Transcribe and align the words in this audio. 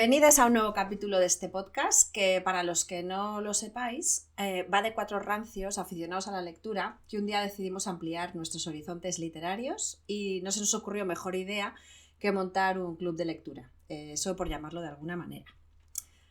Bienvenidos 0.00 0.38
a 0.38 0.46
un 0.46 0.54
nuevo 0.54 0.72
capítulo 0.72 1.18
de 1.18 1.26
este 1.26 1.50
podcast 1.50 2.10
que 2.10 2.40
para 2.40 2.62
los 2.62 2.86
que 2.86 3.02
no 3.02 3.42
lo 3.42 3.52
sepáis 3.52 4.30
eh, 4.38 4.62
va 4.62 4.80
de 4.80 4.94
cuatro 4.94 5.18
rancios 5.18 5.76
aficionados 5.76 6.26
a 6.26 6.30
la 6.30 6.40
lectura 6.40 6.98
que 7.06 7.18
un 7.18 7.26
día 7.26 7.42
decidimos 7.42 7.86
ampliar 7.86 8.34
nuestros 8.34 8.66
horizontes 8.66 9.18
literarios 9.18 10.02
y 10.06 10.40
no 10.40 10.52
se 10.52 10.60
nos 10.60 10.72
ocurrió 10.72 11.04
mejor 11.04 11.36
idea 11.36 11.74
que 12.18 12.32
montar 12.32 12.78
un 12.78 12.96
club 12.96 13.14
de 13.14 13.26
lectura, 13.26 13.70
eh, 13.90 14.12
eso 14.14 14.36
por 14.36 14.48
llamarlo 14.48 14.80
de 14.80 14.88
alguna 14.88 15.18
manera. 15.18 15.54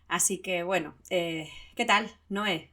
Así 0.08 0.40
que 0.40 0.64
bueno, 0.64 0.96
eh, 1.12 1.48
¿qué 1.76 1.86
tal, 1.86 2.10
Noé? 2.28 2.72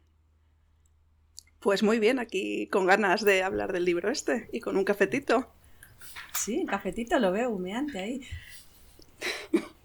Pues 1.60 1.82
muy 1.82 1.98
bien, 1.98 2.18
aquí 2.18 2.68
con 2.68 2.86
ganas 2.86 3.22
de 3.22 3.42
hablar 3.42 3.74
del 3.74 3.84
libro 3.84 4.10
este 4.10 4.48
y 4.50 4.60
con 4.60 4.78
un 4.78 4.84
cafetito. 4.84 5.52
Sí, 6.32 6.56
un 6.56 6.66
cafetito 6.66 7.18
lo 7.18 7.32
veo 7.32 7.50
humeante 7.50 7.98
ahí. 7.98 8.22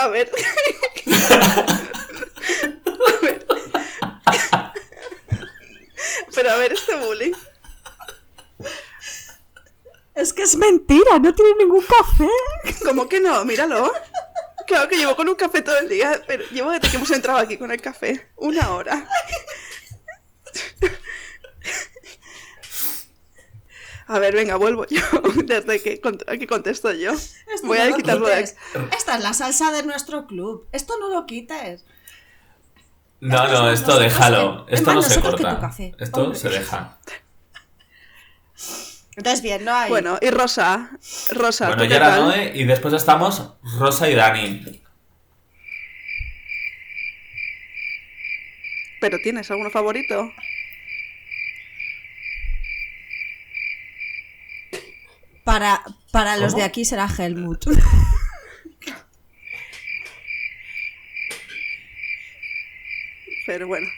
A 0.00 0.08
ver. 0.08 0.30
Pero 6.34 6.50
a 6.50 6.56
ver 6.56 6.72
este 6.72 6.94
bullying. 6.96 7.32
Es 10.14 10.32
que 10.32 10.42
es 10.42 10.56
mentira, 10.56 11.18
no 11.18 11.34
tiene 11.34 11.54
ningún 11.58 11.84
café. 11.84 12.28
¿Cómo 12.84 13.08
que 13.08 13.20
no? 13.20 13.44
Míralo. 13.44 13.92
Claro 14.66 14.88
que 14.88 14.96
llevo 14.96 15.16
con 15.16 15.28
un 15.28 15.34
café 15.34 15.62
todo 15.62 15.78
el 15.78 15.88
día, 15.88 16.22
pero 16.26 16.44
llevo 16.50 16.70
desde 16.70 16.90
que 16.90 16.96
hemos 16.96 17.10
entrado 17.10 17.38
aquí 17.38 17.56
con 17.56 17.72
el 17.72 17.80
café. 17.80 18.30
Una 18.36 18.70
hora. 18.72 19.08
A 24.08 24.18
ver, 24.18 24.34
venga, 24.34 24.56
vuelvo 24.56 24.86
yo. 24.86 25.02
Desde 25.44 25.82
que, 25.82 26.00
que 26.00 26.46
contesto 26.46 26.92
yo. 26.92 27.12
Voy 27.62 27.78
a 27.78 27.92
quitarlo 27.92 28.26
de 28.26 28.34
aquí. 28.34 28.50
Esta 28.96 29.16
es 29.16 29.22
la 29.22 29.34
salsa 29.34 29.70
de 29.70 29.82
nuestro 29.82 30.26
club. 30.26 30.66
Esto 30.72 30.94
no 30.98 31.10
lo 31.10 31.26
quites. 31.26 31.84
No, 33.20 33.48
no, 33.48 33.70
esto 33.70 33.98
déjalo. 33.98 34.66
Esto 34.68 34.94
no 34.94 35.02
se 35.02 35.20
corta. 35.20 35.70
Esto 35.98 36.34
se 36.34 36.48
deja. 36.48 36.98
Entonces, 39.16 39.42
bien, 39.42 39.64
no 39.64 39.74
hay. 39.74 39.90
Bueno, 39.90 40.18
y 40.22 40.30
Rosa. 40.30 40.90
Rosa. 41.30 41.66
Bueno, 41.66 41.84
ya 41.84 41.96
era 41.96 42.16
Noé 42.16 42.52
y 42.54 42.64
después 42.64 42.94
estamos 42.94 43.54
Rosa 43.78 44.08
y 44.08 44.14
Dani. 44.14 44.82
¿Pero 49.00 49.18
tienes 49.22 49.50
alguno 49.50 49.70
favorito? 49.70 50.32
Para, 55.48 55.82
para 56.12 56.36
los 56.36 56.54
de 56.54 56.62
aquí 56.62 56.84
será 56.84 57.08
Helmut. 57.08 57.64
Pero 63.46 63.66
bueno. 63.66 63.88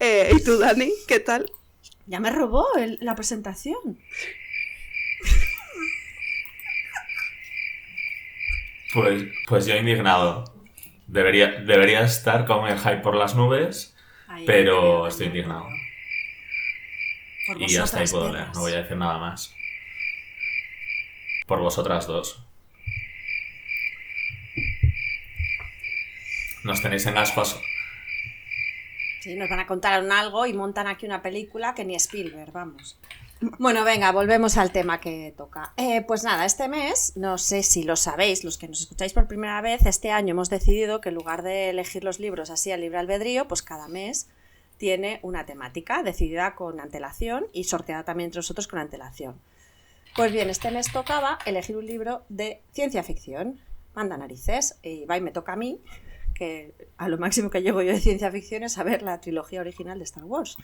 Eh, 0.00 0.32
¿Y 0.36 0.44
tú, 0.44 0.58
Dani? 0.58 0.92
¿Qué 1.08 1.18
tal? 1.20 1.50
Ya 2.04 2.20
me 2.20 2.30
robó 2.30 2.66
la 3.00 3.14
presentación. 3.14 3.98
Pues, 8.92 9.24
pues 9.48 9.64
yo 9.64 9.76
indignado. 9.76 10.44
Debería, 11.06 11.52
debería 11.62 12.02
estar 12.02 12.44
con 12.44 12.68
el 12.68 12.78
hype 12.78 12.98
por 12.98 13.16
las 13.16 13.34
nubes 13.34 13.95
pero 14.46 15.06
estoy 15.06 15.26
indignado. 15.26 15.68
Y 17.58 17.76
hasta 17.76 18.00
ahí 18.00 18.06
puedo 18.08 18.32
leer, 18.32 18.48
no 18.54 18.60
voy 18.60 18.72
a 18.72 18.82
decir 18.82 18.96
nada 18.96 19.18
más. 19.18 19.54
Por 21.46 21.60
vosotras 21.60 22.06
dos. 22.06 22.42
Nos 26.64 26.82
tenéis 26.82 27.06
en 27.06 27.16
aspas. 27.16 27.60
Sí, 29.20 29.36
nos 29.36 29.48
van 29.48 29.60
a 29.60 29.66
contar 29.66 29.92
algo 29.92 30.46
y 30.46 30.52
montan 30.52 30.88
aquí 30.88 31.06
una 31.06 31.22
película 31.22 31.74
que 31.74 31.84
ni 31.84 31.94
Spielberg, 31.94 32.50
vamos. 32.52 32.98
Bueno, 33.40 33.84
venga, 33.84 34.12
volvemos 34.12 34.56
al 34.56 34.72
tema 34.72 34.98
que 34.98 35.34
toca. 35.36 35.74
Eh, 35.76 36.02
pues 36.02 36.24
nada, 36.24 36.46
este 36.46 36.68
mes, 36.68 37.12
no 37.16 37.36
sé 37.36 37.62
si 37.62 37.82
lo 37.82 37.96
sabéis, 37.96 38.44
los 38.44 38.56
que 38.56 38.66
nos 38.66 38.80
escucháis 38.80 39.12
por 39.12 39.28
primera 39.28 39.60
vez, 39.60 39.84
este 39.84 40.10
año 40.10 40.30
hemos 40.30 40.48
decidido 40.48 41.02
que 41.02 41.10
en 41.10 41.16
lugar 41.16 41.42
de 41.42 41.68
elegir 41.68 42.02
los 42.02 42.18
libros 42.18 42.48
así 42.48 42.72
a 42.72 42.78
libre 42.78 42.98
albedrío, 42.98 43.46
pues 43.46 43.60
cada 43.60 43.88
mes 43.88 44.28
tiene 44.78 45.20
una 45.22 45.44
temática 45.44 46.02
decidida 46.02 46.54
con 46.54 46.80
antelación 46.80 47.46
y 47.52 47.64
sorteada 47.64 48.04
también 48.04 48.28
entre 48.28 48.38
nosotros 48.38 48.68
con 48.68 48.78
antelación. 48.78 49.38
Pues 50.16 50.32
bien, 50.32 50.48
este 50.48 50.70
mes 50.70 50.90
tocaba 50.90 51.38
elegir 51.44 51.76
un 51.76 51.84
libro 51.84 52.22
de 52.30 52.62
ciencia 52.72 53.02
ficción. 53.02 53.60
Manda 53.94 54.16
narices, 54.16 54.78
y 54.82 55.04
va 55.04 55.18
y 55.18 55.20
me 55.20 55.30
toca 55.30 55.52
a 55.52 55.56
mí, 55.56 55.80
que 56.34 56.74
a 56.96 57.08
lo 57.08 57.18
máximo 57.18 57.50
que 57.50 57.60
llego 57.60 57.82
yo 57.82 57.92
de 57.92 58.00
ciencia 58.00 58.30
ficción 58.30 58.62
es 58.62 58.72
saber 58.72 59.02
la 59.02 59.20
trilogía 59.20 59.60
original 59.60 59.98
de 59.98 60.04
Star 60.04 60.24
Wars. 60.24 60.56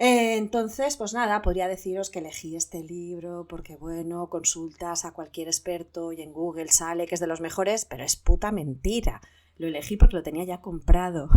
Eh, 0.00 0.38
entonces, 0.38 0.96
pues 0.96 1.12
nada, 1.12 1.42
podría 1.42 1.68
deciros 1.68 2.08
que 2.08 2.20
elegí 2.20 2.56
este 2.56 2.82
libro 2.82 3.44
porque, 3.46 3.76
bueno, 3.76 4.30
consultas 4.30 5.04
a 5.04 5.12
cualquier 5.12 5.48
experto 5.48 6.10
y 6.12 6.22
en 6.22 6.32
Google 6.32 6.68
sale 6.68 7.06
que 7.06 7.16
es 7.16 7.20
de 7.20 7.26
los 7.26 7.42
mejores, 7.42 7.84
pero 7.84 8.02
es 8.02 8.16
puta 8.16 8.50
mentira. 8.50 9.20
Lo 9.58 9.66
elegí 9.66 9.98
porque 9.98 10.16
lo 10.16 10.22
tenía 10.22 10.44
ya 10.44 10.62
comprado. 10.62 11.28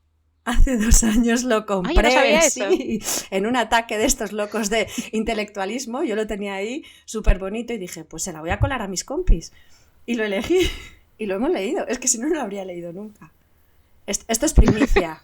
Hace 0.44 0.78
dos 0.78 1.04
años 1.04 1.42
lo 1.42 1.66
compré, 1.66 2.40
sí, 2.50 3.00
en 3.30 3.46
un 3.46 3.54
ataque 3.54 3.98
de 3.98 4.06
estos 4.06 4.32
locos 4.32 4.70
de 4.70 4.88
intelectualismo. 5.12 6.02
Yo 6.02 6.16
lo 6.16 6.26
tenía 6.26 6.54
ahí 6.54 6.84
súper 7.04 7.38
bonito 7.38 7.74
y 7.74 7.78
dije, 7.78 8.04
pues 8.04 8.22
se 8.22 8.32
la 8.32 8.40
voy 8.40 8.48
a 8.48 8.58
colar 8.58 8.80
a 8.80 8.88
mis 8.88 9.04
compis. 9.04 9.52
Y 10.06 10.14
lo 10.14 10.24
elegí 10.24 10.60
y 11.18 11.26
lo 11.26 11.34
hemos 11.34 11.50
leído. 11.50 11.86
Es 11.86 11.98
que 11.98 12.08
si 12.08 12.16
no, 12.16 12.28
no 12.28 12.36
lo 12.36 12.40
habría 12.40 12.64
leído 12.64 12.94
nunca. 12.94 13.30
Esto 14.06 14.46
es 14.46 14.54
primicia. 14.54 15.20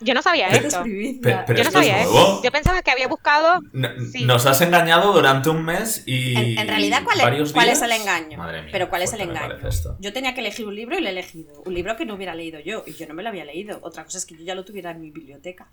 Yo 0.00 0.14
no 0.14 0.22
sabía 0.22 0.48
esto. 0.48 0.84
yo 0.86 1.64
no 1.64 1.70
sabía 1.70 2.02
esto. 2.02 2.40
Yo 2.42 2.52
pensaba 2.52 2.82
que 2.82 2.90
había 2.90 3.08
buscado. 3.08 3.60
Nos 3.72 4.46
has 4.46 4.60
engañado 4.60 5.12
durante 5.12 5.50
un 5.50 5.64
mes 5.64 6.02
y. 6.06 6.58
En, 6.58 6.68
realidad, 6.68 7.02
¿cuál, 7.04 7.40
es, 7.40 7.52
¿cuál 7.52 7.68
es 7.68 7.82
el 7.82 7.92
engaño? 7.92 8.38
Pero 8.70 8.88
¿cuál 8.88 9.02
es 9.02 9.12
el 9.12 9.22
engaño? 9.22 9.56
Yo 9.98 10.12
tenía 10.12 10.34
que 10.34 10.40
elegir 10.40 10.66
un 10.66 10.74
libro 10.74 10.96
y 10.98 11.00
lo 11.00 11.08
he 11.08 11.10
elegido. 11.10 11.62
Un 11.64 11.74
libro 11.74 11.96
que 11.96 12.04
no 12.04 12.14
hubiera 12.14 12.34
leído 12.34 12.60
yo 12.60 12.84
y 12.86 12.94
yo 12.94 13.06
no 13.06 13.14
me 13.14 13.22
lo 13.22 13.28
había 13.28 13.44
leído. 13.44 13.78
Otra 13.82 14.04
cosa 14.04 14.18
es 14.18 14.26
que 14.26 14.36
yo 14.36 14.44
ya 14.44 14.54
lo 14.54 14.64
tuviera 14.64 14.90
en 14.90 15.00
mi 15.00 15.10
biblioteca. 15.10 15.68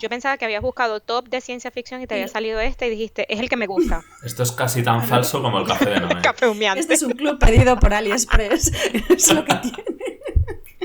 Yo 0.00 0.08
pensaba 0.08 0.36
que 0.36 0.44
habías 0.44 0.60
buscado 0.60 1.00
top 1.00 1.28
de 1.28 1.40
ciencia 1.40 1.70
ficción 1.70 2.02
y 2.02 2.06
te 2.06 2.14
había 2.14 2.28
salido 2.28 2.60
este 2.60 2.88
y 2.88 2.90
dijiste, 2.90 3.32
es 3.32 3.40
el 3.40 3.48
que 3.48 3.56
me 3.56 3.66
gusta. 3.66 4.02
Esto 4.24 4.42
es 4.42 4.52
casi 4.52 4.82
tan 4.82 5.06
falso 5.06 5.40
como 5.40 5.60
el 5.60 5.66
café 5.66 5.90
de 5.90 6.00
Noé. 6.00 6.16
café 6.22 6.48
humeante. 6.48 6.80
Este 6.80 6.94
es 6.94 7.02
un 7.02 7.12
club 7.12 7.38
pedido 7.38 7.78
por 7.78 7.94
AliExpress. 7.94 8.72
es 9.08 9.32
lo 9.32 9.44
que 9.44 9.54
tiene. 9.54 9.93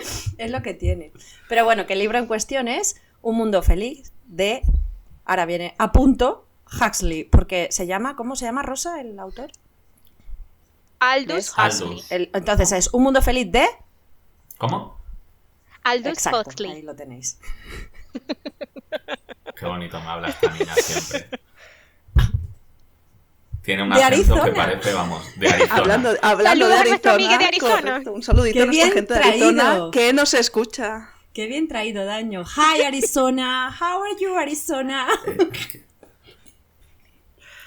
es 0.38 0.52
lo 0.52 0.62
que 0.62 0.74
tiene. 0.74 1.12
Pero 1.48 1.66
bueno, 1.66 1.86
que 1.86 1.94
el 1.94 2.00
libro 2.00 2.18
en 2.18 2.28
cuestión 2.28 2.68
es 2.68 3.02
Un 3.22 3.36
mundo 3.36 3.62
feliz 3.62 4.12
de, 4.26 4.62
ahora 5.26 5.46
viene, 5.46 5.76
a 5.78 5.92
punto, 5.92 6.48
Huxley, 6.72 7.24
porque 7.24 7.68
se 7.72 7.88
llama, 7.88 8.16
¿cómo 8.16 8.36
se 8.36 8.46
llama 8.46 8.64
Rosa 8.64 9.02
el 9.02 9.20
autor? 9.20 9.52
Aldous 11.00 11.54
Huxley. 11.58 12.30
entonces 12.34 12.72
es 12.72 12.94
Un 12.94 13.04
mundo 13.04 13.22
feliz 13.22 13.52
de... 13.52 13.66
¿Cómo? 14.58 15.00
Aldous 15.84 16.26
Huxley. 16.26 16.72
Ahí 16.72 16.82
lo 16.82 16.96
tenéis. 16.96 17.40
Qué 19.56 19.66
bonito 19.66 20.00
me 20.00 20.08
habla 20.08 20.30
esta 20.30 20.52
niña 20.52 20.76
siempre. 20.76 21.40
Tiene 23.70 23.84
un 23.84 23.94
acento 23.94 24.44
que 24.44 24.52
parece, 24.52 24.94
vamos, 24.94 25.24
de 25.36 25.48
Arizona. 25.48 25.76
Hablando, 25.76 26.10
hablando 26.24 26.68
de 26.70 26.74
Arizona, 26.74 27.38
de 27.38 27.46
Arizona. 27.46 28.02
un 28.08 28.24
saludito 28.24 28.64
a 28.64 28.66
nuestra 28.66 28.92
gente 28.92 29.14
de 29.14 29.20
Arizona 29.20 29.90
que 29.92 30.12
nos 30.12 30.34
escucha. 30.34 31.12
Qué 31.34 31.46
bien 31.46 31.68
traído, 31.68 32.04
Daño. 32.04 32.44
Hi, 32.46 32.82
Arizona. 32.82 33.70
How 33.80 34.02
are 34.02 34.16
you, 34.20 34.36
Arizona? 34.36 35.08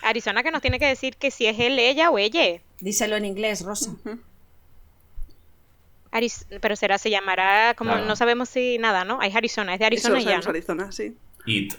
Arizona 0.02 0.42
que 0.42 0.50
nos 0.50 0.60
tiene 0.60 0.80
que 0.80 0.86
decir 0.86 1.16
que 1.16 1.30
si 1.30 1.46
es 1.46 1.56
él, 1.60 1.78
ella 1.78 2.10
o 2.10 2.18
ella. 2.18 2.60
Díselo 2.80 3.14
en 3.14 3.24
inglés, 3.24 3.64
Rosa. 3.64 3.94
pero 6.60 6.74
será, 6.74 6.98
se 6.98 7.10
llamará, 7.10 7.74
como 7.78 7.94
no 7.94 8.16
sabemos 8.16 8.48
si 8.48 8.76
nada, 8.78 9.04
¿no? 9.04 9.20
Hay 9.20 9.30
Arizona, 9.32 9.74
es 9.74 9.78
de 9.78 9.86
Arizona 9.86 10.18
Eso, 10.18 10.28
ya. 10.28 10.40
¿no? 10.40 10.50
Arizona, 10.50 10.90
sí. 10.90 11.16
It. 11.46 11.74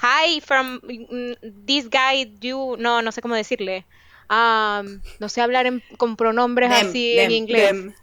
Hi 0.00 0.40
from 0.40 0.80
mm, 0.80 1.36
this 1.66 1.88
guy, 1.88 2.26
you, 2.40 2.76
no, 2.78 3.02
no 3.02 3.12
sé 3.12 3.20
cómo 3.20 3.34
decirle. 3.34 3.84
Um, 4.30 5.02
no 5.18 5.28
sé 5.28 5.42
hablar 5.42 5.66
con 5.98 6.16
pronombres 6.16 6.70
así 6.70 7.18
en 7.18 7.30
inglés. 7.32 7.68
Them. 7.70 7.94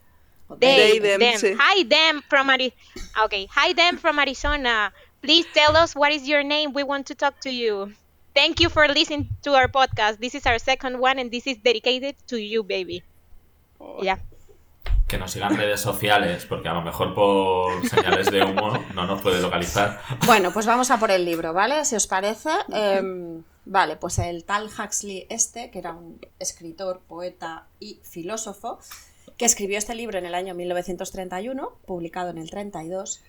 They, 0.59 0.99
them, 0.99 1.21
Hi 1.59 1.83
them 1.83 2.21
from 2.29 2.49
Arizona. 2.49 2.73
Okay, 3.25 3.47
hi 3.49 3.73
them 3.73 3.97
from 3.97 4.19
Arizona. 4.19 4.93
Please 5.21 5.45
tell 5.53 5.75
us 5.75 5.95
what 5.95 6.11
is 6.11 6.27
your 6.27 6.43
name. 6.43 6.71
We 6.73 6.83
want 6.83 7.07
to 7.07 7.15
talk 7.15 7.39
to 7.41 7.49
you. 7.49 7.91
Thank 8.35 8.59
you 8.59 8.69
for 8.69 8.87
listening 8.87 9.27
to 9.41 9.55
our 9.55 9.67
podcast. 9.67 10.19
This 10.19 10.35
is 10.35 10.45
our 10.45 10.59
second 10.59 10.99
one 10.99 11.17
and 11.17 11.31
this 11.31 11.47
is 11.47 11.57
dedicated 11.57 12.15
to 12.27 12.37
you, 12.37 12.63
baby. 12.63 13.03
Oh. 13.81 14.03
Ya. 14.03 14.17
Que 15.07 15.17
nos 15.17 15.31
sigan 15.31 15.55
redes 15.55 15.79
sociales, 15.79 16.45
porque 16.45 16.67
a 16.67 16.73
lo 16.73 16.81
mejor 16.81 17.15
por 17.15 17.87
señales 17.87 18.29
de 18.29 18.43
humo 18.43 18.73
no 18.93 19.07
nos 19.07 19.21
puede 19.21 19.41
localizar. 19.41 20.01
Bueno, 20.25 20.51
pues 20.51 20.65
vamos 20.65 20.91
a 20.91 20.99
por 20.99 21.11
el 21.11 21.23
libro, 21.23 21.53
¿vale? 21.53 21.85
Si 21.85 21.95
os 21.95 22.07
parece. 22.07 22.49
Em, 22.73 23.43
vale, 23.65 23.95
pues 23.95 24.19
el 24.19 24.43
tal 24.43 24.67
Huxley 24.67 25.25
este, 25.29 25.71
que 25.71 25.79
era 25.79 25.93
un 25.93 26.19
escritor, 26.39 27.01
poeta 27.07 27.67
y 27.79 28.01
filósofo, 28.03 28.79
que 29.37 29.45
escribió 29.45 29.77
este 29.77 29.95
libro 29.95 30.17
en 30.17 30.25
el 30.25 30.35
año 30.35 30.53
1931, 30.55 31.77
publicado 31.85 32.31
en 32.31 32.37
el 32.37 32.49
32, 32.49 33.23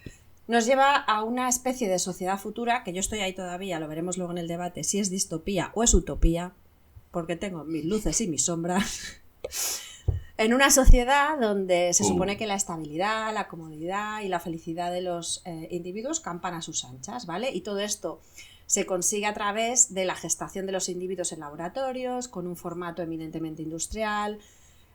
nos 0.49 0.67
lleva 0.67 0.97
a 0.97 1.23
una 1.23 1.49
especie 1.49 1.89
de 1.89 1.99
sociedad 2.01 2.41
futura, 2.41 2.83
que 2.83 2.93
yo 2.93 3.01
estoy 3.01 3.21
ahí 3.21 3.35
todavía, 3.35 3.79
lo 3.79 3.87
veremos 3.87 4.17
luego 4.17 4.33
en 4.33 4.39
el 4.39 4.49
debate, 4.49 4.83
si 4.83 4.99
es 4.99 5.11
distopía 5.11 5.71
o 5.75 5.85
es 5.85 5.95
utopía, 5.95 6.55
porque 7.13 7.37
tengo 7.37 7.65
mis 7.65 7.85
luces 7.85 8.21
y 8.21 8.27
mis 8.27 8.47
sombras. 8.47 9.21
En 10.39 10.55
una 10.55 10.71
sociedad 10.71 11.39
donde 11.39 11.93
se 11.93 12.05
Uh. 12.05 12.09
supone 12.09 12.37
que 12.39 12.47
la 12.47 12.55
estabilidad, 12.55 13.35
la 13.35 13.49
comodidad 13.49 14.23
y 14.23 14.29
la 14.29 14.41
felicidad 14.41 14.91
de 14.91 15.03
los 15.03 15.43
eh, 15.45 15.69
individuos 15.71 16.21
campan 16.21 16.55
a 16.55 16.63
sus 16.63 16.85
anchas, 16.85 17.27
¿vale? 17.27 17.51
Y 17.51 17.61
todo 17.61 17.81
esto 17.81 18.21
se 18.67 18.87
consigue 18.87 19.27
a 19.27 19.35
través 19.35 19.93
de 19.95 20.05
la 20.05 20.15
gestación 20.15 20.65
de 20.67 20.73
los 20.73 20.89
individuos 20.89 21.33
en 21.33 21.41
laboratorios, 21.41 22.29
con 22.29 22.47
un 22.47 22.55
formato 22.57 23.03
eminentemente 23.03 23.63
industrial. 23.63 24.39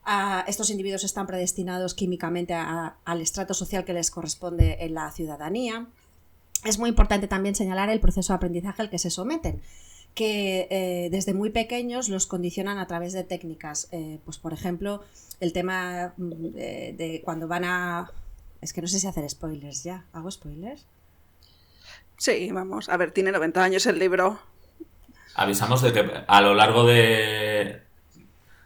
Ah, 0.05 0.43
estos 0.47 0.69
individuos 0.69 1.03
están 1.03 1.27
predestinados 1.27 1.93
químicamente 1.93 2.53
a- 2.53 2.95
al 3.05 3.21
estrato 3.21 3.53
social 3.53 3.83
que 3.85 3.93
les 3.93 4.11
corresponde 4.11 4.77
en 4.79 4.93
la 4.93 5.11
ciudadanía. 5.11 5.87
Es 6.65 6.77
muy 6.79 6.89
importante 6.89 7.27
también 7.27 7.55
señalar 7.55 7.89
el 7.89 7.99
proceso 7.99 8.31
de 8.31 8.37
aprendizaje 8.37 8.81
al 8.81 8.89
que 8.89 8.99
se 8.99 9.09
someten, 9.09 9.61
que 10.13 10.67
eh, 10.69 11.09
desde 11.11 11.33
muy 11.33 11.49
pequeños 11.49 12.09
los 12.09 12.27
condicionan 12.27 12.77
a 12.77 12.87
través 12.87 13.13
de 13.13 13.23
técnicas. 13.23 13.87
Eh, 13.91 14.19
pues, 14.25 14.37
por 14.37 14.53
ejemplo, 14.53 15.03
el 15.39 15.53
tema 15.53 16.13
mm, 16.17 16.31
de, 16.53 16.95
de 16.97 17.21
cuando 17.23 17.47
van 17.47 17.65
a... 17.65 18.11
Es 18.61 18.73
que 18.73 18.81
no 18.81 18.87
sé 18.87 18.99
si 18.99 19.07
hacer 19.07 19.29
spoilers 19.29 19.83
ya. 19.83 20.05
¿Hago 20.13 20.31
spoilers? 20.31 20.85
Sí, 22.17 22.51
vamos. 22.51 22.89
A 22.89 22.97
ver, 22.97 23.11
tiene 23.11 23.31
90 23.31 23.63
años 23.63 23.85
el 23.85 23.99
libro. 23.99 24.39
Avisamos 25.35 25.81
de 25.81 25.93
que 25.93 26.11
a 26.27 26.41
lo 26.41 26.53
largo 26.53 26.85
de, 26.85 27.81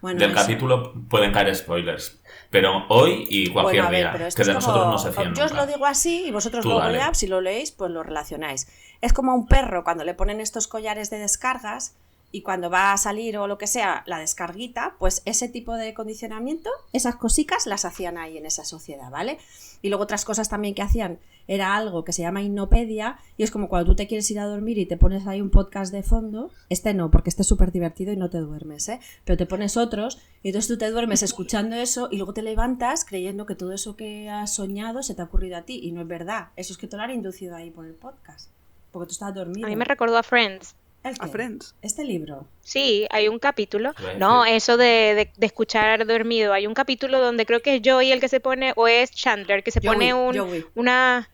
Bueno, 0.02 0.20
del 0.20 0.34
capítulo 0.34 0.94
pueden 1.10 1.32
caer 1.32 1.56
spoilers. 1.56 2.20
Pero 2.62 2.86
hoy 2.90 3.26
y 3.30 3.50
cualquier 3.52 3.84
Bueno, 3.84 3.88
a 3.88 3.92
ver, 3.92 4.00
día. 4.02 4.12
pero 4.14 4.26
Que 4.36 4.44
de 4.44 4.46
como- 4.46 4.54
nosotros 4.56 4.88
no 4.88 4.98
se 4.98 5.34
Yo 5.40 5.46
os 5.46 5.52
lo 5.54 5.68
digo 5.68 5.86
así 5.86 6.26
y 6.26 6.32
vosotros 6.32 6.64
Tú 6.64 6.70
luego 6.70 6.90
ya, 6.92 7.14
si 7.14 7.28
lo 7.28 7.40
leéis, 7.42 7.72
pues 7.72 7.92
lo 7.92 8.02
relacionáis. 8.04 8.68
Es 9.02 9.14
como 9.14 9.32
a 9.32 9.36
un 9.36 9.48
perro 9.48 9.84
cuando 9.84 10.04
le 10.04 10.14
ponen 10.16 10.42
estos 10.42 10.68
collares 10.68 11.10
de 11.10 11.20
descargas 11.20 11.96
y 12.32 12.42
cuando 12.42 12.70
va 12.70 12.94
a 12.94 12.98
salir 12.98 13.38
o 13.38 13.48
lo 13.48 13.58
que 13.58 13.68
sea, 13.68 14.04
la 14.06 14.20
descarguita, 14.20 14.96
pues 15.00 15.22
ese 15.26 15.48
tipo 15.48 15.74
de 15.74 15.94
condicionamiento, 15.94 16.70
esas 16.94 17.16
cositas 17.16 17.66
las 17.66 17.86
hacían 17.86 18.18
ahí 18.18 18.38
en 18.38 18.46
esa 18.46 18.66
sociedad, 18.66 19.10
¿vale? 19.10 19.38
Y 19.82 19.90
luego 19.90 20.04
otras 20.04 20.26
cosas 20.26 20.50
también 20.50 20.76
que 20.76 20.82
hacían 20.82 21.20
era 21.48 21.76
algo 21.76 22.04
que 22.04 22.12
se 22.12 22.24
llama 22.24 22.42
hipnopedia 22.42 23.20
y 23.38 23.44
es 23.44 23.52
como 23.52 23.70
cuando 23.70 23.92
tú 23.92 23.96
te 23.96 24.08
quieres 24.08 24.30
ir 24.32 24.40
a 24.40 24.46
dormir 24.46 24.78
y 24.78 24.86
te 24.86 24.98
pones 24.98 25.26
ahí 25.28 25.40
un 25.40 25.50
podcast 25.50 25.94
de 25.94 26.04
fondo, 26.04 26.52
este 26.70 26.94
no, 26.94 27.10
porque 27.10 27.30
este 27.30 27.44
es 27.44 27.48
súper 27.48 27.72
divertido 27.72 28.12
y 28.12 28.18
no 28.18 28.30
te 28.30 28.40
duermes, 28.40 28.90
¿eh? 28.90 29.00
Pero 29.24 29.38
te 29.38 29.46
pones 29.46 29.78
otros 29.78 30.20
y 30.44 30.50
entonces 30.50 30.68
tú 30.68 30.78
te 30.78 30.92
duermes 30.92 31.24
escuchando 31.24 31.76
eso 31.78 32.10
y 32.12 32.18
luego 32.18 32.34
te 32.34 32.42
levantas 32.42 33.06
creyendo 33.06 33.46
que 33.46 33.56
todo 33.56 33.72
eso 33.72 33.96
que 33.96 34.30
has 34.30 34.54
soñado 34.54 35.04
se 35.04 35.16
te 35.16 35.22
ha 35.22 35.26
ocurrido 35.26 35.58
a 35.58 35.62
ti 35.62 35.80
y 35.82 35.92
no 35.92 36.02
es 36.02 36.08
verdad. 36.08 36.50
Eso 36.58 36.74
es 36.74 36.78
que 36.78 36.88
te 36.88 36.98
lo 36.98 37.04
han 37.04 37.12
inducido 37.12 37.56
ahí 37.56 37.72
por 37.72 37.86
el 37.86 37.94
podcast, 37.94 38.50
porque 38.92 39.08
tú 39.08 39.14
estás 39.14 39.34
dormido. 39.34 39.68
A 39.68 39.70
mí 39.70 39.76
me 39.78 39.86
recordó 39.86 40.18
a 40.18 40.24
Friends. 40.24 40.76
¿El 41.04 41.16
A? 41.20 41.28
Friends. 41.28 41.76
Este 41.82 42.04
libro. 42.04 42.48
Sí, 42.62 43.08
hay 43.12 43.28
un 43.30 43.40
capítulo. 43.40 43.94
No, 44.18 44.44
eso 44.46 44.76
de, 44.78 44.86
de- 45.16 45.32
de 45.38 45.46
escuchar 45.46 46.06
dormido. 46.06 46.52
Hay 46.54 46.68
un 46.68 46.74
capítulo 46.74 47.20
donde 47.22 47.46
creo 47.46 47.62
que 47.62 47.76
es 47.76 47.82
Joey 47.84 48.12
el 48.12 48.20
que 48.20 48.28
se 48.28 48.40
pone, 48.40 48.74
o 48.76 48.88
es 48.88 49.12
Chandler, 49.12 49.64
que 49.64 49.72
se 49.72 49.80
Joey, 49.80 49.94
pone 49.94 50.14
un, 50.14 50.38
Joey. 50.38 50.66
una... 50.76 51.30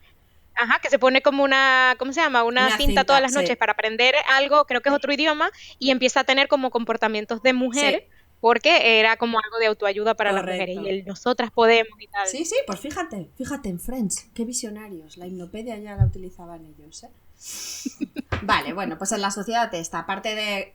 Ajá, 0.56 0.78
que 0.80 0.88
se 0.88 1.00
pone 1.00 1.20
como 1.20 1.42
una, 1.42 1.96
¿cómo 1.98 2.12
se 2.12 2.20
llama? 2.20 2.44
Una, 2.44 2.66
Una 2.66 2.76
cinta, 2.76 2.84
cinta, 2.86 3.04
todas 3.04 3.20
las 3.20 3.32
sí. 3.32 3.38
noches 3.38 3.56
para 3.56 3.72
aprender 3.72 4.14
algo, 4.30 4.64
creo 4.66 4.80
que 4.82 4.88
es 4.88 4.94
otro 4.94 5.12
idioma, 5.12 5.50
y 5.80 5.90
empieza 5.90 6.20
a 6.20 6.24
tener 6.24 6.46
como 6.46 6.70
comportamientos 6.70 7.42
de 7.42 7.52
mujer, 7.54 8.04
Sí. 8.06 8.12
porque 8.38 9.00
era 9.00 9.16
como 9.16 9.40
algo 9.40 9.58
de 9.58 9.66
autoayuda 9.66 10.14
para 10.14 10.30
las 10.30 10.44
mujeres, 10.44 10.78
y 10.80 10.88
el 10.88 11.04
nosotras 11.06 11.50
podemos 11.50 12.00
y 12.00 12.06
tal. 12.06 12.28
Sí, 12.28 12.44
sí, 12.44 12.54
pues 12.68 12.78
fíjate, 12.78 13.30
fíjate 13.36 13.68
en 13.68 13.80
Friends, 13.80 14.28
qué 14.32 14.44
visionarios. 14.44 15.16
La 15.16 15.26
hipnopedia 15.26 15.76
ya 15.78 15.96
la 15.96 16.04
utilizaban 16.06 16.64
ellos, 16.64 17.02
¿eh? 17.02 17.08
Vale, 18.42 18.72
bueno, 18.72 18.98
pues 18.98 19.12
en 19.12 19.20
la 19.20 19.30
sociedad 19.30 19.72
esta, 19.74 20.00
aparte 20.00 20.34
de... 20.34 20.74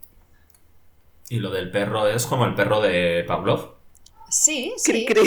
Y 1.29 1.37
lo 1.37 1.51
del 1.51 1.69
perro 1.69 2.07
es 2.07 2.25
como 2.25 2.45
el 2.45 2.55
perro 2.55 2.81
de 2.81 3.23
Pavlov. 3.27 3.75
Sí, 4.29 4.73
sí, 4.77 5.05
cri, 5.05 5.25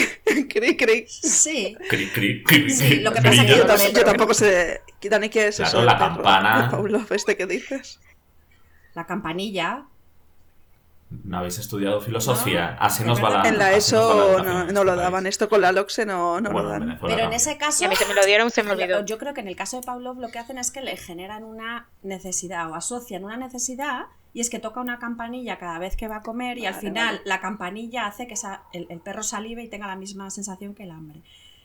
cri, 0.49 0.77
cri. 0.77 1.07
sí. 1.09 1.77
Cri, 1.89 2.09
cri, 2.11 2.43
cri, 2.45 2.71
Sí, 2.71 2.97
lo 3.01 3.13
que 3.13 3.21
pasa 3.21 3.45
que 3.45 3.53
cri. 3.53 3.93
Yo, 3.93 4.05
tampoco 4.05 4.33
sé. 4.35 4.83
Dani, 5.03 5.29
¿qué 5.29 5.49
es 5.49 5.57
Claro, 5.57 5.71
eso? 5.79 5.83
la 5.85 5.99
campana. 5.99 6.69
Pavlov, 6.71 7.13
este 7.13 7.37
que 7.37 7.47
dices. 7.47 8.01
La 8.95 9.07
campanilla. 9.07 9.87
¿No 11.25 11.39
habéis 11.39 11.59
estudiado 11.59 12.01
filosofía? 12.01 12.77
Así 12.81 13.05
nos 13.05 13.23
va 13.23 13.31
la. 13.31 13.49
En 13.49 13.59
la 13.59 13.73
ESO 13.73 14.43
no, 14.73 14.85
lo 14.85 14.97
daban. 14.97 15.27
Esto 15.27 15.49
con 15.49 15.61
la 15.61 15.73
LOXE 15.73 16.07
no, 16.07 16.41
no 16.41 16.51
Bueno, 16.51 16.69
lo 16.69 16.79
dan. 16.79 16.99
Pero 17.01 17.25
en 17.25 17.33
ese 17.33 17.57
caso... 17.59 17.85
Y 17.85 17.87
a 17.87 17.91
mí 17.91 17.97
se 17.97 18.07
me 18.07 18.15
lo 18.15 18.25
dieron, 18.25 18.51
se 18.51 18.63
me 18.63 18.73
olvidó. 18.73 19.05
Yo 19.05 19.19
creo 19.19 19.35
que 19.35 19.41
en 19.41 19.49
el 19.49 19.57
caso 19.57 19.79
de 19.81 19.87
Pavlov 19.87 20.19
lo 20.19 20.29
que 20.31 20.39
hacen 20.39 20.59
es 20.59 20.71
que 20.71 20.81
le 20.81 20.97
generan 20.97 21.45
una 21.45 21.89
necesidad 22.03 22.71
o 22.71 22.75
asocian 22.75 23.25
una 23.25 23.37
necesidad 23.37 24.07
y 24.35 24.41
es 24.41 24.49
que 24.51 24.59
toca 24.59 24.81
una 24.81 24.99
campanilla 24.99 25.59
cada 25.59 25.79
vez 25.79 25.97
que 25.97 26.09
va 26.09 26.17
a 26.17 26.23
comer 26.23 26.57
y 26.59 26.67
al 26.67 26.75
final 26.75 27.17
vale. 27.17 27.21
la 27.27 27.41
campanilla 27.41 28.07
hace 28.07 28.27
que 28.27 28.35
esa- 28.35 28.63
el, 28.73 28.87
el 28.89 29.01
perro 29.01 29.23
salive 29.23 29.63
y 29.63 29.69
tenga 29.69 29.87
la 29.87 29.97
misma 29.97 30.31
sensación 30.31 30.75
que 30.75 30.85
el 30.85 30.91
hambre. 30.91 31.21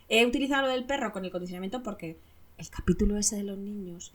He 0.09 0.25
utilizado 0.25 0.63
lo 0.63 0.69
del 0.69 0.83
perro 0.85 1.11
con 1.13 1.23
el 1.25 1.31
condicionamiento 1.31 1.81
porque 1.83 2.17
el 2.57 2.69
capítulo 2.69 3.17
ese 3.17 3.37
de 3.37 3.43
los 3.43 3.57
niños 3.57 4.13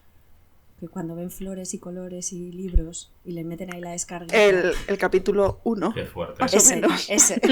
que 0.83 0.89
cuando 0.89 1.15
ven 1.15 1.31
flores 1.31 1.75
y 1.75 1.79
colores 1.79 2.33
y 2.33 2.51
libros 2.51 3.13
y 3.25 3.31
le 3.33 3.45
meten 3.45 3.73
ahí 3.73 3.81
la 3.81 3.93
descarga. 3.93 4.37
El, 4.37 4.73
el 4.89 4.99
capítulo 4.99 5.61
1. 5.63 5.95
Qué 5.95 6.07
fuerte. 6.07 6.41
Más 6.41 6.53
o 6.53 6.57
ese, 6.57 6.75
menos. 6.75 7.09
ese. 7.09 7.41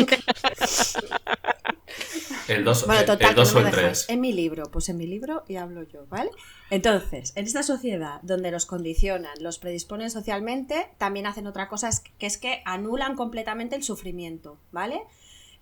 El 2.49 2.65
2 2.65 2.87
Bueno, 2.87 3.01
el, 3.01 3.07
total, 3.07 3.29
el 3.29 3.35
que 3.37 3.41
dos 3.41 3.53
no 3.53 3.61
o 3.61 3.63
el 3.63 3.71
dejáis. 3.71 4.07
3. 4.07 4.11
En 4.11 4.21
mi 4.21 4.33
libro, 4.33 4.65
pues 4.73 4.89
en 4.89 4.97
mi 4.97 5.07
libro 5.07 5.45
y 5.47 5.55
hablo 5.57 5.85
yo, 5.85 6.07
¿vale? 6.09 6.33
Entonces, 6.71 7.33
en 7.37 7.45
esta 7.45 7.63
sociedad 7.63 8.21
donde 8.23 8.51
los 8.51 8.67
condicionan, 8.67 9.31
los 9.41 9.61
predisponen 9.61 10.11
socialmente, 10.11 10.89
también 10.99 11.27
hacen 11.27 11.47
otra 11.47 11.69
cosa, 11.69 11.89
es 11.89 12.01
que 12.01 12.27
es 12.27 12.37
que 12.39 12.63
anulan 12.65 13.15
completamente 13.15 13.77
el 13.77 13.85
sufrimiento, 13.85 14.59
¿vale? 14.73 15.03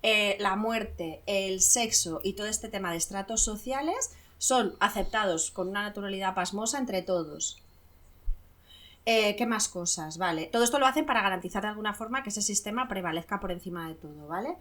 Eh, 0.01 0.37
la 0.39 0.55
muerte, 0.55 1.21
el 1.27 1.61
sexo 1.61 2.19
y 2.23 2.33
todo 2.33 2.47
este 2.47 2.69
tema 2.69 2.89
de 2.89 2.97
estratos 2.97 3.43
sociales 3.43 4.15
son 4.39 4.75
aceptados 4.79 5.51
con 5.51 5.67
una 5.67 5.83
naturalidad 5.83 6.33
pasmosa 6.33 6.79
entre 6.79 7.03
todos. 7.03 7.61
Eh, 9.11 9.35
¿Qué 9.35 9.47
más 9.47 9.67
cosas? 9.69 10.19
Vale. 10.19 10.45
Todo 10.51 10.63
esto 10.63 10.77
lo 10.77 10.85
hacen 10.85 11.07
para 11.07 11.23
garantizar 11.23 11.63
de 11.63 11.69
alguna 11.69 11.95
forma 11.95 12.21
que 12.21 12.29
ese 12.29 12.43
sistema 12.43 12.87
prevalezca 12.87 13.39
por 13.39 13.51
encima 13.51 13.87
de 13.87 13.95
todo, 13.95 14.27
¿vale? 14.27 14.55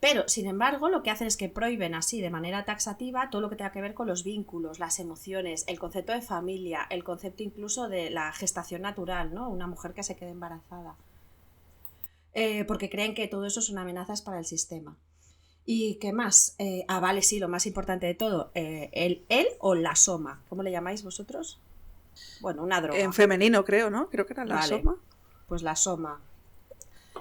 Pero, 0.00 0.28
sin 0.28 0.48
embargo, 0.48 0.88
lo 0.88 1.04
que 1.04 1.10
hacen 1.12 1.28
es 1.28 1.36
que 1.36 1.48
prohíben 1.48 1.94
así, 1.94 2.20
de 2.20 2.28
manera 2.28 2.64
taxativa, 2.64 3.30
todo 3.30 3.40
lo 3.40 3.48
que 3.48 3.54
tenga 3.54 3.70
que 3.70 3.80
ver 3.80 3.94
con 3.94 4.08
los 4.08 4.24
vínculos, 4.24 4.80
las 4.80 4.98
emociones, 4.98 5.62
el 5.68 5.78
concepto 5.78 6.10
de 6.10 6.20
familia, 6.20 6.84
el 6.90 7.04
concepto 7.04 7.44
incluso 7.44 7.88
de 7.88 8.10
la 8.10 8.32
gestación 8.32 8.82
natural, 8.82 9.32
¿no? 9.32 9.48
Una 9.48 9.68
mujer 9.68 9.92
que 9.92 10.02
se 10.02 10.16
quede 10.16 10.30
embarazada. 10.30 10.96
Eh, 12.34 12.64
porque 12.64 12.90
creen 12.90 13.14
que 13.14 13.28
todo 13.28 13.46
eso 13.46 13.62
son 13.62 13.78
amenazas 13.78 14.20
para 14.20 14.40
el 14.40 14.46
sistema. 14.46 14.96
¿Y 15.64 15.94
qué 16.00 16.12
más? 16.12 16.56
Eh, 16.58 16.84
ah, 16.88 16.98
vale, 16.98 17.22
sí, 17.22 17.38
lo 17.38 17.46
más 17.46 17.66
importante 17.66 18.06
de 18.06 18.14
todo, 18.14 18.50
eh, 18.56 18.90
el, 18.94 19.24
él 19.28 19.46
o 19.60 19.76
la 19.76 19.94
soma. 19.94 20.42
¿Cómo 20.48 20.64
le 20.64 20.72
llamáis 20.72 21.04
vosotros? 21.04 21.60
Bueno, 22.40 22.62
una 22.62 22.80
droga. 22.80 22.98
En 22.98 23.12
femenino, 23.12 23.64
creo, 23.64 23.90
¿no? 23.90 24.08
Creo 24.10 24.26
que 24.26 24.32
era 24.32 24.44
la 24.44 24.56
Vale. 24.56 24.78
soma. 24.78 24.96
Pues 25.46 25.62
la 25.62 25.76
soma. 25.76 26.20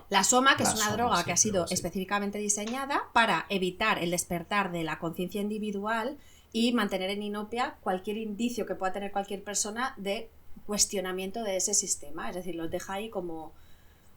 La 0.10 0.24
soma, 0.24 0.58
que 0.58 0.64
La 0.64 0.70
es 0.70 0.76
una 0.76 0.86
soma, 0.86 0.98
droga 0.98 1.18
sí, 1.18 1.24
que 1.26 1.32
ha 1.32 1.38
sido 1.38 1.68
sí. 1.68 1.74
específicamente 1.74 2.38
diseñada 2.38 3.04
para 3.14 3.46
evitar 3.50 4.00
el 4.00 4.12
despertar 4.12 4.72
de 4.72 4.84
la 4.84 5.00
conciencia 5.00 5.42
individual 5.42 6.18
y 6.54 6.74
mantener 6.74 7.10
en 7.12 7.24
inopia 7.24 7.78
cualquier 7.82 8.18
indicio 8.18 8.66
que 8.66 8.76
pueda 8.76 8.92
tener 8.92 9.12
cualquier 9.12 9.44
persona 9.44 9.94
de 9.98 10.30
cuestionamiento 10.66 11.44
de 11.44 11.58
ese 11.58 11.74
sistema. 11.74 12.30
Es 12.30 12.36
decir, 12.36 12.56
los 12.56 12.70
deja 12.70 12.94
ahí 12.94 13.10
como 13.10 13.54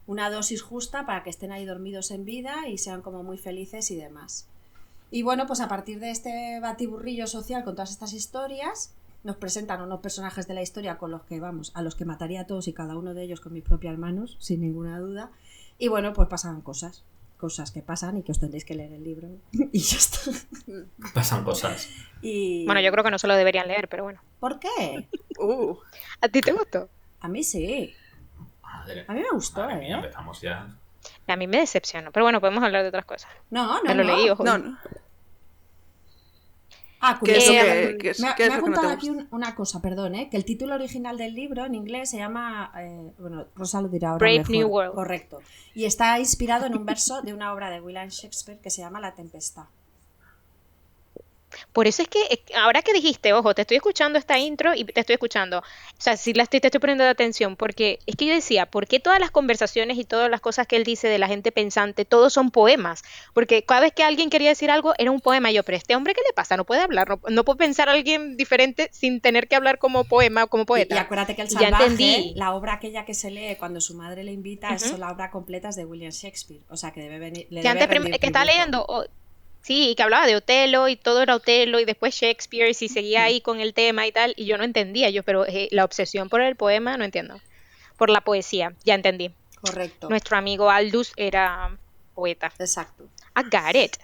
una 0.06 0.30
dosis 0.30 0.62
justa 0.62 1.06
para 1.06 1.22
que 1.22 1.30
estén 1.30 1.52
ahí 1.52 1.64
dormidos 1.64 2.10
en 2.10 2.24
vida 2.24 2.68
y 2.68 2.78
sean 2.78 3.02
como 3.02 3.22
muy 3.22 3.38
felices 3.38 3.90
y 3.90 3.96
demás. 3.96 4.48
Y 5.10 5.22
bueno, 5.22 5.46
pues 5.46 5.60
a 5.60 5.68
partir 5.68 6.00
de 6.00 6.10
este 6.10 6.58
batiburrillo 6.60 7.26
social 7.26 7.62
con 7.62 7.74
todas 7.74 7.90
estas 7.90 8.12
historias, 8.12 8.92
nos 9.24 9.36
presentan 9.36 9.80
unos 9.82 10.00
personajes 10.00 10.46
de 10.46 10.54
la 10.54 10.62
historia 10.62 10.98
con 10.98 11.10
los 11.10 11.22
que 11.22 11.40
vamos, 11.40 11.72
a 11.74 11.82
los 11.82 11.94
que 11.96 12.04
mataría 12.04 12.42
a 12.42 12.46
todos 12.46 12.68
y 12.68 12.72
cada 12.74 12.96
uno 12.96 13.14
de 13.14 13.22
ellos 13.24 13.40
con 13.40 13.52
mis 13.54 13.64
propias 13.64 13.98
manos, 13.98 14.36
sin 14.38 14.60
ninguna 14.60 14.98
duda. 14.98 15.30
Y 15.78 15.88
bueno, 15.88 16.12
pues 16.12 16.28
pasan 16.28 16.60
cosas, 16.60 17.04
cosas 17.38 17.70
que 17.72 17.80
pasan 17.82 18.18
y 18.18 18.22
que 18.22 18.32
os 18.32 18.38
tendréis 18.38 18.64
que 18.64 18.74
leer 18.74 18.92
el 18.92 19.02
libro. 19.02 19.28
y 19.72 19.78
ya 19.80 19.96
está. 19.96 20.30
Pasan 21.14 21.42
cosas. 21.42 21.88
Y... 22.22 22.66
Bueno, 22.66 22.80
yo 22.80 22.92
creo 22.92 23.02
que 23.02 23.10
no 23.10 23.18
se 23.18 23.26
lo 23.26 23.34
deberían 23.34 23.66
leer, 23.66 23.88
pero 23.88 24.04
bueno. 24.04 24.20
¿Por 24.40 24.60
qué? 24.60 25.08
Uh, 25.38 25.74
¿A 26.20 26.28
ti 26.28 26.40
te 26.42 26.52
gustó? 26.52 26.88
A 27.20 27.28
mí 27.28 27.42
sí. 27.42 27.94
Madre, 28.62 29.06
A 29.08 29.14
mí 29.14 29.20
me 29.20 29.30
gustó, 29.32 29.62
madre 29.62 29.76
mía, 29.76 29.94
¿eh? 29.96 30.00
empezamos 30.00 30.40
ya. 30.42 30.68
A 31.26 31.36
mí 31.36 31.46
me 31.46 31.58
decepcionó, 31.58 32.12
pero 32.12 32.24
bueno, 32.24 32.40
podemos 32.40 32.62
hablar 32.62 32.82
de 32.82 32.88
otras 32.88 33.04
cosas. 33.06 33.30
No, 33.50 33.78
no, 33.82 33.82
Me 33.84 33.94
lo 33.94 34.04
no. 34.04 34.14
leí, 34.16 34.28
ojo. 34.28 34.44
no, 34.44 34.58
no. 34.58 34.78
Ah, 37.06 37.20
¿Qué 37.23 37.37
es 37.37 37.46
lo 37.46 37.52
curioso. 37.52 37.99
que, 37.99 38.12
me 38.23 38.28
ha, 38.28 38.34
me 38.38 38.46
no 38.49 38.54
apuntado 38.54 38.88
aquí 38.88 39.11
un- 39.11 39.28
una 39.30 39.54
cosa, 39.54 39.80
perdón, 39.82 40.14
¿eh? 40.14 40.28
que 40.30 40.37
el 40.37 40.44
título 40.44 40.75
original 40.75 41.18
del 41.18 41.34
libro 41.34 41.64
en 41.66 41.75
inglés 41.75 42.11
se 42.11 42.16
llama, 42.16 42.73
eh, 42.78 43.11
bueno, 43.18 43.46
Rosa 43.54 43.80
lo 43.82 43.88
dirá 43.88 44.11
ahora 44.11 44.18
Brave 44.20 44.38
mejor. 44.38 44.52
New 44.56 44.68
World. 44.68 44.94
Correcto. 44.94 45.38
Y 45.75 45.84
está 45.84 46.18
inspirado 46.18 46.66
en 46.66 46.75
un 46.76 46.87
verso 46.87 47.20
de 47.23 47.34
una 47.34 47.52
obra 47.52 47.70
de 47.70 47.80
William 47.80 48.08
Shakespeare 48.08 48.58
que 48.61 48.70
se 48.70 48.80
llama 48.82 49.00
La 49.00 49.14
Tempestad. 49.14 49.64
Por 51.73 51.87
eso 51.87 52.02
es 52.02 52.08
que 52.08 52.20
ahora 52.56 52.82
que 52.82 52.92
dijiste, 52.92 53.32
ojo, 53.32 53.54
te 53.54 53.62
estoy 53.62 53.76
escuchando 53.76 54.18
esta 54.18 54.38
intro 54.38 54.75
y 54.75 54.84
te 54.84 55.00
estoy 55.00 55.14
escuchando. 55.14 55.58
O 55.58 55.62
sea, 55.99 56.16
sí 56.16 56.32
la 56.34 56.42
estoy, 56.44 56.61
te 56.61 56.68
estoy 56.68 56.80
poniendo 56.80 57.04
de 57.04 57.11
atención, 57.11 57.56
porque 57.56 57.99
es 58.06 58.16
que 58.16 58.26
yo 58.26 58.34
decía, 58.34 58.66
¿por 58.66 58.87
qué 58.87 59.00
todas 59.00 59.20
las 59.20 59.30
conversaciones 59.30 59.99
y 59.99 60.04
todas 60.04 60.30
las 60.30 60.40
cosas 60.40 60.66
que 60.66 60.76
él 60.76 60.84
dice 60.84 61.08
de 61.08 61.18
la 61.18 61.28
gente 61.28 61.52
pensante, 61.52 62.04
todos 62.04 62.32
son 62.32 62.50
poemas? 62.50 63.02
Porque 63.32 63.62
cada 63.64 63.80
vez 63.82 63.92
que 63.92 64.02
alguien 64.04 64.30
quería 64.30 64.49
decir 64.50 64.70
algo, 64.70 64.94
era 64.99 65.11
un 65.11 65.20
poema. 65.20 65.50
Y 65.50 65.54
yo, 65.54 65.62
pero 65.62 65.76
este 65.76 65.96
hombre, 65.96 66.14
¿qué 66.14 66.20
le 66.26 66.32
pasa? 66.34 66.56
No 66.56 66.64
puede 66.64 66.80
hablar, 66.82 67.08
no, 67.08 67.20
no 67.28 67.44
puede 67.44 67.58
pensar 67.58 67.88
a 67.88 67.92
alguien 67.92 68.37
diferente 68.37 68.88
sin 68.92 69.20
tener 69.20 69.49
que 69.49 69.56
hablar 69.56 69.78
como 69.78 70.04
poema 70.04 70.44
o 70.44 70.46
como 70.49 70.62
Y, 70.62 70.64
y 70.64 70.66
poeta. 70.66 71.00
acuérdate 71.00 71.34
que 71.37 71.42
el 71.42 71.49
Ya 71.49 71.58
salvaje, 71.61 71.84
entendí. 71.87 72.32
la 72.37 72.54
obra 72.54 72.75
aquella 72.75 73.04
que 73.04 73.14
se 73.14 73.30
lee 73.30 73.56
cuando 73.58 73.80
su 73.80 73.94
madre 73.94 74.25
le 74.25 74.32
invita, 74.32 74.75
es 74.75 74.84
Ujú. 74.87 74.99
la 74.99 75.11
obra 75.11 75.30
completa 75.30 75.68
es 75.68 75.76
de 75.76 75.84
William 75.84 76.11
Shakespeare. 76.11 76.62
O 76.68 76.76
sea, 76.76 76.92
que 76.92 77.00
debe 77.00 77.18
venir. 77.18 77.46
Le 77.50 77.61
que 77.62 77.68
debe 77.68 77.82
antes 77.96 78.18
que 78.18 78.26
está 78.26 78.44
leyendo, 78.44 78.87
sí, 79.64 79.90
y 79.90 79.94
que 79.97 80.02
hablaba 80.04 80.26
de 80.26 80.37
Otelo 80.37 80.87
y 80.88 80.94
todo 80.97 81.23
era 81.23 81.35
Otelo 81.35 81.80
y 81.80 81.85
después 81.85 82.14
Shakespeare 82.14 82.71
y 82.71 82.75
si 82.75 82.88
seguía 82.88 83.25
ahí 83.25 83.40
con 83.40 83.61
el 83.61 83.75
tema 83.75 84.06
y 84.06 84.12
tal, 84.12 84.35
y 84.37 84.44
yo 84.47 84.56
no 84.59 84.64
entendía, 84.64 85.11
yo, 85.11 85.23
pero 85.25 85.44
eh, 85.47 85.68
la 85.73 85.85
obsesión 85.85 86.28
por 86.28 86.40
el 86.42 86.54
poema 86.54 86.97
no 86.97 87.04
entiendo, 87.04 87.40
por 87.97 88.11
la 88.11 88.21
poesía, 88.21 88.75
ya 88.85 88.94
entendí. 88.94 89.35
Correcto. 89.61 90.09
Nuestro 90.11 90.37
amigo 90.37 90.71
Aldous 90.71 91.12
era 91.16 91.76
poeta. 92.14 92.52
Exacto. 92.59 93.09
I 93.37 93.42
got 93.44 93.75
it. 93.75 93.97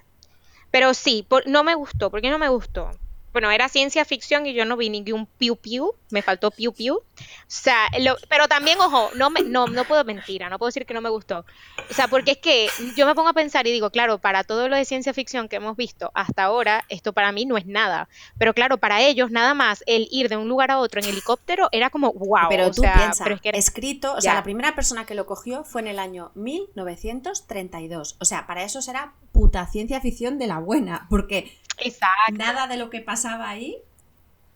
Pero 0.71 0.95
sí, 0.95 1.25
por- 1.29 1.47
no 1.47 1.63
me 1.65 1.75
gustó. 1.75 2.11
¿Por 2.11 2.21
qué 2.23 2.31
no 2.31 2.39
me 2.39 2.49
gustó? 2.49 2.91
Bueno, 3.33 3.51
era 3.51 3.69
ciencia 3.69 4.05
ficción 4.05 4.47
y 4.47 4.55
yo 4.55 4.65
no 4.65 4.77
vi 4.77 4.91
ningún 4.91 5.27
piu 5.27 5.57
piu, 5.57 5.93
me 6.11 6.21
faltó 6.23 6.51
piu 6.51 6.73
piu. 6.73 6.97
O 6.97 7.03
sea, 7.47 7.87
lo- 8.01 8.17
pero 8.29 8.49
también, 8.49 8.79
ojo, 8.81 9.11
no, 9.15 9.31
me, 9.31 9.43
no, 9.43 9.67
no 9.69 9.85
puedo 9.85 10.05
mentira, 10.05 10.49
no 10.49 10.59
puedo 10.59 10.69
decir 10.69 10.85
que 10.87 10.95
no 10.95 11.01
me 11.01 11.11
gustó. 11.11 11.45
O 11.91 11.95
sea, 11.95 12.09
porque 12.09 12.33
es 12.33 12.39
que 12.39 12.69
yo 12.97 13.07
me 13.07 13.15
pongo 13.15 13.29
a 13.29 13.33
pensar 13.33 13.67
y 13.67 13.73
digo, 13.73 13.91
claro, 13.91 14.19
para 14.19 14.43
todo 14.45 14.69
lo 14.69 14.77
de 14.77 14.85
ciencia 14.85 15.15
ficción 15.15 15.49
que 15.49 15.57
hemos 15.57 15.77
visto 15.77 16.11
hasta 16.15 16.43
ahora, 16.45 16.85
esto 16.89 17.13
para 17.13 17.31
mí 17.33 17.45
no 17.47 17.57
es 17.57 17.67
nada. 17.67 18.09
Pero 18.39 18.53
claro, 18.55 18.79
para 18.79 19.01
ellos 19.03 19.31
nada 19.31 19.55
más 19.55 19.85
el 19.87 20.09
ir 20.11 20.29
de 20.29 20.37
un 20.37 20.49
lugar 20.49 20.71
a 20.71 20.79
otro 20.79 21.01
en 21.01 21.09
helicóptero 21.09 21.69
era 21.73 21.91
como, 21.91 22.13
wow. 22.13 22.49
pero 22.49 22.71
tú 22.71 22.83
piensas, 22.83 23.27
es 23.29 23.41
que 23.41 23.49
era- 23.51 23.59
escrito, 23.59 24.15
o 24.15 24.21
sea, 24.21 24.35
la 24.35 24.43
primera 24.43 24.75
persona 24.75 25.07
que 25.07 25.15
lo 25.15 25.27
cogió 25.27 25.65
fue 25.65 25.83
en 25.83 25.89
el 25.89 25.99
año 25.99 26.33
1932. 26.35 28.17
O 28.21 28.25
sea, 28.25 28.47
para 28.47 28.63
eso 28.63 28.83
será 28.83 29.15
puta 29.33 29.67
ciencia 29.67 30.01
ficción 30.01 30.39
de 30.39 30.47
la 30.47 30.59
buena, 30.59 31.07
porque 31.09 31.57
Exacto. 31.81 32.33
nada 32.33 32.67
de 32.67 32.77
lo 32.77 32.91
que 32.91 33.01
pasaba 33.01 33.49
ahí, 33.49 33.79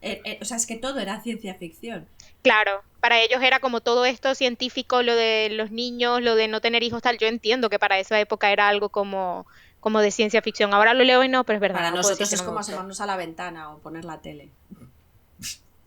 eh, 0.02 0.20
eh, 0.24 0.38
o 0.42 0.44
sea, 0.44 0.56
es 0.56 0.66
que 0.66 0.76
todo 0.76 0.98
era 1.00 1.20
ciencia 1.22 1.54
ficción. 1.54 2.06
Claro, 2.42 2.82
para 3.00 3.20
ellos 3.20 3.42
era 3.42 3.58
como 3.60 3.80
todo 3.80 4.04
esto 4.04 4.34
científico, 4.34 5.02
lo 5.02 5.14
de 5.14 5.48
los 5.50 5.70
niños, 5.70 6.20
lo 6.20 6.34
de 6.34 6.46
no 6.48 6.60
tener 6.60 6.82
hijos, 6.82 7.00
tal. 7.02 7.16
Yo 7.18 7.26
entiendo 7.26 7.70
que 7.70 7.78
para 7.78 7.98
esa 7.98 8.20
época 8.20 8.52
era 8.52 8.68
algo 8.68 8.90
como, 8.90 9.46
como 9.80 10.00
de 10.00 10.10
ciencia 10.10 10.42
ficción. 10.42 10.74
Ahora 10.74 10.92
lo 10.92 11.04
leo 11.04 11.24
y 11.24 11.28
no, 11.28 11.44
pero 11.44 11.56
es 11.56 11.60
verdad. 11.62 11.78
Para 11.78 11.90
no 11.90 11.96
nosotros 11.96 12.30
es 12.32 12.42
como 12.42 12.58
asomarnos 12.58 13.00
a 13.00 13.06
la 13.06 13.16
ventana 13.16 13.70
o 13.70 13.78
poner 13.78 14.04
la 14.04 14.20
tele. 14.20 14.50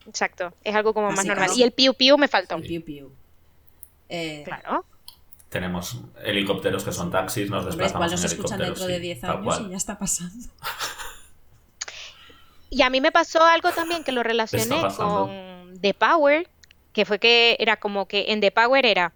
Exacto, 0.07 0.53
es 0.63 0.73
algo 0.73 0.93
como 0.93 1.11
más 1.11 1.25
normal. 1.25 1.51
Y 1.55 1.63
el 1.63 1.71
piu 1.73 1.93
piu 1.93 2.17
me 2.17 2.27
faltó. 2.27 2.55
El 2.55 2.63
piu 2.63 2.83
piu. 2.83 3.11
Eh, 4.09 4.41
Claro. 4.45 4.85
Tenemos 5.49 6.01
helicópteros 6.23 6.83
que 6.83 6.91
son 6.91 7.09
taxis, 7.09 7.49
nos 7.49 7.65
hombre, 7.65 7.75
igual 7.75 7.87
desplazamos 7.87 8.11
nos 8.11 8.21
en 8.21 8.25
escuchan 8.37 8.61
helicópteros. 8.61 8.79
dentro 8.79 8.87
de 8.87 8.95
sí, 8.95 9.01
10 9.01 9.21
tal 9.21 9.37
años 9.37 9.61
y 9.61 9.69
ya 9.69 9.77
está 9.77 9.97
pasando. 9.97 10.47
Y 12.69 12.81
a 12.81 12.89
mí 12.89 13.01
me 13.01 13.11
pasó 13.11 13.43
algo 13.43 13.71
también 13.71 14.03
que 14.03 14.11
lo 14.11 14.23
relacioné 14.23 14.81
con 14.95 15.79
The 15.81 15.93
Power, 15.93 16.47
que 16.93 17.05
fue 17.05 17.19
que 17.19 17.55
era 17.59 17.77
como 17.77 18.07
que 18.07 18.25
en 18.29 18.41
The 18.41 18.51
Power 18.51 18.85
era. 18.85 19.13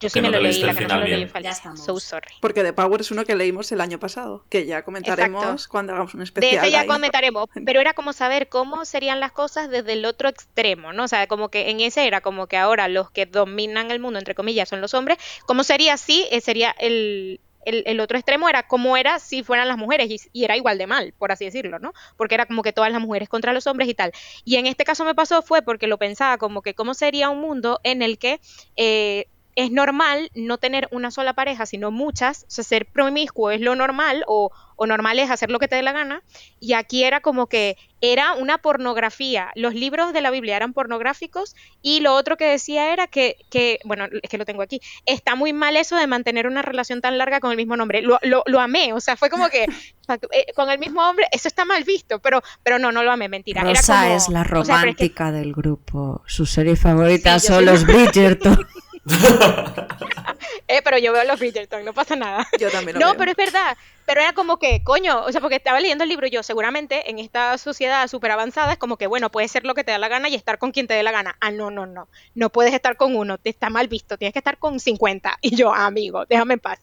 Yo 0.00 0.08
sí 0.08 0.20
me 0.20 0.28
no 0.28 0.36
lo 0.38 0.42
leí, 0.42 0.60
la 0.60 0.72
el 0.72 0.78
que 0.78 0.86
no 0.88 0.98
lo 0.98 1.06
leí 1.06 1.30
estamos. 1.44 1.84
So 1.84 2.00
sorry. 2.00 2.34
Porque 2.40 2.64
The 2.64 2.72
Power 2.72 3.00
es 3.00 3.12
uno 3.12 3.24
que 3.24 3.36
leímos 3.36 3.70
el 3.70 3.80
año 3.80 4.00
pasado, 4.00 4.44
que 4.48 4.66
ya 4.66 4.82
comentaremos 4.82 5.44
Exacto. 5.44 5.68
cuando 5.70 5.92
hagamos 5.92 6.14
un 6.14 6.18
De 6.18 6.24
especial. 6.24 6.64
ese 6.64 6.72
ya 6.72 6.80
ahí. 6.80 6.86
comentaremos, 6.88 7.48
pero 7.64 7.80
era 7.80 7.92
como 7.94 8.12
saber 8.12 8.48
cómo 8.48 8.84
serían 8.84 9.20
las 9.20 9.30
cosas 9.30 9.70
desde 9.70 9.92
el 9.92 10.04
otro 10.04 10.28
extremo, 10.28 10.92
¿no? 10.92 11.04
O 11.04 11.08
sea, 11.08 11.28
como 11.28 11.50
que 11.50 11.70
en 11.70 11.78
ese 11.78 12.04
era 12.04 12.20
como 12.20 12.48
que 12.48 12.56
ahora 12.56 12.88
los 12.88 13.12
que 13.12 13.26
dominan 13.26 13.92
el 13.92 14.00
mundo, 14.00 14.18
entre 14.18 14.34
comillas, 14.34 14.68
son 14.68 14.80
los 14.80 14.92
hombres. 14.92 15.18
¿Cómo 15.46 15.62
sería 15.62 15.96
si 15.96 16.26
eh, 16.32 16.40
sería 16.40 16.74
el, 16.80 17.38
el, 17.64 17.82
el 17.86 18.00
otro 18.00 18.18
extremo? 18.18 18.48
Era 18.48 18.66
cómo 18.66 18.96
era 18.96 19.18
si 19.18 19.42
fueran 19.42 19.68
las 19.68 19.78
mujeres 19.78 20.08
y, 20.32 20.44
era 20.44 20.56
igual 20.56 20.78
de 20.78 20.86
mal, 20.86 21.14
por 21.18 21.32
así 21.32 21.44
decirlo, 21.44 21.78
¿no? 21.78 21.92
Porque 22.16 22.34
era 22.34 22.46
como 22.46 22.62
que 22.62 22.72
todas 22.72 22.92
las 22.92 23.00
mujeres 23.00 23.28
contra 23.28 23.52
los 23.52 23.66
hombres 23.66 23.88
y 23.88 23.94
tal. 23.94 24.12
Y 24.44 24.56
en 24.56 24.66
este 24.66 24.84
caso 24.84 25.04
me 25.04 25.14
pasó 25.14 25.42
fue 25.42 25.62
porque 25.62 25.86
lo 25.86 25.98
pensaba 25.98 26.38
como 26.38 26.62
que 26.62 26.74
cómo 26.74 26.94
sería 26.94 27.30
un 27.30 27.40
mundo 27.40 27.80
en 27.84 28.02
el 28.02 28.18
que... 28.18 28.40
eh, 28.76 29.26
es 29.54 29.70
normal 29.70 30.30
no 30.34 30.58
tener 30.58 30.88
una 30.92 31.10
sola 31.10 31.34
pareja, 31.34 31.66
sino 31.66 31.90
muchas, 31.90 32.44
o 32.44 32.50
sea, 32.50 32.64
ser 32.64 32.86
promiscuo 32.86 33.50
es 33.50 33.60
lo 33.60 33.74
normal 33.74 34.24
o, 34.26 34.50
o 34.76 34.86
normal 34.86 35.18
es 35.18 35.30
hacer 35.30 35.50
lo 35.50 35.58
que 35.58 35.68
te 35.68 35.76
dé 35.76 35.82
la 35.82 35.92
gana, 35.92 36.22
y 36.58 36.72
aquí 36.72 37.04
era 37.04 37.20
como 37.20 37.46
que 37.48 37.76
era 38.00 38.32
una 38.34 38.58
pornografía, 38.58 39.50
los 39.54 39.74
libros 39.74 40.12
de 40.12 40.22
la 40.22 40.30
Biblia 40.30 40.56
eran 40.56 40.72
pornográficos 40.72 41.54
y 41.82 42.00
lo 42.00 42.14
otro 42.14 42.36
que 42.36 42.46
decía 42.46 42.92
era 42.92 43.06
que, 43.06 43.36
que 43.50 43.78
bueno, 43.84 44.06
es 44.22 44.28
que 44.30 44.38
lo 44.38 44.44
tengo 44.46 44.62
aquí, 44.62 44.80
está 45.06 45.34
muy 45.34 45.52
mal 45.52 45.76
eso 45.76 45.96
de 45.96 46.06
mantener 46.06 46.46
una 46.46 46.62
relación 46.62 47.00
tan 47.00 47.18
larga 47.18 47.38
con 47.40 47.50
el 47.50 47.56
mismo 47.56 47.76
nombre, 47.76 48.02
lo, 48.02 48.18
lo, 48.22 48.42
lo 48.46 48.58
amé, 48.60 48.92
o 48.92 49.00
sea, 49.00 49.16
fue 49.16 49.28
como 49.30 49.48
que 49.50 49.64
eh, 50.08 50.46
con 50.56 50.70
el 50.70 50.78
mismo 50.78 51.02
hombre, 51.08 51.26
eso 51.30 51.46
está 51.46 51.64
mal 51.64 51.84
visto, 51.84 52.18
pero, 52.20 52.42
pero 52.62 52.78
no, 52.78 52.90
no 52.90 53.02
lo 53.02 53.12
amé, 53.12 53.28
mentira. 53.28 53.60
era 53.60 53.70
Rosa 53.74 54.02
como- 54.02 54.16
es 54.16 54.28
la 54.30 54.40
o 54.40 54.44
sea, 54.44 54.46
pero 54.54 54.60
es 54.62 54.66
que- 54.66 54.72
romántica 54.72 55.30
del 55.32 55.52
grupo. 55.52 56.22
Su 56.26 56.46
serie 56.46 56.74
favorita 56.76 57.38
Sí, 57.38 57.48
son 57.48 57.66
los 57.66 57.84
Bridgerton. 57.86 58.66
Eh, 60.68 60.80
pero 60.84 60.98
yo 60.98 61.12
veo 61.12 61.24
los 61.24 61.38
Bridgerton, 61.38 61.84
no 61.84 61.92
pasa 61.92 62.16
nada. 62.16 62.46
Yo 62.58 62.70
también 62.70 62.98
lo 62.98 63.00
No, 63.00 63.12
veo. 63.12 63.18
pero 63.18 63.30
es 63.32 63.36
verdad. 63.36 63.76
Pero 64.04 64.20
era 64.20 64.32
como 64.32 64.58
que, 64.58 64.82
coño, 64.82 65.22
o 65.24 65.30
sea, 65.32 65.40
porque 65.40 65.56
estaba 65.56 65.80
leyendo 65.80 66.04
el 66.04 66.10
libro 66.10 66.26
yo, 66.26 66.42
seguramente 66.42 67.08
en 67.10 67.18
esta 67.18 67.56
sociedad 67.58 68.06
súper 68.08 68.32
avanzada 68.32 68.72
es 68.72 68.78
como 68.78 68.96
que, 68.96 69.06
bueno, 69.06 69.30
puedes 69.30 69.50
ser 69.50 69.64
lo 69.64 69.74
que 69.74 69.84
te 69.84 69.92
da 69.92 69.98
la 69.98 70.08
gana 70.08 70.28
y 70.28 70.34
estar 70.34 70.58
con 70.58 70.72
quien 70.72 70.86
te 70.86 70.94
dé 70.94 71.02
la 71.02 71.12
gana. 71.12 71.36
Ah, 71.40 71.50
no, 71.50 71.70
no, 71.70 71.86
no. 71.86 72.08
No 72.34 72.50
puedes 72.50 72.74
estar 72.74 72.96
con 72.96 73.14
uno, 73.16 73.38
te 73.38 73.50
está 73.50 73.70
mal 73.70 73.88
visto, 73.88 74.18
tienes 74.18 74.32
que 74.32 74.40
estar 74.40 74.58
con 74.58 74.80
50. 74.80 75.38
Y 75.40 75.56
yo, 75.56 75.72
ah, 75.72 75.86
amigo, 75.86 76.24
déjame 76.28 76.54
en 76.54 76.60
paz. 76.60 76.80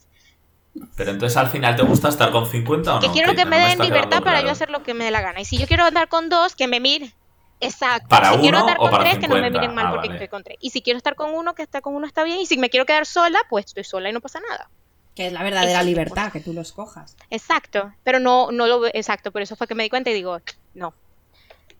Pero 0.95 1.11
entonces 1.11 1.35
al 1.35 1.49
final 1.49 1.75
te 1.75 1.81
gusta 1.81 2.09
estar 2.09 2.31
con 2.31 2.45
50 2.45 2.91
o 2.91 2.95
no? 2.95 3.01
que 3.01 3.09
quiero 3.11 3.33
que 3.35 3.43
no 3.43 3.49
me 3.49 3.57
den 3.59 3.71
está 3.71 3.83
libertad 3.83 4.23
para 4.23 4.41
yo 4.41 4.51
hacer 4.51 4.69
lo 4.69 4.83
que 4.83 4.93
me 4.93 5.05
dé 5.05 5.11
la 5.11 5.21
gana. 5.21 5.41
Y 5.41 5.45
si 5.45 5.57
yo 5.57 5.67
quiero 5.67 5.83
andar 5.83 6.07
con 6.07 6.29
dos, 6.29 6.55
que 6.55 6.67
me 6.67 6.79
miren. 6.79 7.11
Exacto. 7.60 8.08
¿Para 8.08 8.34
si 8.34 8.39
quiero 8.39 8.60
o 8.66 8.75
con 8.78 8.92
para 8.92 9.04
tres, 9.04 9.20
que 9.20 9.28
no 9.28 9.36
me 9.36 9.42
50? 9.42 9.60
miren 9.60 9.75
mal 9.75 9.86
Ah, 9.88 9.92
porque 9.92 10.08
vale. 10.08 10.18
estoy 10.18 10.28
con 10.30 10.44
tres. 10.44 10.58
Y 10.62 10.70
si 10.70 10.82
quiero 10.82 10.98
estar 10.98 11.16
con 11.16 11.34
uno, 11.34 11.54
que 11.56 11.63
esté 11.63 11.82
con 11.82 11.94
uno 11.96 12.08
está 12.08 12.24
bien. 12.24 12.39
Y 12.39 12.46
si 12.46 12.58
me 12.58 12.70
quiero 12.70 12.86
quedar 12.86 13.06
sola, 13.06 13.39
pues 13.50 13.66
estoy 13.66 13.84
sola 13.84 14.10
y 14.10 14.13
no 14.13 14.22
pasa 14.22 14.39
nada. 14.50 14.70
Que 15.16 15.28
es 15.28 15.34
la 15.34 15.44
verdadera 15.44 15.72
Exacto. 15.72 15.88
libertad, 15.88 16.32
que 16.32 16.39
tú 16.39 16.54
lo 16.54 16.62
escojas. 16.62 17.18
Exacto, 17.30 17.94
pero 18.04 18.20
no, 18.20 18.51
no 18.51 18.68
lo 18.68 18.86
exacto, 18.88 19.32
por 19.34 19.42
eso 19.42 19.56
fue 19.58 19.68
que 19.68 19.75
me 19.75 19.84
di 19.84 19.89
cuenta 19.89 20.10
y 20.12 20.13
digo, 20.13 20.39
no. 20.74 20.94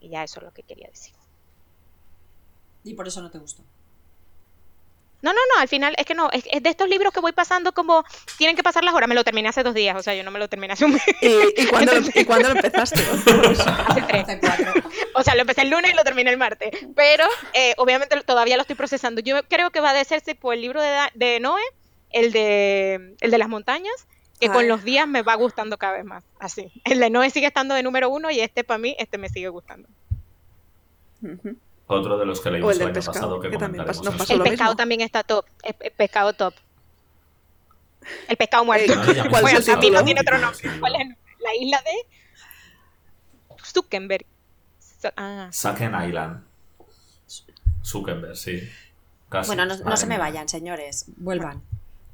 Y 0.02 0.10
ya 0.10 0.24
eso 0.24 0.40
es 0.40 0.46
lo 0.46 0.52
que 0.52 0.64
quería 0.64 0.88
decir. 0.90 1.14
Y 2.84 2.94
por 2.96 3.08
eso 3.08 3.22
no 3.22 3.30
te 3.30 3.38
gustó. 3.38 3.64
No, 5.22 5.34
no, 5.34 5.40
no, 5.54 5.62
al 5.62 5.68
final 5.68 5.94
es 5.98 6.06
que 6.06 6.14
no, 6.16 6.30
es, 6.32 6.46
es 6.52 6.64
de 6.64 6.70
estos 6.70 6.88
libros 6.88 7.12
que 7.12 7.20
voy 7.20 7.34
pasando 7.34 7.74
como 7.74 8.06
tienen 8.38 8.56
que 8.56 8.64
pasar 8.64 8.84
las 8.86 8.94
horas, 8.94 9.10
me 9.10 9.16
lo 9.16 9.24
terminé 9.26 9.50
hace 9.50 9.64
dos 9.64 9.74
días, 9.74 9.96
o 9.98 10.02
sea, 10.02 10.16
yo 10.16 10.24
no 10.24 10.32
me 10.32 10.40
lo 10.40 10.48
terminé 10.48 10.74
hace 10.74 10.86
un 10.86 10.94
mes, 10.94 11.04
¿Y, 11.22 11.62
y 11.62 11.66
cuándo, 11.70 11.94
lo- 11.94 12.08
y 12.16 12.26
cuándo 12.26 12.48
lo 12.50 12.56
empezaste? 12.56 13.02
hace 13.88 14.02
tres. 14.08 14.24
Hace 14.24 14.40
cuatro. 14.40 14.74
O 15.16 15.24
sea, 15.24 15.36
lo 15.36 15.42
empecé 15.42 15.64
el 15.64 15.70
lunes 15.72 15.92
y 15.92 15.96
lo 15.96 16.04
terminé 16.04 16.30
el 16.32 16.38
martes, 16.38 16.72
pero 16.96 17.26
eh, 17.54 17.74
obviamente 17.78 18.22
todavía 18.22 18.56
lo 18.56 18.62
estoy 18.62 18.78
procesando. 18.78 19.20
Yo 19.22 19.44
creo 19.50 19.72
que 19.72 19.82
va 19.82 19.92
a 19.92 20.04
ser 20.06 20.22
por 20.40 20.54
el 20.54 20.62
libro 20.62 20.82
de, 20.82 21.40
Noé, 21.42 21.62
el 22.12 22.32
de, 22.32 23.16
el 23.20 23.32
de 23.32 23.38
las 23.38 23.50
montañas, 23.50 24.08
que 24.40 24.48
Ay. 24.48 24.54
con 24.54 24.68
los 24.70 24.86
días 24.86 25.06
me 25.06 25.22
va 25.22 25.36
gustando 25.36 25.78
cada 25.78 25.94
vez 25.98 26.06
más, 26.06 26.24
así. 26.40 26.72
El 26.86 27.00
de 27.00 27.10
Noé 27.10 27.30
sigue 27.30 27.48
estando 27.48 27.76
de 27.76 27.84
número 27.84 28.10
uno 28.10 28.32
y 28.32 28.40
este 28.40 28.64
para 28.64 28.78
mí, 28.78 28.96
este 28.98 29.18
me 29.18 29.28
sigue 29.28 29.50
gustando. 29.50 29.90
Otro 31.92 32.18
de 32.20 32.26
los 32.26 32.40
que 32.40 32.52
leímos 32.52 32.76
el 32.76 32.82
el 32.82 32.88
año 32.88 32.94
pescado, 32.94 33.14
pasado 33.18 33.40
que, 33.42 33.50
que 33.50 33.56
comentaremos. 33.56 33.98
pasó 34.18 34.34
El 34.34 34.42
pescado 34.44 34.70
mismo. 34.72 34.76
también 34.76 35.02
está 35.02 35.24
top. 35.24 35.46
El, 35.64 35.76
el 35.80 35.92
pescado 35.92 36.34
top. 36.34 36.54
El 38.28 38.38
pescado 38.38 38.64
muerto. 38.66 38.94
Eh, 38.94 38.96
No 38.96 39.04
le 39.06 39.14
llames 39.16 39.30
¿Cuál 39.30 39.36
es 39.36 39.42
bueno, 39.42 39.58
el 39.58 39.66
también 39.66 39.94
no 39.94 40.04
tiene 40.06 40.22
otro 40.22 40.38
nombre. 40.38 40.80
¿Cuál 40.80 40.96
es 40.96 41.02
el 41.02 41.08
nombre? 41.10 41.18
La 41.42 41.56
isla 41.56 41.82
de 41.82 43.56
Zuckerberg. 43.66 44.26
Zu- 45.02 45.14
Ah, 45.18 45.48
Saken 45.52 45.94
Island. 46.08 46.44
Zuckerberg, 47.84 48.36
sí. 48.36 48.70
Casi. 49.30 49.48
Bueno, 49.48 49.66
no, 49.66 49.98
se 49.98 50.06
me 50.06 50.18
vayan, 50.18 50.48
señores. 50.50 51.06
Vuelvan 51.18 51.62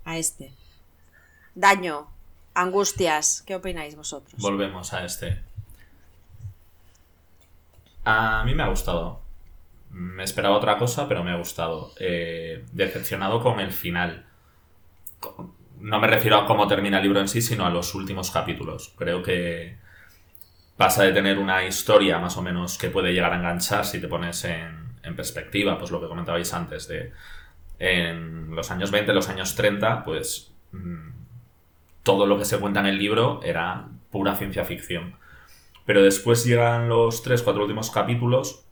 a 0.06 0.18
este. 0.18 0.54
Daño, 1.54 2.08
angustias. 2.54 3.44
¿Qué 3.46 3.56
opináis 3.56 3.96
vosotros? 3.96 4.34
Volvemos 4.42 4.94
a 4.94 5.04
este. 5.06 5.42
A 8.06 8.44
mí 8.46 8.54
me 8.54 8.64
ha 8.64 8.68
gustado. 8.68 9.22
Me 9.96 10.26
esperaba 10.26 10.58
otra 10.58 10.78
cosa, 10.78 11.08
pero 11.08 11.24
me 11.24 11.32
ha 11.32 11.38
gustado. 11.38 11.94
Eh, 11.98 12.66
decepcionado 12.74 13.42
con 13.42 13.62
el 13.62 13.72
final. 13.72 14.26
No 15.80 16.00
me 16.02 16.08
refiero 16.08 16.36
a 16.36 16.46
cómo 16.46 16.68
termina 16.68 16.98
el 16.98 17.04
libro 17.04 17.22
en 17.22 17.30
sí, 17.30 17.42
sino 17.42 17.66
a 17.66 17.70
los 17.70 17.96
últimos 17.96 18.30
capítulos. 18.30 18.94
Creo 18.98 19.24
que 19.24 19.78
pasa 20.76 21.04
de 21.04 21.14
tener 21.14 21.40
una 21.40 21.64
historia 21.66 22.20
más 22.20 22.36
o 22.36 22.42
menos 22.42 22.78
que 22.78 22.90
puede 22.90 23.14
llegar 23.14 23.32
a 23.32 23.38
enganchar 23.38 23.86
si 23.86 24.02
te 24.02 24.10
pones 24.10 24.44
en, 24.44 24.98
en 25.02 25.16
perspectiva, 25.16 25.80
pues 25.80 25.92
lo 25.92 26.02
que 26.02 26.10
comentabais 26.10 26.54
antes 26.54 26.90
de 26.90 27.14
en 27.80 28.54
los 28.54 28.72
años 28.72 28.92
20, 28.92 29.14
los 29.14 29.30
años 29.30 29.56
30, 29.56 30.04
pues 30.04 30.52
mm, 30.74 31.10
todo 32.04 32.26
lo 32.26 32.38
que 32.38 32.44
se 32.44 32.60
cuenta 32.60 32.82
en 32.82 32.88
el 32.88 32.98
libro 32.98 33.40
era 33.44 33.88
pura 34.12 34.36
ciencia 34.36 34.66
ficción. 34.66 35.16
Pero 35.86 36.04
después 36.04 36.44
llegan 36.44 36.90
los 36.90 37.24
tres, 37.24 37.44
cuatro 37.44 37.62
últimos 37.62 37.92
capítulos 37.92 38.65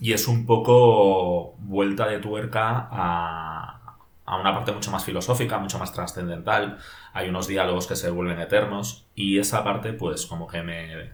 y 0.00 0.12
es 0.12 0.28
un 0.28 0.46
poco 0.46 1.54
vuelta 1.58 2.06
de 2.08 2.18
tuerca 2.18 2.88
a, 2.90 3.96
a 4.24 4.36
una 4.40 4.54
parte 4.54 4.72
mucho 4.72 4.90
más 4.90 5.04
filosófica, 5.04 5.58
mucho 5.58 5.78
más 5.78 5.92
trascendental. 5.92 6.78
Hay 7.12 7.28
unos 7.28 7.46
diálogos 7.46 7.86
que 7.86 7.96
se 7.96 8.10
vuelven 8.10 8.40
eternos 8.40 9.06
y 9.14 9.38
esa 9.38 9.64
parte 9.64 9.92
pues 9.92 10.26
como 10.26 10.46
que 10.46 10.62
me, 10.62 11.10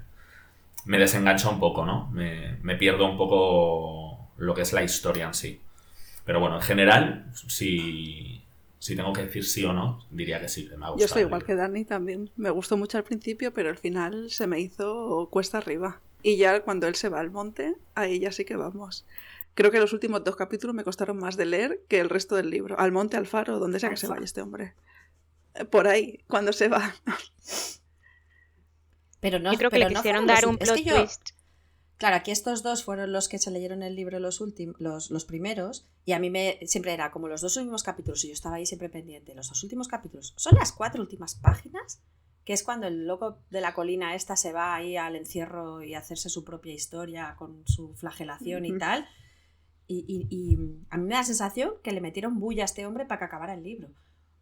me 0.85 0.99
desengancha 0.99 1.49
un 1.49 1.61
poco, 1.61 1.85
¿no? 1.85 2.09
Me, 2.13 2.57
me 2.63 2.77
pierdo 2.77 3.07
un 3.07 3.17
poco 3.17 4.31
lo 4.37 4.55
que 4.55 4.63
es 4.63 4.73
la 4.73 4.83
historia 4.83 5.27
en 5.27 5.35
sí. 5.35 5.61
Pero 6.25 6.41
bueno, 6.41 6.57
en 6.57 6.63
general, 6.63 7.27
si, 7.35 8.43
si 8.79 8.97
tengo 8.97 9.13
que 9.13 9.23
decir 9.23 9.45
sí 9.45 9.65
o 9.65 9.73
no, 9.73 10.05
diría 10.11 10.41
que 10.41 10.49
sí, 10.49 10.69
me 10.77 10.87
ha 10.87 10.91
gustado. 10.91 11.15
Yo 11.15 11.21
el 11.21 11.27
igual 11.27 11.45
que 11.45 11.55
Dani 11.55 11.85
también. 11.85 12.31
Me 12.37 12.51
gustó 12.51 12.77
mucho 12.77 12.99
al 12.99 13.05
principio, 13.05 13.53
pero 13.53 13.69
al 13.69 13.79
final 13.79 14.31
se 14.31 14.47
me 14.47 14.61
hizo 14.61 15.29
cuesta 15.31 15.59
arriba. 15.59 16.01
Y 16.23 16.37
ya 16.37 16.63
cuando 16.63 16.87
él 16.87 16.95
se 16.95 17.09
va 17.09 17.21
al 17.21 17.31
monte, 17.31 17.77
ahí 17.95 18.21
ya 18.21 18.33
sí 18.33 18.45
que 18.45 18.57
vamos. 18.57 19.07
Creo 19.55 19.71
que 19.71 19.81
los 19.81 19.93
últimos 19.93 20.23
dos 20.25 20.37
capítulos 20.37 20.75
me 20.77 20.85
costaron 20.85 21.19
más 21.19 21.37
de 21.37 21.47
leer 21.47 21.83
que 21.89 21.99
el 22.01 22.09
resto 22.09 22.37
del 22.37 22.51
libro. 22.51 22.79
Al 22.79 22.93
monte, 22.93 23.17
al 23.17 23.27
faro, 23.27 23.59
donde 23.59 23.81
sea 23.81 23.91
que 23.91 23.97
se 23.97 24.07
vaya 24.07 24.25
este 24.25 24.43
hombre. 24.43 24.75
Eh, 25.55 25.65
Por 25.65 25.89
ahí, 25.89 26.21
cuando 26.29 26.53
se 26.53 26.69
va. 26.69 26.95
Pero 29.21 29.39
no, 29.39 29.53
Yo 29.53 29.59
creo 29.59 29.71
que 29.71 29.77
pero 29.77 29.89
le 29.89 29.95
no 29.95 30.01
quisieron 30.01 30.27
dar 30.27 30.47
un 30.47 30.57
ulti- 30.57 30.63
es 30.63 30.69
plot 30.71 30.77
que 30.79 30.85
yo- 30.85 30.97
twist. 31.05 31.31
Claro, 31.99 32.17
aquí 32.17 32.31
estos 32.31 32.63
dos 32.63 32.83
fueron 32.83 33.13
los 33.13 33.29
que 33.29 33.39
se 33.39 33.51
leyeron 33.51 33.83
el 33.83 33.95
libro 33.95 34.19
los 34.21 34.41
últimos, 34.41 34.77
los, 34.81 35.11
los 35.11 35.27
primeros, 35.27 35.87
y 36.07 36.13
a 36.13 36.19
mí 36.19 36.31
me 36.31 36.59
siempre 36.67 36.95
era 36.95 37.11
como 37.11 37.29
los 37.29 37.43
dos 37.43 37.55
últimos 37.59 37.83
capítulos, 37.83 38.25
y 38.25 38.29
yo 38.29 38.33
estaba 38.33 38.57
ahí 38.57 38.65
siempre 38.65 38.89
pendiente. 38.89 39.35
Los 39.35 39.49
dos 39.51 39.63
últimos 39.63 39.87
capítulos 39.87 40.33
son 40.37 40.55
las 40.55 40.73
cuatro 40.73 41.03
últimas 41.03 41.35
páginas, 41.35 42.01
que 42.51 42.55
es 42.55 42.65
cuando 42.65 42.89
el 42.89 43.07
loco 43.07 43.39
de 43.51 43.61
la 43.61 43.75
colina 43.75 44.17
esta 44.17 44.35
se 44.35 44.53
va 44.53 44.75
ahí 44.75 44.97
al 44.97 45.15
encierro 45.15 45.85
y 45.85 45.95
hacerse 45.95 46.29
su 46.29 46.43
propia 46.43 46.75
historia 46.75 47.37
con 47.39 47.63
su 47.65 47.95
flagelación 47.95 48.67
y 48.67 48.77
tal. 48.77 49.09
Y, 49.87 50.05
y- 50.09 50.27
y 50.37 50.59
a 50.91 50.97
mí 50.97 51.05
me 51.05 51.15
da 51.15 51.21
la 51.21 51.25
sensación 51.25 51.75
que 51.85 51.93
le 51.93 52.01
metieron 52.01 52.41
bulla 52.41 52.65
a 52.65 52.65
este 52.65 52.87
hombre 52.87 53.05
para 53.05 53.21
que 53.21 53.25
acabara 53.27 53.55
el 53.55 53.63
libro. 53.63 53.91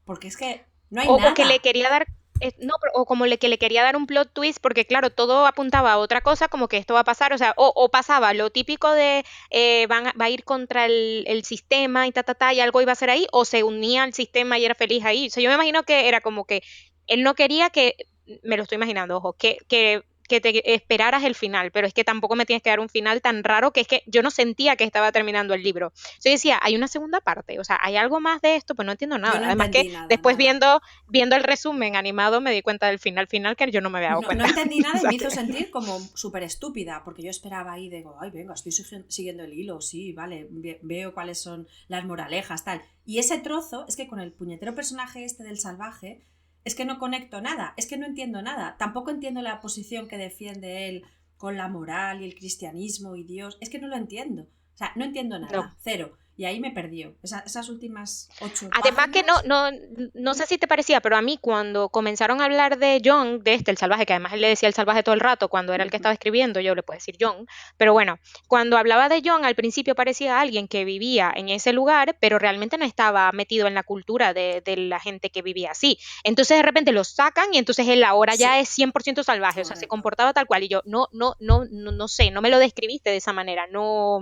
Porque 0.07 0.27
es 0.29 0.39
que 0.39 0.65
no 0.89 1.03
hay 1.03 1.09
O, 1.09 1.19
nada. 1.19 1.33
o 1.33 1.35
que 1.35 1.45
le 1.45 1.59
quería 1.59 1.91
dar 1.91 2.07
eh, 2.41 2.55
no, 2.61 2.77
o 2.95 3.05
como 3.05 3.27
le, 3.27 3.37
que 3.37 3.51
le 3.51 3.59
quería 3.59 3.83
dar 3.83 3.95
un 3.95 4.07
plot 4.07 4.33
twist, 4.33 4.59
porque 4.63 4.87
claro, 4.87 5.11
todo 5.11 5.47
apuntaba 5.47 5.93
a 5.93 5.99
otra 5.99 6.23
cosa, 6.23 6.49
como 6.49 6.67
que 6.69 6.79
esto 6.79 6.95
va 6.95 7.01
a 7.01 7.05
pasar, 7.05 7.35
o 7.35 7.39
sea, 7.39 7.53
o, 7.59 7.75
o 7.77 7.91
pasaba 7.91 8.33
lo 8.33 8.49
típico 8.49 8.91
de 8.93 9.23
eh, 9.51 9.87
van 9.89 10.07
a- 10.07 10.13
va 10.19 10.25
a 10.27 10.31
ir 10.31 10.45
contra 10.45 10.87
el, 10.87 11.25
el 11.27 11.45
sistema 11.45 12.07
y 12.07 12.13
ta, 12.13 12.23
ta, 12.23 12.35
ta, 12.35 12.55
y 12.55 12.61
algo 12.61 12.81
iba 12.81 12.93
a 12.93 12.95
ser 12.95 13.11
ahí, 13.11 13.27
o 13.33 13.45
se 13.45 13.65
unía 13.65 14.05
al 14.05 14.15
sistema 14.15 14.59
y 14.59 14.65
era 14.65 14.75
feliz 14.75 15.05
ahí. 15.05 15.27
O 15.27 15.31
sea, 15.31 15.43
yo 15.43 15.51
me 15.51 15.57
imagino 15.57 15.83
que 15.83 16.09
era 16.09 16.23
como 16.23 16.47
que 16.47 16.63
él 17.09 17.23
no 17.23 17.35
quería 17.35 17.71
que, 17.71 17.97
me 18.43 18.57
lo 18.57 18.63
estoy 18.63 18.77
imaginando, 18.77 19.17
ojo, 19.17 19.33
que, 19.33 19.59
que, 19.69 20.03
que 20.29 20.43
te 20.43 20.75
esperaras 20.75 21.25
el 21.25 21.35
final, 21.35 21.71
pero 21.71 21.87
es 21.87 21.95
que 21.95 22.05
tampoco 22.05 22.37
me 22.37 22.45
tienes 22.45 22.63
que 22.63 22.69
dar 22.69 22.81
un 22.81 22.91
final 22.91 23.23
tan 23.23 23.43
raro 23.43 23.73
que 23.73 23.81
es 23.81 23.87
que 23.89 24.03
yo 24.05 24.21
no 24.23 24.31
sentía 24.31 24.77
que 24.77 24.85
estaba 24.85 25.11
terminando 25.11 25.55
el 25.55 25.63
libro. 25.63 25.91
Yo 26.23 26.31
decía, 26.31 26.59
hay 26.61 26.77
una 26.77 26.87
segunda 26.87 27.23
parte, 27.23 27.59
o 27.59 27.65
sea, 27.65 27.79
hay 27.83 27.97
algo 27.97 28.21
más 28.21 28.43
de 28.43 28.57
esto, 28.57 28.75
pues 28.75 28.85
no 28.85 28.93
entiendo 28.93 29.17
nada. 29.17 29.39
no 29.39 29.47
Además 29.47 29.71
que 29.71 29.85
nada, 29.89 30.07
después 30.07 30.35
nada. 30.37 30.45
viendo 30.45 30.81
viendo 31.09 31.35
el 31.35 31.45
resumen 31.45 31.97
animado 31.97 32.43
me 32.43 32.53
di 32.53 32.61
cuenta 32.61 32.89
del 32.89 32.99
final 32.99 33.27
final 33.27 33.57
que 33.57 33.71
yo 33.71 33.81
no 33.81 33.89
me 33.89 33.97
había 34.01 34.11
dado 34.11 34.21
No, 34.21 34.27
cuenta. 34.27 34.45
no 34.45 34.51
entendí 34.51 34.81
nada 34.83 35.01
y 35.03 35.07
me 35.07 35.15
hizo 35.15 35.31
sentir 35.31 35.71
como 35.71 35.99
súper 36.15 36.43
estúpida, 36.43 37.01
porque 37.07 37.23
yo 37.23 37.31
esperaba 37.31 37.73
ahí, 37.73 37.89
digo, 37.89 38.19
ay, 38.21 38.29
venga, 38.31 38.53
estoy 38.53 38.73
sigui- 38.73 39.07
siguiendo 39.09 39.45
el 39.45 39.55
hilo, 39.55 39.81
sí, 39.81 40.13
vale, 40.13 40.47
ve- 40.51 40.79
veo 40.83 41.15
cuáles 41.15 41.41
son 41.41 41.67
las 41.87 42.05
moralejas, 42.05 42.65
tal. 42.67 42.83
Y 43.07 43.19
ese 43.19 43.39
trozo, 43.39 43.87
es 43.89 43.97
que 43.97 44.07
con 44.07 44.21
el 44.21 44.33
puñetero 44.33 44.75
personaje 44.75 45.25
este 45.25 45.43
del 45.43 45.59
salvaje, 45.59 46.21
es 46.69 46.75
que 46.75 46.85
no 46.85 46.99
conecto 46.99 47.41
nada, 47.41 47.73
es 47.79 47.87
que 47.87 47.97
no 47.97 48.05
entiendo 48.05 48.43
nada. 48.43 48.77
Tampoco 48.79 49.11
entiendo 49.11 49.41
la 49.41 49.59
posición 49.63 50.07
que 50.07 50.19
defiende 50.19 50.89
él 50.91 51.03
con 51.39 51.57
la 51.57 51.67
moral 51.69 52.21
y 52.21 52.27
el 52.27 52.35
cristianismo 52.35 53.17
y 53.17 53.25
Dios, 53.25 53.57
es 53.63 53.71
que 53.71 53.79
no 53.79 53.89
lo 53.89 53.97
entiendo. 53.97 54.43
O 54.43 54.77
sea, 54.77 54.93
no 54.95 55.05
entiendo 55.07 55.39
nada, 55.39 55.57
No. 55.57 55.75
cero. 55.79 56.19
Y 56.39 56.45
ahí 56.45 56.61
me 56.61 56.71
perdió. 56.71 57.15
Esa- 57.23 57.41
esas 57.41 57.69
últimas 57.69 58.31
ocho 58.41 58.71
Además 58.81 59.09
que 59.13 59.25
no, 59.25 59.35
no, 59.45 59.71
no 60.15 60.35
sé 60.35 60.47
si 60.47 60.57
te 60.57 60.69
parecía, 60.69 61.01
pero 61.01 61.17
a 61.17 61.21
mí 61.21 61.37
cuando 61.41 61.89
comenzaron 61.89 62.41
a 62.41 62.45
hablar 62.45 62.79
de 62.79 63.03
John, 63.05 63.43
de 63.43 63.55
este, 63.55 63.73
el 63.73 63.77
salvaje, 63.77 64.07
que 64.07 64.13
además 64.13 64.33
él 64.35 64.41
le 64.43 64.49
decía 64.49 64.69
el 64.69 64.75
salvaje 64.75 65.03
todo 65.03 65.15
el 65.17 65.21
rato 65.21 65.49
cuando 65.49 65.75
era 65.75 65.83
el 65.83 65.91
que 65.91 65.97
estaba 65.97 66.13
escribiendo, 66.13 66.61
yo 66.61 66.77
le 66.77 66.85
puedo 66.85 66.97
decir 66.97 67.17
John, 67.21 67.47
pero 67.77 67.93
bueno, 67.93 68.21
cuando 68.47 68.79
hablaba 68.79 69.09
de 69.09 69.21
John 69.25 69.45
al 69.45 69.57
principio 69.57 69.97
parecía 69.97 70.41
alguien 70.41 70.69
que 70.69 70.85
vivía 70.85 71.33
en 71.35 71.49
ese 71.49 71.73
lugar, 71.73 72.17
pero 72.21 72.39
realmente 72.39 72.79
no 72.79 72.85
estaba 72.85 73.31
metido 73.33 73.67
en 73.67 73.75
la 73.75 73.83
cultura 73.83 74.33
de, 74.33 74.63
de 74.65 74.77
la 74.77 75.01
gente 75.01 75.31
que 75.31 75.43
vivía 75.43 75.73
así. 75.73 75.99
Entonces 76.23 76.57
de 76.57 76.63
repente 76.63 76.93
lo 76.93 77.03
sacan 77.03 77.53
y 77.53 77.59
entonces 77.59 77.89
él 77.89 78.05
ahora 78.05 78.37
ya 78.37 78.61
es 78.61 78.69
100% 78.79 79.25
salvaje, 79.25 79.63
o 79.63 79.65
sea, 79.65 79.75
se 79.75 79.89
comportaba 79.89 80.33
tal 80.33 80.47
cual 80.47 80.63
y 80.63 80.69
yo, 80.69 80.83
no, 80.85 81.09
no, 81.11 81.35
no, 81.41 81.65
no, 81.69 81.91
no 81.91 82.07
sé, 82.07 82.31
no 82.31 82.43
me 82.43 82.51
lo 82.51 82.61
describiste 82.61 83.11
de 83.11 83.17
esa 83.17 83.33
manera, 83.33 83.67
no, 83.67 84.21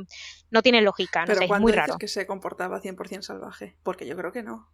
no 0.51 0.63
tiene 0.63 0.81
lógica, 0.83 1.21
no 1.21 1.27
Pero 1.27 1.39
sé, 1.39 1.45
es 1.47 1.51
muy 1.61 1.73
dices 1.73 1.77
raro. 1.87 1.99
que 1.99 2.09
se 2.09 2.27
comportaba 2.27 2.81
100% 2.81 3.23
salvaje? 3.23 3.77
Porque 3.83 4.07
yo 4.07 4.17
creo 4.17 4.33
que 4.33 4.43
no. 4.43 4.69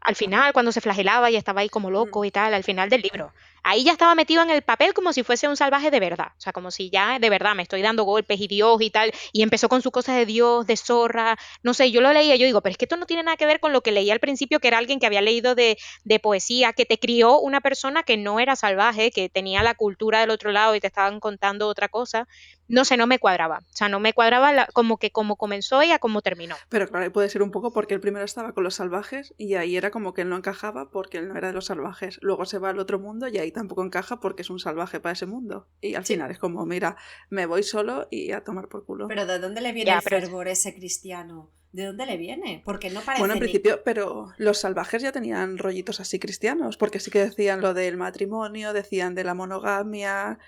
al 0.00 0.14
final, 0.14 0.52
cuando 0.52 0.70
se 0.70 0.80
flagelaba 0.80 1.30
y 1.30 1.36
estaba 1.36 1.62
ahí 1.62 1.68
como 1.68 1.90
loco 1.90 2.20
Mm. 2.22 2.24
y 2.26 2.30
tal, 2.30 2.54
al 2.54 2.62
final 2.62 2.88
del 2.88 3.00
libro. 3.02 3.32
Ahí 3.68 3.82
ya 3.82 3.90
estaba 3.90 4.14
metido 4.14 4.42
en 4.44 4.50
el 4.50 4.62
papel 4.62 4.94
como 4.94 5.12
si 5.12 5.24
fuese 5.24 5.48
un 5.48 5.56
salvaje 5.56 5.90
de 5.90 5.98
verdad. 5.98 6.28
O 6.38 6.40
sea, 6.40 6.52
como 6.52 6.70
si 6.70 6.88
ya 6.88 7.18
de 7.18 7.28
verdad 7.30 7.56
me 7.56 7.64
estoy 7.64 7.82
dando 7.82 8.04
golpes 8.04 8.40
y 8.40 8.46
Dios 8.46 8.80
y 8.80 8.90
tal. 8.90 9.10
Y 9.32 9.42
empezó 9.42 9.68
con 9.68 9.82
su 9.82 9.90
cosa 9.90 10.14
de 10.14 10.24
Dios, 10.24 10.68
de 10.68 10.76
zorra. 10.76 11.36
No 11.64 11.74
sé, 11.74 11.90
yo 11.90 12.00
lo 12.00 12.12
leía, 12.12 12.36
yo 12.36 12.46
digo, 12.46 12.62
pero 12.62 12.70
es 12.70 12.78
que 12.78 12.84
esto 12.84 12.96
no 12.96 13.06
tiene 13.06 13.24
nada 13.24 13.36
que 13.36 13.44
ver 13.44 13.58
con 13.58 13.72
lo 13.72 13.80
que 13.80 13.90
leía 13.90 14.12
al 14.12 14.20
principio, 14.20 14.60
que 14.60 14.68
era 14.68 14.78
alguien 14.78 15.00
que 15.00 15.06
había 15.06 15.20
leído 15.20 15.56
de, 15.56 15.76
poesía, 16.22 16.72
que 16.74 16.84
te 16.86 16.98
crió 16.98 17.40
una 17.40 17.60
persona 17.60 18.04
que 18.04 18.16
no 18.16 18.38
era 18.38 18.54
salvaje, 18.54 19.10
que 19.10 19.28
tenía 19.28 19.64
la 19.64 19.74
cultura 19.74 20.20
del 20.20 20.30
otro 20.30 20.52
lado 20.52 20.76
y 20.76 20.80
te 20.80 20.86
estaban 20.86 21.18
contando 21.18 21.66
otra 21.66 21.88
cosa. 21.88 22.28
No 22.68 22.84
sé, 22.84 22.96
no 22.96 23.06
me 23.08 23.18
cuadraba. 23.18 23.58
O 23.58 23.76
sea, 23.76 23.88
no 23.88 23.98
me 24.00 24.12
cuadraba 24.12 24.52
la- 24.52 24.66
como 24.72 24.96
que 24.98 25.10
como 25.10 25.34
comenzó 25.36 25.82
y 25.82 25.90
a 25.90 25.98
cómo 25.98 26.22
terminó. 26.22 26.54
Pero 26.68 26.88
claro, 26.88 27.12
puede 27.12 27.28
ser 27.28 27.42
un 27.42 27.50
poco 27.50 27.72
porque 27.72 27.94
el 27.94 28.00
primero 28.00 28.24
estaba 28.24 28.52
con 28.52 28.64
los 28.64 28.74
salvajes 28.76 29.34
y 29.38 29.54
ahí 29.54 29.76
era 29.76 29.90
como 29.90 30.14
que 30.14 30.22
él 30.22 30.28
no 30.28 30.36
encajaba 30.36 30.90
porque 30.90 31.18
él 31.18 31.28
no 31.28 31.36
era 31.36 31.48
de 31.48 31.54
los 31.54 31.66
salvajes. 31.66 32.18
Luego 32.22 32.44
se 32.44 32.58
va 32.58 32.70
al 32.70 32.78
otro 32.78 32.98
mundo 32.98 33.28
y 33.28 33.38
ahí 33.38 33.52
tampoco 33.56 33.82
encaja 33.84 34.20
porque 34.20 34.42
es 34.42 34.50
un 34.50 34.58
salvaje 34.60 35.00
para 35.00 35.14
ese 35.14 35.26
mundo. 35.26 35.66
Y 35.80 35.94
al 35.94 36.04
Sí. 36.04 36.14
final 36.14 36.30
es 36.30 36.38
como, 36.38 36.64
mira, 36.66 36.96
me 37.30 37.46
voy 37.46 37.62
solo 37.62 38.06
y 38.10 38.30
a 38.32 38.44
tomar 38.44 38.68
por 38.68 38.84
culo. 38.84 39.08
Pero 39.08 39.26
¿de 39.26 39.38
dónde 39.38 39.60
le 39.60 39.72
viene 39.72 39.90
Ya, 39.90 39.96
el 39.96 40.02
fervor 40.02 40.46
ese 40.48 40.74
cristiano? 40.74 41.50
¿De 41.72 41.84
dónde 41.86 42.06
le 42.06 42.16
viene? 42.16 42.62
Porque 42.64 42.90
no 42.90 43.00
parece 43.00 43.20
Bueno, 43.20 43.34
en 43.34 43.38
ni- 43.40 43.44
principio, 43.46 43.82
pero 43.84 44.28
los 44.38 44.58
salvajes 44.58 45.02
ya 45.02 45.10
tenían 45.12 45.58
rollitos 45.58 46.00
así 46.00 46.18
cristianos, 46.18 46.76
porque 46.76 47.00
sí 47.00 47.10
que 47.10 47.18
decían 47.18 47.60
lo 47.60 47.74
del 47.74 47.96
matrimonio, 47.96 48.72
decían 48.72 49.14
de 49.14 49.24
la 49.24 49.34
monogamia, 49.34 50.38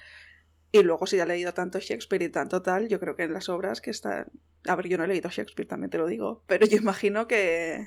y 0.71 0.83
luego 0.83 1.07
si 1.07 1.19
ha 1.19 1.27
leído 1.27 1.53
tanto 1.55 1.79
Shakespeare 1.81 2.23
y 2.23 2.29
tanto 2.29 2.63
tal, 2.63 2.89
yo 2.89 3.01
creo 3.01 3.17
que 3.17 3.25
en 3.25 3.33
las 3.33 3.49
obras 3.49 3.81
que 3.81 3.91
están... 3.91 4.27
A 4.67 4.77
ver, 4.77 4.89
yo 4.89 4.99
no 4.99 5.05
he 5.05 5.09
leído 5.09 5.31
Shakespeare, 5.31 5.67
también 5.69 5.91
te 5.91 5.99
lo 5.99 6.07
digo, 6.07 6.43
pero 6.47 6.67
yo 6.67 6.77
imagino 6.77 7.27
que... 7.27 7.87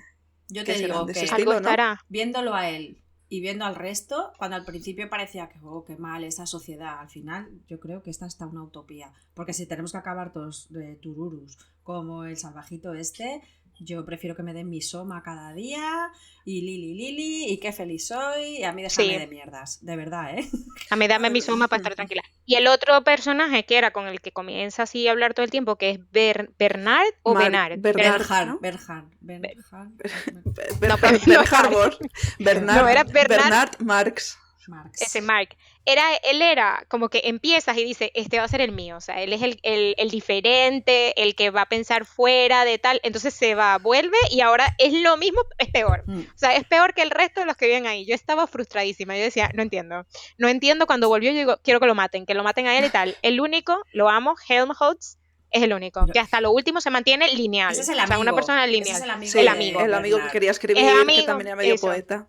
Yo 0.49 0.63
que 0.65 0.73
te 0.73 0.79
serán 0.79 1.05
digo 1.05 1.07
que 1.07 1.75
viéndolo 2.09 2.53
a 2.53 2.69
él 2.69 3.01
y 3.31 3.39
viendo 3.39 3.63
al 3.63 3.75
resto, 3.75 4.33
cuando 4.37 4.57
al 4.57 4.65
principio 4.65 5.09
parecía 5.09 5.47
que, 5.47 5.57
oh, 5.63 5.85
qué 5.85 5.95
mal 5.95 6.25
esa 6.25 6.45
sociedad, 6.45 6.99
al 6.99 7.09
final 7.09 7.49
yo 7.65 7.79
creo 7.79 8.03
que 8.03 8.09
esta 8.09 8.25
está 8.25 8.45
una 8.45 8.61
utopía. 8.61 9.13
Porque 9.33 9.53
si 9.53 9.65
tenemos 9.65 9.93
que 9.93 9.99
acabar 9.99 10.33
todos 10.33 10.67
de 10.69 10.97
tururus 10.97 11.57
como 11.81 12.25
el 12.25 12.35
salvajito 12.35 12.93
este, 12.93 13.41
yo 13.83 14.05
prefiero 14.05 14.35
que 14.35 14.43
me 14.43 14.53
den 14.53 14.69
mi 14.69 14.81
soma 14.81 15.23
cada 15.23 15.53
día 15.53 16.09
y 16.45 16.61
lili 16.61 16.93
lili 16.93 17.45
y 17.51 17.59
qué 17.59 17.71
feliz 17.73 18.07
soy 18.07 18.57
y 18.59 18.63
a 18.63 18.71
mí 18.73 18.81
déjame 18.83 19.07
Sí. 19.13 19.17
de 19.17 19.27
mierdas, 19.27 19.83
de 19.83 19.95
verdad, 19.95 20.37
¿eh? 20.37 20.47
A 20.89 20.95
mí 20.95 21.07
dame 21.07 21.29
mi 21.29 21.41
soma 21.41 21.67
para 21.67 21.79
estar 21.81 21.95
tranquila. 21.95 22.21
Y 22.45 22.55
el 22.55 22.67
otro 22.67 23.03
personaje 23.03 23.65
que 23.65 23.77
era 23.77 23.91
con 23.91 24.07
el 24.07 24.21
que 24.21 24.31
comienza 24.31 24.83
así 24.83 25.07
a 25.07 25.11
hablar 25.11 25.33
todo 25.33 25.43
el 25.43 25.51
tiempo, 25.51 25.77
que 25.77 25.89
es 25.91 25.99
Ber- 26.11 26.51
Bernard 26.59 27.07
o 27.23 27.33
Mar- 27.33 27.43
Bernard. 27.43 27.79
Bernard. 27.79 28.19
Berhan, 28.19 28.47
¿no? 28.49 28.59
Berhan, 28.59 29.09
Berhan, 29.21 29.97
Ber- 29.97 30.89
No, 30.89 30.97
Ber- 30.97 30.99
pero- 31.01 31.19
Ber- 31.25 31.53
Harbor. 31.53 31.97
Bernard, 32.39 32.81
No, 32.83 32.87
era 32.87 33.03
Bernard- 33.03 33.27
Bernard 33.43 33.79
Marx. 33.79 34.37
Marx. 34.69 35.01
Ese 35.01 35.21
Mark. 35.21 35.49
Era, 35.85 36.03
él 36.23 36.41
era 36.41 36.85
como 36.89 37.09
que 37.09 37.21
empiezas 37.25 37.77
y 37.77 37.83
dice, 37.83 38.11
este 38.13 38.37
va 38.37 38.43
a 38.43 38.47
ser 38.47 38.61
el 38.61 38.71
mío. 38.71 38.97
O 38.97 39.01
sea, 39.01 39.21
él 39.21 39.33
es 39.33 39.41
el, 39.41 39.59
el, 39.63 39.95
el 39.97 40.09
diferente, 40.09 41.19
el 41.21 41.35
que 41.35 41.49
va 41.49 41.61
a 41.63 41.69
pensar 41.69 42.05
fuera 42.05 42.65
de 42.65 42.77
tal. 42.77 42.99
Entonces 43.03 43.33
se 43.33 43.55
va, 43.55 43.77
vuelve 43.77 44.17
y 44.29 44.41
ahora 44.41 44.75
es 44.77 44.93
lo 44.93 45.17
mismo, 45.17 45.41
es 45.57 45.69
peor. 45.69 46.03
Mm. 46.05 46.19
O 46.21 46.37
sea, 46.37 46.55
es 46.55 46.63
peor 46.65 46.93
que 46.93 47.01
el 47.01 47.09
resto 47.11 47.39
de 47.39 47.45
los 47.45 47.55
que 47.57 47.65
viven 47.67 47.87
ahí. 47.87 48.05
Yo 48.05 48.13
estaba 48.15 48.47
frustradísima. 48.47 49.17
Yo 49.17 49.23
decía, 49.23 49.49
no 49.53 49.61
entiendo. 49.63 50.05
No 50.37 50.47
entiendo 50.49 50.85
cuando 50.87 51.07
volvió. 51.09 51.31
Yo 51.31 51.37
digo, 51.37 51.59
quiero 51.63 51.79
que 51.79 51.87
lo 51.87 51.95
maten, 51.95 52.25
que 52.25 52.33
lo 52.33 52.43
maten 52.43 52.67
a 52.67 52.77
él 52.77 52.85
y 52.85 52.89
tal. 52.89 53.15
El 53.21 53.41
único, 53.41 53.81
lo 53.93 54.09
amo, 54.09 54.35
Helmholtz, 54.47 55.17
es 55.53 55.63
el 55.63 55.73
único. 55.73 56.05
Que 56.13 56.19
hasta 56.19 56.39
lo 56.39 56.51
último 56.51 56.79
se 56.79 56.89
mantiene 56.89 57.27
lineal. 57.33 57.73
Ese 57.73 57.81
es 57.81 57.89
el 57.89 57.95
O 57.97 57.99
amigo. 57.99 58.13
sea, 58.13 58.19
una 58.19 58.33
persona 58.33 58.63
ese 58.63 58.71
lineal. 58.71 58.95
es 58.97 59.03
el 59.03 59.09
amigo. 59.09 59.39
El 59.39 59.47
amigo. 59.49 59.81
El 59.81 59.93
amigo 59.93 60.17
que 60.23 60.29
quería 60.29 60.51
escribir, 60.51 60.81
Es 60.81 60.93
que 60.93 61.01
amigo, 61.01 61.25
también 61.25 61.47
era 61.47 61.55
medio 61.57 61.73
eso. 61.75 61.87
poeta. 61.87 62.27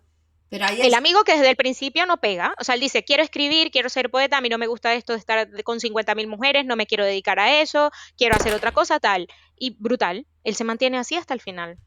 Pero 0.53 0.65
ahí 0.65 0.81
El 0.81 0.93
amigo 0.93 1.23
que 1.23 1.33
desde 1.33 1.49
el 1.49 1.55
principio 1.55 2.05
no 2.05 2.17
pega, 2.21 2.53
o 2.59 2.63
sea, 2.63 2.75
él 2.75 2.81
dice, 2.81 3.03
quiero 3.03 3.23
escribir, 3.23 3.71
quiero 3.71 3.89
ser 3.89 4.11
poeta, 4.11 4.37
a 4.37 4.41
mí 4.41 4.49
no 4.49 4.57
me 4.59 4.67
gusta 4.67 4.93
esto 4.93 5.13
de 5.13 5.19
estar 5.19 5.63
con 5.63 5.79
50.000 5.79 6.27
mujeres, 6.27 6.65
no 6.65 6.75
me 6.75 6.85
quiero 6.85 7.03
dedicar 7.05 7.39
a 7.39 7.59
eso, 7.61 7.89
quiero 8.17 8.35
hacer 8.35 8.53
otra 8.53 8.71
cosa, 8.71 8.99
tal. 8.99 9.27
Y 9.57 9.75
brutal, 9.79 10.27
él 10.43 10.55
se 10.55 10.63
mantiene 10.63 10.97
así 10.99 11.15
hasta 11.15 11.33
el 11.33 11.41
final. 11.41 11.79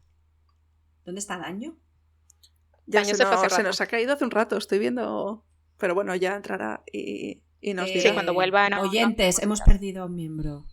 ¿Dónde 1.05 1.21
está 1.21 1.39
Daño? 1.39 1.77
Ya 2.87 3.03
Daño 3.03 3.15
se, 3.15 3.25
nos, 3.25 3.53
se 3.53 3.63
nos 3.63 3.81
ha 3.81 3.87
caído 3.87 4.13
hace 4.15 4.25
un 4.25 4.31
rato, 4.31 4.57
estoy 4.57 4.79
viendo. 4.81 5.45
Pero 5.79 5.95
bueno, 5.95 6.15
ya 6.17 6.35
entrará 6.35 6.83
y, 6.93 7.43
y 7.61 7.75
nos 7.75 7.89
Eh, 7.89 7.93
dirá. 7.95 8.09
Sí, 8.11 8.15
cuando 8.15 8.35
vuelva, 8.35 8.69
no, 8.69 8.81
Oyentes, 8.83 9.39
no, 9.39 9.45
hemos 9.45 9.61
no. 9.61 9.65
perdido 9.67 10.03
a 10.03 10.07
un 10.07 10.15
miembro. 10.15 10.67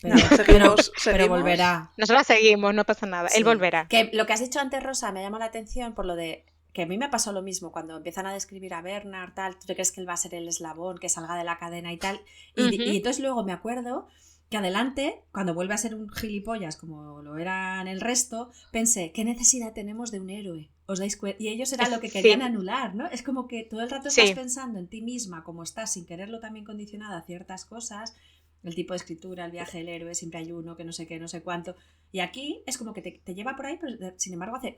Pero, 0.00 0.14
No, 0.14 0.20
seguimos- 0.20 0.46
pero- 0.46 0.74
pero 0.76 0.92
seguimos. 0.98 1.28
volverá. 1.28 1.90
Nosotros 1.96 2.26
seguimos, 2.26 2.74
no 2.74 2.84
pasa 2.84 3.06
nada, 3.06 3.28
Sí. 3.28 3.38
él 3.38 3.44
volverá. 3.44 3.86
Que 3.88 4.10
lo 4.12 4.26
que 4.26 4.32
has 4.32 4.40
dicho 4.40 4.58
antes, 4.60 4.82
Rosa, 4.82 5.12
me 5.12 5.22
llama 5.22 5.38
la 5.38 5.44
atención 5.46 5.94
por 5.94 6.06
lo 6.06 6.16
de 6.16 6.44
que 6.72 6.82
a 6.82 6.86
mí 6.86 6.96
me 6.98 7.08
pasó 7.08 7.32
lo 7.32 7.42
mismo 7.42 7.70
cuando 7.72 7.96
empiezan 7.96 8.26
a 8.26 8.32
describir 8.32 8.72
a 8.74 8.82
Bernard, 8.82 9.34
tal, 9.34 9.58
tú 9.58 9.66
te 9.66 9.74
crees 9.74 9.92
que 9.92 10.00
él 10.00 10.08
va 10.08 10.14
a 10.14 10.16
ser 10.18 10.34
el 10.34 10.48
eslabón 10.48 10.98
que 10.98 11.08
salga 11.08 11.36
de 11.36 11.44
la 11.44 11.58
cadena 11.58 11.92
y 11.92 11.98
tal. 11.98 12.20
Y, 12.56 12.82
y 12.82 12.96
entonces 12.96 13.22
luego 13.22 13.44
me 13.44 13.52
acuerdo 13.52 14.06
que 14.48 14.56
adelante, 14.58 15.22
cuando 15.32 15.54
vuelve 15.54 15.74
a 15.74 15.78
ser 15.78 15.94
un 15.94 16.10
gilipollas 16.10 16.76
como 16.76 17.22
lo 17.22 17.38
eran 17.38 17.88
el 17.88 18.00
resto, 18.00 18.50
pensé, 18.70 19.12
¿qué 19.12 19.24
necesidad 19.24 19.72
tenemos 19.72 20.10
de 20.10 20.20
un 20.20 20.28
héroe? 20.30 20.70
¿Os 20.86 20.98
dais 20.98 21.16
cuenta? 21.16 21.42
Y 21.42 21.48
ellos 21.48 21.72
era 21.72 21.88
lo 21.88 22.00
que 22.00 22.08
Sí. 22.08 22.14
querían 22.14 22.42
anular, 22.42 22.94
¿no? 22.94 23.06
Es 23.06 23.22
como 23.22 23.48
que 23.48 23.64
todo 23.64 23.80
el 23.80 23.88
rato 23.88 24.08
estás 24.08 24.28
Sí. 24.28 24.34
pensando 24.34 24.78
en 24.78 24.88
ti 24.88 25.00
misma, 25.00 25.42
como 25.44 25.62
estás 25.62 25.92
sin 25.94 26.04
quererlo 26.06 26.38
también 26.40 26.64
condicionada 26.66 27.18
a 27.18 27.22
ciertas 27.22 27.64
cosas, 27.64 28.14
el 28.62 28.74
tipo 28.74 28.92
de 28.92 28.98
escritura, 28.98 29.44
el 29.46 29.52
viaje 29.52 29.78
del 29.78 29.88
héroe, 29.88 30.14
siempre 30.14 30.40
hay 30.40 30.52
uno, 30.52 30.76
que 30.76 30.84
no 30.84 30.92
sé 30.92 31.06
qué, 31.06 31.18
no 31.18 31.28
sé 31.28 31.42
cuánto. 31.42 31.74
Y 32.12 32.20
aquí 32.20 32.62
es 32.66 32.76
como 32.78 32.92
que 32.92 33.00
te, 33.02 33.22
te 33.24 33.34
lleva 33.34 33.56
por 33.56 33.66
ahí, 33.66 33.78
pero 33.80 34.12
sin 34.18 34.34
embargo 34.34 34.56
hace... 34.56 34.76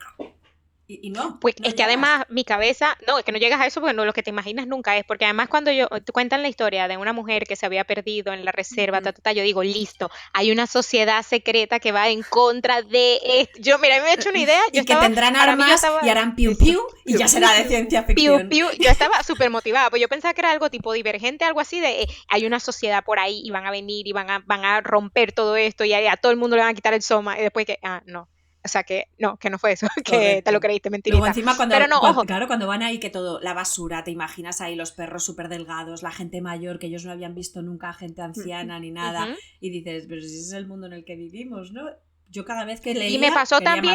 Y, 0.87 1.07
y 1.07 1.11
no. 1.11 1.41
Pues 1.41 1.55
no 1.61 1.67
es 1.67 1.75
que 1.75 1.83
además 1.83 2.27
mi 2.29 2.45
cabeza, 2.45 2.97
no, 3.07 3.19
es 3.19 3.25
que 3.25 3.33
no 3.33 3.39
llegas 3.39 3.59
a 3.59 3.67
eso 3.67 3.81
porque 3.81 3.95
no 3.95 4.05
lo 4.05 4.13
que 4.13 4.23
te 4.23 4.29
imaginas 4.29 4.67
nunca 4.67 4.97
es, 4.99 5.05
porque 5.07 5.25
además 5.25 5.49
cuando 5.49 5.73
yo 5.73 5.89
te 5.89 6.13
cuentan 6.13 6.43
la 6.43 6.49
historia 6.49 6.89
de 6.89 6.99
una 6.99 7.15
mujer 7.15 7.45
que 7.47 7.57
se 7.57 7.65
había 7.65 7.85
perdido 7.85 8.35
en 8.35 8.45
la 8.45 8.53
reserva, 8.53 9.01
ta, 9.01 9.13
ta, 9.15 9.23
ta, 9.23 9.33
yo 9.33 9.43
digo, 9.43 9.63
listo, 9.63 10.11
hay 10.35 10.53
una 10.53 10.67
sociedad 10.67 11.23
secreta 11.23 11.81
que 11.81 11.91
va 11.91 12.11
en 12.11 12.23
contra 12.23 12.83
de 12.83 13.19
esto. 13.25 13.59
Yo, 13.63 13.79
mira, 13.79 14.03
me 14.03 14.11
he 14.11 14.15
hecho 14.15 14.29
una 14.29 14.41
idea, 14.41 14.61
yo 14.75 14.83
Y 14.83 14.85
que 14.85 14.95
tendrán 14.97 15.37
armas 15.37 15.73
estaba- 15.73 16.01
y 16.05 16.09
harán 16.11 16.35
piu 16.37 16.55
piu 16.59 16.83
y 17.07 17.17
ya 17.17 17.29
será 17.29 17.55
de 17.55 17.65
ciencia 17.65 18.05
piu, 18.05 18.15
ficción. 18.17 18.49
piu, 18.51 18.67
yo 18.79 18.91
estaba 18.91 19.23
súper 19.23 19.49
motivada, 19.49 19.89
pues 19.89 20.03
yo 20.03 20.09
pensaba 20.09 20.35
que 20.35 20.43
era 20.43 20.51
algo 20.51 20.69
tipo 20.69 20.93
divergente, 20.93 21.47
algo 21.47 21.61
así 21.61 21.81
de, 21.81 22.03
eh, 22.03 22.07
hay 22.29 22.45
una 22.45 22.61
sociedad 22.61 23.03
por 23.05 23.19
ahí 23.19 23.41
y 23.43 23.51
van 23.51 23.67
a 23.67 23.71
venir 23.71 24.07
y 24.07 24.13
van 24.13 24.29
a, 24.31 24.43
van 24.45 24.67
a 24.67 24.83
romper 24.83 25.33
todo 25.33 25.57
esto 25.57 25.85
y 25.87 25.95
a, 25.95 26.13
a 26.13 26.17
todo 26.19 26.31
el 26.31 26.37
mundo 26.37 26.57
le 26.57 26.63
van 26.63 26.73
a 26.73 26.75
quitar 26.75 26.93
el 26.93 27.01
soma 27.03 27.39
y 27.39 27.43
después 27.43 27.65
que, 27.65 27.79
ah, 27.83 28.03
no. 28.05 28.29
O 28.65 28.69
sea 28.69 28.83
que 28.83 29.09
no, 29.19 29.37
que 29.37 29.51
no 29.51 29.59
fue 29.59 29.73
eso, 29.73 29.87
que 30.05 30.41
te 30.43 30.53
lo 30.53 30.59
creíste, 30.61 30.89
mentirita. 30.89 31.19
Luego 31.19 31.27
encima 31.27 31.55
cuando, 31.55 31.75
Pero 31.75 31.87
no, 31.87 32.01
cuando- 32.01 32.21
ojo. 32.21 32.27
claro, 32.27 32.47
cuando 32.47 32.67
van 32.67 32.83
ahí 32.83 32.99
que 32.99 33.11
todo, 33.11 33.41
la 33.41 33.53
basura, 33.53 34.05
te 34.05 34.11
imaginas 34.11 34.61
ahí 34.61 34.75
los 34.75 34.93
perros 34.93 35.25
súper 35.25 35.49
delgados, 35.49 36.03
la 36.03 36.11
gente 36.11 36.41
mayor, 36.41 36.79
que 36.79 36.87
ellos 36.87 37.05
no 37.05 37.13
habían 37.13 37.35
visto 37.35 37.61
nunca 37.61 37.93
gente 37.93 38.23
anciana 38.23 38.81
ni 38.81 38.91
nada, 38.91 39.37
y 39.61 39.71
dices, 39.71 40.07
pero 40.09 40.23
si 40.23 40.29
ese 40.29 40.39
es 40.39 40.53
el 40.53 40.67
mundo 40.67 40.87
en 40.87 40.95
el 40.95 41.05
que 41.05 41.15
vivimos, 41.17 41.73
¿no? 41.73 41.91
Yo 42.31 42.45
cada 42.45 42.65
vez 42.65 42.81
que 42.81 42.95
leía 42.95 43.19
me 43.19 43.33
pasó 43.33 43.61
también-. 43.61 43.95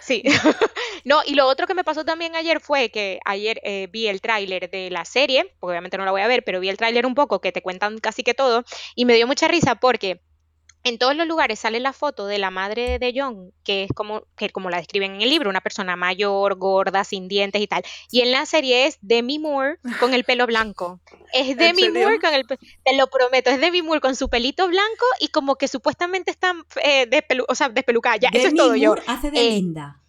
Sí. 0.00 0.22
no, 1.04 1.20
y 1.26 1.34
lo 1.34 1.46
otro 1.46 1.66
que 1.66 1.74
me 1.74 1.84
pasó 1.84 2.04
también 2.04 2.36
ayer 2.36 2.60
fue 2.60 2.90
que 2.90 3.20
ayer 3.24 3.60
eh, 3.64 3.88
vi 3.90 4.06
el 4.06 4.20
tráiler 4.20 4.70
de 4.70 4.90
la 4.90 5.04
serie, 5.04 5.54
porque 5.60 5.72
obviamente 5.72 5.96
no 5.96 6.04
la 6.04 6.10
voy 6.10 6.20
a 6.20 6.26
ver, 6.28 6.44
pero 6.44 6.60
vi 6.60 6.68
el 6.68 6.76
tráiler 6.76 7.06
un 7.06 7.14
poco 7.14 7.40
que 7.40 7.52
te 7.52 7.62
cuentan 7.62 7.98
casi 7.98 8.22
que 8.22 8.34
todo, 8.34 8.64
y 8.94 9.04
me 9.06 9.14
dio 9.14 9.26
mucha 9.26 9.48
risa 9.48 9.76
porque 9.76 10.20
en 10.84 10.98
todos 10.98 11.14
los 11.16 11.26
lugares 11.26 11.58
sale 11.58 11.80
la 11.80 11.92
foto 11.92 12.26
de 12.26 12.38
la 12.38 12.50
madre 12.50 12.98
de 12.98 13.12
John, 13.14 13.52
que 13.64 13.84
es 13.84 13.90
como, 13.94 14.22
que 14.36 14.48
como 14.50 14.70
la 14.70 14.78
describen 14.78 15.16
en 15.16 15.22
el 15.22 15.28
libro, 15.30 15.50
una 15.50 15.60
persona 15.60 15.96
mayor, 15.96 16.56
gorda, 16.56 17.04
sin 17.04 17.28
dientes 17.28 17.60
y 17.60 17.66
tal. 17.66 17.82
Y 18.10 18.20
en 18.20 18.30
la 18.32 18.46
serie 18.46 18.86
es 18.86 18.98
Demi 19.00 19.38
Moore 19.38 19.78
con 20.00 20.14
el 20.14 20.24
pelo 20.24 20.46
blanco. 20.46 21.00
Es 21.32 21.56
Demi? 21.56 21.88
Moore 21.90 22.20
con 22.20 22.32
el 22.32 22.46
te 22.46 22.96
lo 22.96 23.06
prometo, 23.08 23.50
es 23.50 23.60
Demi 23.60 23.82
Moore 23.82 24.00
con 24.00 24.16
su 24.16 24.28
pelito 24.28 24.66
blanco 24.68 25.04
y 25.20 25.28
como 25.28 25.56
que 25.56 25.68
supuestamente 25.68 26.30
está 26.30 26.54
eh, 26.82 27.06
despelu- 27.10 27.44
o 27.48 27.54
sea, 27.54 27.68
despelucada. 27.68 28.16
Ya, 28.16 28.28
eso 28.28 28.38
es 28.38 28.44
Demi 28.54 28.58
todo 28.58 28.74
yo. 28.76 28.88
Moore 28.90 29.02
hace 29.06 29.30
de 29.30 29.40
Eh, 29.40 29.50
linda. 29.50 30.00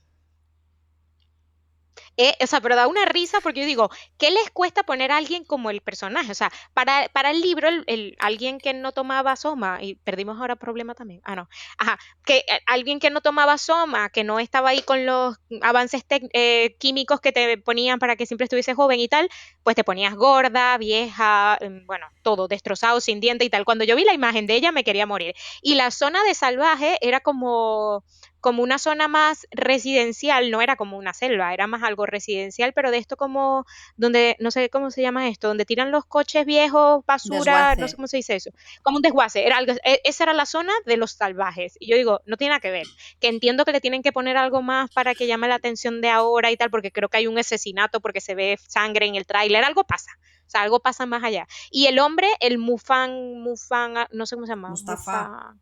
Eh, 2.21 2.35
o 2.43 2.47
sea, 2.47 2.59
pero 2.59 2.75
da 2.75 2.87
una 2.87 3.05
risa 3.05 3.39
porque 3.41 3.61
yo 3.61 3.65
digo, 3.65 3.89
¿qué 4.17 4.29
les 4.29 4.49
cuesta 4.51 4.83
poner 4.83 5.09
a 5.11 5.17
alguien 5.17 5.45
como 5.45 5.69
el 5.69 5.79
personaje? 5.79 6.31
O 6.31 6.35
sea, 6.35 6.51
para, 6.73 7.07
para 7.13 7.31
el 7.31 7.39
libro, 7.39 7.69
el, 7.69 7.83
el- 7.87 8.15
alguien 8.19 8.59
que 8.59 8.73
no 8.73 8.91
tomaba 8.91 9.37
soma, 9.37 9.79
y 9.81 9.95
perdimos 9.95 10.37
ahora 10.37 10.57
problema 10.57 10.95
también, 10.95 11.21
ah, 11.23 11.35
no, 11.37 11.47
ajá, 11.77 11.97
que 12.25 12.39
eh, 12.39 12.59
alguien 12.65 12.99
que 12.99 13.09
no 13.09 13.21
tomaba 13.21 13.57
soma, 13.57 14.09
que 14.09 14.25
no 14.25 14.39
estaba 14.39 14.69
ahí 14.71 14.81
con 14.81 15.05
los 15.05 15.37
avances 15.61 16.03
eh, 16.33 16.75
químicos 16.79 17.21
que 17.21 17.31
te 17.31 17.57
ponían 17.57 17.99
para 17.99 18.17
que 18.17 18.25
siempre 18.25 18.43
estuviese 18.45 18.73
joven 18.73 18.99
y 18.99 19.07
tal, 19.07 19.29
pues 19.63 19.75
te 19.77 19.83
ponías 19.85 20.13
gorda, 20.15 20.77
vieja, 20.77 21.57
em, 21.61 21.85
bueno, 21.85 22.07
todo 22.21 22.47
destrozado, 22.49 22.99
sin 23.01 23.19
diente 23.21 23.45
y 23.45 23.49
tal. 23.49 23.63
Cuando 23.65 23.83
yo 23.85 23.95
vi 23.95 24.03
la 24.03 24.13
imagen 24.13 24.45
de 24.47 24.55
ella 24.55 24.71
me 24.71 24.83
quería 24.83 25.05
morir. 25.05 25.35
Y 25.61 25.75
la 25.75 25.91
zona 25.91 26.23
de 26.23 26.33
salvaje 26.33 26.97
era 27.01 27.19
como 27.21 28.03
como 28.41 28.63
una 28.63 28.77
zona 28.79 29.07
más 29.07 29.47
residencial, 29.51 30.51
no 30.51 30.61
era 30.61 30.75
como 30.75 30.97
una 30.97 31.13
selva, 31.13 31.53
era 31.53 31.67
más 31.67 31.83
algo 31.83 32.05
residencial, 32.05 32.73
pero 32.73 32.91
de 32.91 32.97
esto 32.97 33.17
como 33.17 33.65
donde, 33.97 34.35
no 34.39 34.51
sé 34.51 34.69
cómo 34.69 34.91
se 34.91 35.01
llama 35.01 35.27
esto, 35.27 35.47
donde 35.47 35.65
tiran 35.65 35.91
los 35.91 36.05
coches 36.05 36.45
viejos, 36.45 37.03
basura, 37.05 37.75
no 37.81 37.87
sé 37.87 37.95
cómo 37.95 38.07
se 38.07 38.17
dice 38.17 38.35
eso, 38.35 38.51
como 38.83 38.97
un 38.97 39.01
desguace, 39.01 39.45
era 39.45 39.57
algo, 39.57 39.73
e- 39.83 40.01
esa 40.03 40.23
era 40.23 40.33
la 40.33 40.45
zona 40.45 40.73
de 40.85 40.97
los 40.97 41.11
salvajes. 41.11 41.75
Y 41.79 41.89
yo 41.89 41.97
digo, 41.97 42.21
no 42.25 42.37
tiene 42.37 42.49
nada 42.51 42.59
que 42.59 42.71
ver, 42.71 42.87
que 43.19 43.27
entiendo 43.27 43.65
que 43.65 43.71
le 43.71 43.81
tienen 43.81 44.01
que 44.01 44.11
poner 44.11 44.37
algo 44.37 44.61
más 44.61 44.89
para 44.91 45.15
que 45.15 45.27
llame 45.27 45.47
la 45.47 45.55
atención 45.55 46.01
de 46.01 46.09
ahora 46.09 46.51
y 46.51 46.57
tal, 46.57 46.69
porque 46.69 46.91
creo 46.91 47.09
que 47.09 47.17
hay 47.17 47.27
un 47.27 47.37
asesinato, 47.37 47.99
porque 47.99 48.21
se 48.21 48.35
ve 48.35 48.57
sangre 48.67 49.05
en 49.05 49.15
el 49.15 49.25
tráiler, 49.25 49.63
algo 49.63 49.83
pasa. 49.83 50.11
O 50.45 50.51
sea, 50.51 50.61
algo 50.61 50.79
pasa 50.79 51.05
más 51.05 51.23
allá. 51.23 51.47
Y 51.69 51.85
el 51.85 51.99
hombre, 51.99 52.27
el 52.39 52.57
Mufan, 52.57 53.39
Mufan, 53.39 53.97
ah, 53.97 54.07
no 54.11 54.25
sé 54.25 54.35
cómo 54.35 54.47
se 54.47 54.53
llama. 54.53 54.69
Mustafa. 54.69 55.53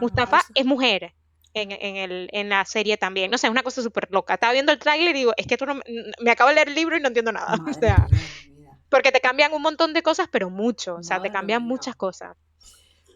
Mustafa 0.00 0.42
es 0.54 0.64
mujer 0.64 1.12
en, 1.54 1.72
en 1.72 1.96
el, 1.96 2.28
en 2.32 2.48
la 2.48 2.64
serie 2.64 2.96
también. 2.96 3.30
No 3.30 3.38
sé, 3.38 3.46
es 3.46 3.50
una 3.50 3.62
cosa 3.62 3.82
súper 3.82 4.08
loca. 4.10 4.34
Estaba 4.34 4.52
viendo 4.52 4.72
el 4.72 4.78
tráiler 4.78 5.14
y 5.14 5.18
digo, 5.20 5.32
es 5.36 5.46
que 5.46 5.56
tú 5.56 5.66
no 5.66 5.80
me, 6.20 6.30
acabo 6.30 6.48
de 6.48 6.54
leer 6.56 6.68
el 6.68 6.74
libro 6.74 6.96
y 6.96 7.00
no 7.00 7.08
entiendo 7.08 7.32
nada. 7.32 7.56
O 7.68 7.74
sea, 7.74 8.06
mía 8.08 8.78
porque 8.92 9.10
te 9.10 9.20
cambian 9.20 9.54
un 9.54 9.62
montón 9.62 9.94
de 9.94 10.02
cosas, 10.02 10.28
pero 10.30 10.50
mucho. 10.50 10.96
O 10.96 11.02
sea, 11.02 11.22
te 11.22 11.32
cambian 11.32 11.62
mía. 11.62 11.68
muchas 11.68 11.96
cosas. 11.96 12.36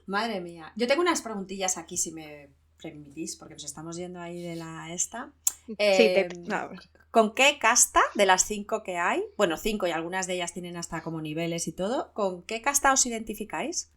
Madre 0.07 0.41
mía. 0.41 0.73
Yo 0.75 0.87
tengo 0.87 1.03
unas 1.03 1.21
preguntillas 1.21 1.77
aquí, 1.77 1.97
si 1.99 2.13
me 2.13 2.49
permitís, 2.81 3.37
porque 3.37 3.55
nos 3.55 3.65
estamos 3.65 3.97
yendo 3.97 4.21
ahí 4.21 4.41
de 4.41 4.57
la 4.57 4.93
esta. 4.93 5.31
sí, 5.67 5.75
te- 5.77 6.29
ver. 6.47 6.81
¿Con 7.11 7.35
qué 7.35 7.59
casta 7.59 8.01
de 8.15 8.27
las 8.27 8.43
cinco 8.45 8.83
que 8.83 8.97
hay? 8.99 9.23
Bueno, 9.37 9.57
cinco 9.57 9.87
y 9.87 9.91
algunas 9.91 10.27
de 10.27 10.35
ellas 10.35 10.53
tienen 10.53 10.77
hasta 10.77 11.03
como 11.03 11.21
niveles 11.21 11.67
y 11.69 11.73
todo. 11.73 12.13
¿Con 12.13 12.43
qué 12.43 12.63
casta 12.63 12.93
os 12.93 13.05
identificáis? 13.07 13.91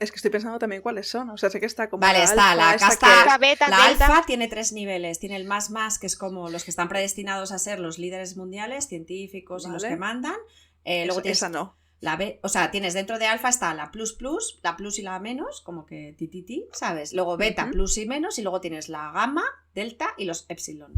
Es 0.00 0.10
que 0.10 0.16
estoy 0.16 0.30
pensando 0.30 0.58
también 0.58 0.82
cuáles 0.82 1.08
son. 1.08 1.30
O 1.30 1.36
sea, 1.36 1.50
sé 1.50 1.60
que 1.60 1.66
está 1.66 1.88
como. 1.88 2.00
Vale, 2.00 2.22
está 2.22 2.54
la 2.54 2.76
casta- 2.76 3.22
Alfa, 3.22 3.38
beta, 3.38 3.68
La 3.68 3.88
delta. 3.88 4.06
alfa 4.06 4.26
tiene 4.26 4.48
tres 4.48 4.72
niveles. 4.72 5.20
Tiene 5.20 5.36
el 5.36 5.44
más 5.44 5.70
más, 5.70 5.98
que 5.98 6.06
es 6.06 6.16
como 6.16 6.48
los 6.50 6.64
que 6.64 6.70
están 6.70 6.88
predestinados 6.88 7.52
a 7.52 7.58
ser 7.58 7.78
los 7.80 7.98
líderes 7.98 8.36
mundiales, 8.36 8.88
científicos 8.88 9.66
y 9.66 9.70
los 9.70 9.84
que 9.84 9.96
mandan. 9.96 10.36
Eh, 10.84 11.06
luego 11.06 11.20
esa, 11.20 11.22
tienes 11.22 11.38
esa 11.38 11.48
no. 11.48 11.76
la 12.00 12.16
B, 12.16 12.40
o 12.42 12.48
sea, 12.48 12.70
tienes 12.70 12.92
dentro 12.92 13.18
de 13.18 13.26
alfa 13.26 13.48
está 13.48 13.72
la 13.72 13.90
plus 13.90 14.12
plus, 14.12 14.58
la 14.62 14.76
plus 14.76 14.98
y 14.98 15.02
la 15.02 15.18
menos, 15.20 15.62
como 15.62 15.86
que 15.86 16.14
ti 16.18 16.28
ti 16.28 16.42
ti, 16.42 16.66
¿sabes? 16.72 17.12
Luego 17.14 17.36
beta, 17.38 17.70
plus 17.70 17.96
y 17.96 18.06
menos, 18.06 18.38
y 18.38 18.42
luego 18.42 18.60
tienes 18.60 18.88
la 18.90 19.10
gamma, 19.12 19.44
delta 19.74 20.08
y 20.18 20.24
los 20.26 20.44
epsilon. 20.50 20.92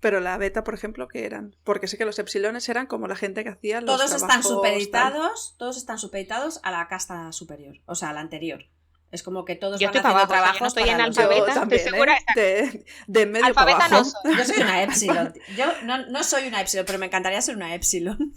Pero 0.00 0.20
la 0.20 0.36
beta, 0.38 0.64
por 0.64 0.74
ejemplo, 0.74 1.08
¿qué 1.08 1.24
eran? 1.24 1.56
Porque 1.64 1.86
sé 1.86 1.98
que 1.98 2.04
los 2.04 2.18
epsilones 2.18 2.68
eran 2.68 2.86
como 2.86 3.08
la 3.08 3.16
gente 3.16 3.44
que 3.44 3.50
hacía 3.50 3.80
los 3.80 3.96
Todos 3.96 4.12
están 4.12 4.40
trabajos, 4.42 4.52
supeditados, 4.52 5.54
todos 5.58 5.76
están 5.76 5.98
supeditados 5.98 6.60
a 6.62 6.70
la 6.70 6.88
casta 6.88 7.32
superior, 7.32 7.76
o 7.86 7.94
sea, 7.94 8.10
a 8.10 8.12
la 8.12 8.20
anterior. 8.20 8.64
Es 9.12 9.22
como 9.24 9.44
que 9.44 9.56
todos 9.56 9.80
Yo 9.80 9.88
van 9.88 9.96
estoy 9.96 10.12
haciendo 10.12 10.28
sea, 10.28 10.38
yo 10.38 10.44
no 10.44 10.44
trabajos 10.44 10.68
estoy 10.68 10.88
en 10.88 11.00
alfabeta, 11.00 11.38
estoy 11.40 11.54
también, 11.54 11.82
segura, 11.82 12.18
¿eh? 12.36 12.84
De, 13.08 13.26
para 13.26 13.46
Alfabeta 13.46 13.88
no 13.88 14.04
soy. 14.04 14.36
Yo 14.36 14.44
soy 14.44 14.62
una 14.62 14.82
epsilon. 14.84 15.34
Yo 15.56 15.66
no, 15.82 16.06
no 16.06 16.22
soy 16.22 16.46
una 16.46 16.60
epsilon, 16.60 16.86
pero 16.86 16.98
me 16.98 17.06
encantaría 17.06 17.42
ser 17.42 17.56
una 17.56 17.74
epsilon. 17.74 18.34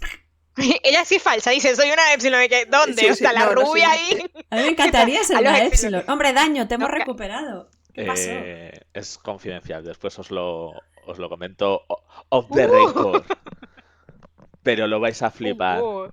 Ella 0.82 1.04
sí 1.04 1.16
es 1.16 1.22
falsa, 1.22 1.50
dice, 1.50 1.74
soy 1.74 1.90
una 1.90 2.12
Epsilon. 2.12 2.42
¿y 2.42 2.48
qué? 2.48 2.66
¿Dónde? 2.66 3.02
Sí, 3.02 3.08
o 3.08 3.14
sea, 3.14 3.32
la 3.32 3.40
no, 3.40 3.54
no, 3.54 3.62
rubia 3.62 3.90
sí. 3.90 4.14
ahí. 4.14 4.30
A 4.50 4.56
mí 4.56 4.62
me 4.62 4.68
encantaría 4.68 5.22
ser 5.24 5.38
una 5.38 5.64
epsilon. 5.64 5.94
epsilon. 5.94 6.04
Hombre, 6.08 6.32
daño, 6.32 6.68
te 6.68 6.74
hemos 6.74 6.90
recuperado. 6.90 7.70
¿Qué 7.92 8.04
pasó? 8.04 8.30
Eh, 8.30 8.80
es 8.92 9.18
confidencial, 9.18 9.84
después 9.84 10.18
os 10.18 10.30
lo, 10.30 10.72
os 11.06 11.18
lo 11.18 11.28
comento 11.28 11.82
off 12.28 12.46
the 12.52 12.66
Uh. 12.66 12.86
record. 12.86 13.24
Pero 14.62 14.86
lo 14.86 14.98
vais 15.00 15.20
a 15.22 15.30
flipar. 15.30 15.82
Uh, 15.82 16.08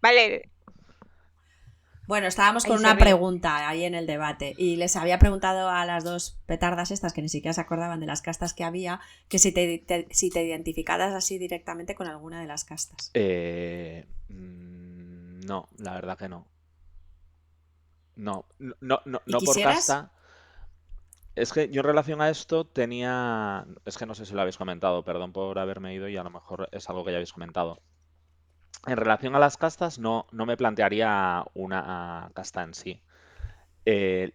Vale, 0.00 0.50
Bueno, 2.06 2.26
estábamos 2.26 2.64
con 2.64 2.78
una 2.78 2.96
pregunta 2.98 3.66
ahí 3.68 3.84
en 3.84 3.94
el 3.94 4.06
debate 4.06 4.54
y 4.58 4.76
les 4.76 4.94
había 4.96 5.18
preguntado 5.18 5.70
a 5.70 5.86
las 5.86 6.04
dos 6.04 6.38
petardas 6.46 6.90
estas 6.90 7.12
que 7.14 7.22
ni 7.22 7.28
siquiera 7.30 7.54
se 7.54 7.62
acordaban 7.62 8.00
de 8.00 8.06
las 8.06 8.20
castas 8.20 8.52
que 8.52 8.62
había, 8.64 9.00
que 9.28 9.38
si 9.38 9.52
te, 9.52 9.78
te- 9.78 10.06
si 10.10 10.28
te 10.30 10.44
identificaras 10.44 11.14
así 11.14 11.38
directamente 11.38 11.94
con 11.94 12.06
alguna 12.06 12.40
de 12.40 12.46
las 12.46 12.64
castas. 12.64 13.10
Eh, 13.14 14.06
mm, 14.28 15.40
no, 15.46 15.68
la 15.78 15.94
verdad 15.94 16.18
que 16.18 16.28
no. 16.28 16.46
No, 18.16 18.44
no, 18.58 18.74
no, 18.80 19.00
no, 19.06 19.20
no 19.26 19.38
por 19.40 19.60
casta. 19.62 20.10
Es 21.34 21.52
que 21.52 21.68
yo 21.68 21.80
en 21.80 21.86
relación 21.86 22.20
a 22.20 22.30
esto 22.30 22.64
tenía, 22.64 23.66
es 23.84 23.98
que 23.98 24.06
no 24.06 24.14
sé 24.14 24.24
si 24.24 24.34
lo 24.34 24.40
habéis 24.40 24.56
comentado, 24.56 25.04
perdón 25.04 25.32
por 25.32 25.58
haberme 25.58 25.94
ido 25.94 26.08
y 26.08 26.16
a 26.16 26.22
lo 26.22 26.30
mejor 26.30 26.68
es 26.70 26.88
algo 26.88 27.04
que 27.04 27.10
ya 27.10 27.16
habéis 27.16 27.32
comentado. 27.32 27.80
En 28.86 28.96
relación 28.96 29.34
a 29.34 29.38
las 29.40 29.56
castas, 29.56 29.98
no, 29.98 30.26
no 30.30 30.46
me 30.46 30.56
plantearía 30.56 31.44
una 31.54 32.30
casta 32.34 32.62
en 32.62 32.74
sí. 32.74 33.00
Eh, 33.86 34.32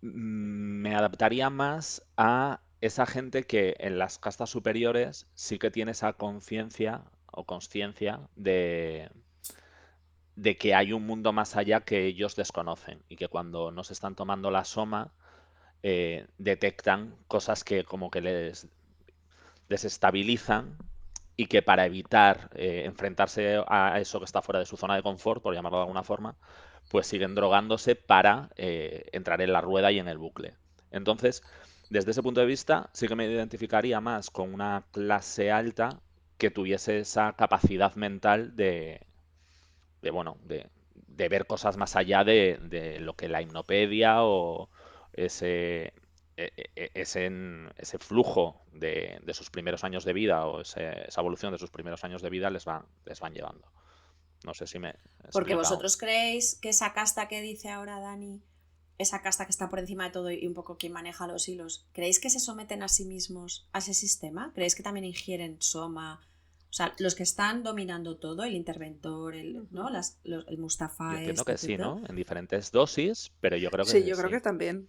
me 0.00 0.94
adaptaría 0.94 1.50
más 1.50 2.02
a 2.16 2.60
esa 2.80 3.06
gente 3.06 3.44
que 3.44 3.76
en 3.78 3.98
las 3.98 4.18
castas 4.18 4.50
superiores 4.50 5.26
sí 5.34 5.58
que 5.58 5.70
tiene 5.70 5.92
esa 5.92 6.14
conciencia 6.14 7.04
o 7.30 7.44
conciencia 7.44 8.20
de, 8.34 9.10
de 10.34 10.56
que 10.56 10.74
hay 10.74 10.92
un 10.92 11.06
mundo 11.06 11.32
más 11.32 11.56
allá 11.56 11.80
que 11.82 12.06
ellos 12.06 12.34
desconocen 12.34 13.02
y 13.08 13.16
que 13.16 13.28
cuando 13.28 13.70
nos 13.70 13.90
están 13.90 14.14
tomando 14.14 14.50
la 14.50 14.64
soma 14.64 15.12
eh, 15.82 16.26
detectan 16.38 17.14
cosas 17.28 17.64
que 17.64 17.84
como 17.84 18.10
que 18.10 18.20
les 18.20 18.68
desestabilizan 19.68 20.76
y 21.36 21.46
que 21.46 21.62
para 21.62 21.86
evitar 21.86 22.50
eh, 22.54 22.82
enfrentarse 22.84 23.62
a 23.68 24.00
eso 24.00 24.18
que 24.18 24.24
está 24.24 24.42
fuera 24.42 24.58
de 24.58 24.66
su 24.66 24.76
zona 24.76 24.96
de 24.96 25.02
confort, 25.02 25.42
por 25.42 25.54
llamarlo 25.54 25.78
de 25.78 25.82
alguna 25.82 26.02
forma, 26.02 26.36
pues 26.90 27.06
siguen 27.06 27.34
drogándose 27.34 27.94
para 27.94 28.50
eh, 28.56 29.06
entrar 29.12 29.40
en 29.40 29.52
la 29.52 29.60
rueda 29.60 29.92
y 29.92 29.98
en 29.98 30.08
el 30.08 30.18
bucle. 30.18 30.54
Entonces, 30.90 31.42
desde 31.90 32.10
ese 32.10 32.22
punto 32.22 32.40
de 32.40 32.46
vista, 32.46 32.90
sí 32.92 33.06
que 33.08 33.14
me 33.14 33.26
identificaría 33.26 34.00
más 34.00 34.30
con 34.30 34.52
una 34.52 34.84
clase 34.90 35.50
alta 35.52 36.00
que 36.38 36.50
tuviese 36.50 37.00
esa 37.00 37.34
capacidad 37.34 37.94
mental 37.96 38.56
de, 38.56 39.06
de 40.02 40.10
bueno, 40.10 40.38
de, 40.44 40.68
ver 41.28 41.46
cosas 41.46 41.76
más 41.76 41.96
allá 41.96 42.24
de, 42.24 42.98
lo 43.00 43.14
que 43.14 43.28
la 43.28 43.42
hipnopedia 43.42 44.22
o 44.22 44.68
ese, 45.26 45.92
e, 46.36 46.52
e, 46.56 46.70
e, 46.76 46.90
ese, 46.94 47.30
ese 47.76 47.98
flujo 47.98 48.62
de, 48.72 49.20
sus 49.32 49.50
primeros 49.50 49.84
años 49.84 50.04
de 50.04 50.12
vida 50.12 50.46
o 50.46 50.60
esa 50.60 51.20
evolución 51.20 51.52
de 51.52 51.58
sus 51.58 51.70
primeros 51.70 52.04
años 52.04 52.22
de 52.22 52.30
vida 52.30 52.50
les 52.50 52.64
van, 52.64 52.86
les 53.04 53.20
van 53.20 53.34
llevando. 53.34 53.70
No 54.44 54.54
sé 54.54 54.66
si 54.66 54.78
me... 54.78 54.94
Porque 55.32 55.56
vosotros 55.56 55.96
creéis 55.96 56.58
que 56.60 56.68
esa 56.68 56.92
casta 56.92 57.26
que 57.26 57.40
dice 57.40 57.70
ahora 57.70 57.98
Dani, 57.98 58.42
esa 58.98 59.20
casta 59.20 59.46
que 59.46 59.50
está 59.50 59.68
por 59.68 59.80
encima 59.80 60.04
de 60.04 60.10
todo 60.10 60.30
y 60.30 60.46
un 60.46 60.54
poco 60.54 60.76
quien 60.76 60.92
maneja 60.92 61.26
los 61.26 61.48
hilos, 61.48 61.88
¿creéis 61.92 62.20
que 62.20 62.30
se 62.30 62.38
someten 62.38 62.82
a 62.82 62.88
sí 62.88 63.04
mismos 63.04 63.68
a 63.72 63.78
ese 63.78 63.94
sistema? 63.94 64.52
¿Creéis 64.54 64.76
que 64.76 64.82
también 64.82 65.04
ingieren 65.04 65.56
soma? 65.60 66.20
O 66.70 66.72
sea, 66.72 66.94
los 66.98 67.14
que 67.14 67.22
están 67.22 67.62
dominando 67.62 68.18
todo, 68.18 68.44
el 68.44 68.54
interventor, 68.54 69.34
el, 69.34 69.66
¿no? 69.70 69.88
Las, 69.88 70.18
el 70.24 70.58
Mustafa. 70.58 71.12
Yo 71.12 71.18
entiendo 71.18 71.44
que 71.44 71.56
sí, 71.56 71.78
¿no? 71.78 72.02
En 72.06 72.14
diferentes 72.14 72.70
dosis, 72.70 73.32
pero 73.40 73.56
yo 73.56 73.70
creo 73.70 73.86
que 73.86 73.90
sí. 73.90 74.04
yo 74.04 74.16
creo 74.16 74.30
que 74.30 74.40
también. 74.40 74.88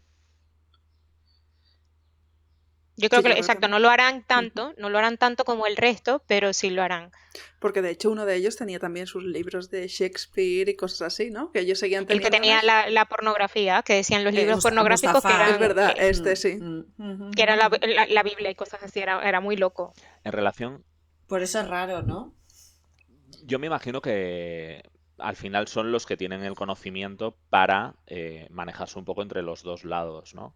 Yo 3.00 3.10
creo 3.10 3.24
que, 3.24 3.32
exacto, 3.32 3.70
no 3.70 3.80
lo 3.80 3.90
harán 3.90 4.24
tanto, 4.24 4.74
no 4.78 4.90
lo 4.90 4.98
harán 4.98 5.18
tanto 5.18 5.46
como 5.46 5.68
el 5.68 5.78
resto, 5.78 6.22
pero 6.28 6.52
sí 6.52 6.70
lo 6.70 6.84
harán. 6.84 7.12
Porque 7.60 7.82
de 7.82 7.92
hecho 7.92 8.12
uno 8.12 8.26
de 8.26 8.36
ellos 8.36 8.58
tenía 8.58 8.78
también 8.78 9.08
sus 9.08 9.24
libros 9.24 9.70
de 9.70 9.88
Shakespeare 9.88 10.68
y 10.68 10.76
cosas 10.76 11.14
así, 11.14 11.30
¿no? 11.32 11.52
Que 11.52 11.60
ellos 11.60 11.80
seguían 11.80 12.06
teniendo. 12.06 12.28
El 12.28 12.32
que 12.32 12.38
tenía 12.38 12.62
la, 12.62 13.06
pornografía, 13.06 13.82
que 13.84 13.94
decían 13.94 14.24
los 14.26 14.34
libros 14.34 14.62
pornográficos 14.62 15.24
que 15.24 15.34
eran. 15.34 15.52
Es 15.52 15.60
verdad, 15.60 15.96
este 15.98 16.36
sí. 16.36 16.56
Mm, 16.56 16.86
mm. 16.98 17.32
Que 17.32 17.44
era 17.44 17.56
la, 17.56 17.70
Biblia 18.24 18.52
y 18.52 18.56
cosas 18.56 18.84
así, 18.84 19.00
era, 19.00 19.28
era 19.28 19.40
muy 19.40 19.56
loco. 19.56 19.94
En 20.26 20.34
relación. 20.34 20.84
Por 21.28 21.42
eso 21.42 21.60
es 21.62 21.68
raro, 21.68 22.02
¿no? 22.02 22.34
Yo 23.44 23.60
me 23.60 23.68
imagino 23.68 24.02
que 24.02 24.84
al 25.20 25.36
final 25.36 25.68
son 25.68 25.92
los 25.92 26.06
que 26.06 26.18
tienen 26.18 26.44
el 26.44 26.56
conocimiento 26.56 27.38
para 27.50 27.96
eh, 28.08 28.48
manejarse 28.52 29.00
un 29.00 29.06
poco 29.06 29.22
entre 29.22 29.42
los 29.42 29.64
dos 29.64 29.86
lados, 29.86 30.36
¿no? 30.36 30.56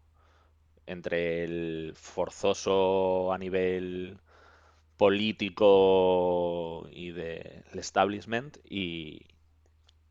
Entre 0.87 1.43
el 1.43 1.93
forzoso 1.95 3.31
a 3.33 3.37
nivel 3.37 4.19
político 4.97 6.87
y 6.91 7.11
del 7.11 7.63
establishment 7.73 8.57
y, 8.69 9.25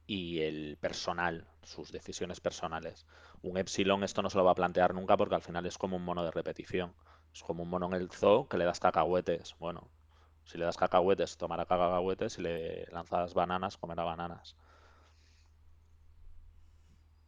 y 0.06 0.40
el 0.40 0.76
personal, 0.80 1.46
sus 1.62 1.92
decisiones 1.92 2.40
personales. 2.40 3.06
Un 3.42 3.56
Epsilon 3.58 4.04
esto 4.04 4.22
no 4.22 4.30
se 4.30 4.38
lo 4.38 4.44
va 4.44 4.52
a 4.52 4.54
plantear 4.54 4.94
nunca 4.94 5.16
porque 5.16 5.35
al 5.35 5.42
final 5.42 5.66
es 5.66 5.78
como 5.78 5.96
un 5.96 6.04
mono 6.04 6.24
de 6.24 6.30
repetición. 6.30 6.94
Es 7.35 7.42
como 7.42 7.62
un 7.62 7.70
mono 7.70 7.87
en 7.87 7.94
el 7.94 8.11
zoo 8.11 8.48
que 8.48 8.58
le 8.58 8.64
das 8.64 8.80
cacahuetes. 8.80 9.56
Bueno, 9.58 9.88
si 10.44 10.58
le 10.58 10.64
das 10.64 10.76
cacahuetes, 10.76 11.37
tomará 11.37 11.64
cacahuetes. 11.66 12.35
Si 12.35 12.42
le 12.42 12.87
lanzas 12.92 13.35
bananas, 13.35 13.76
comerá 13.78 14.04
bananas. 14.04 14.56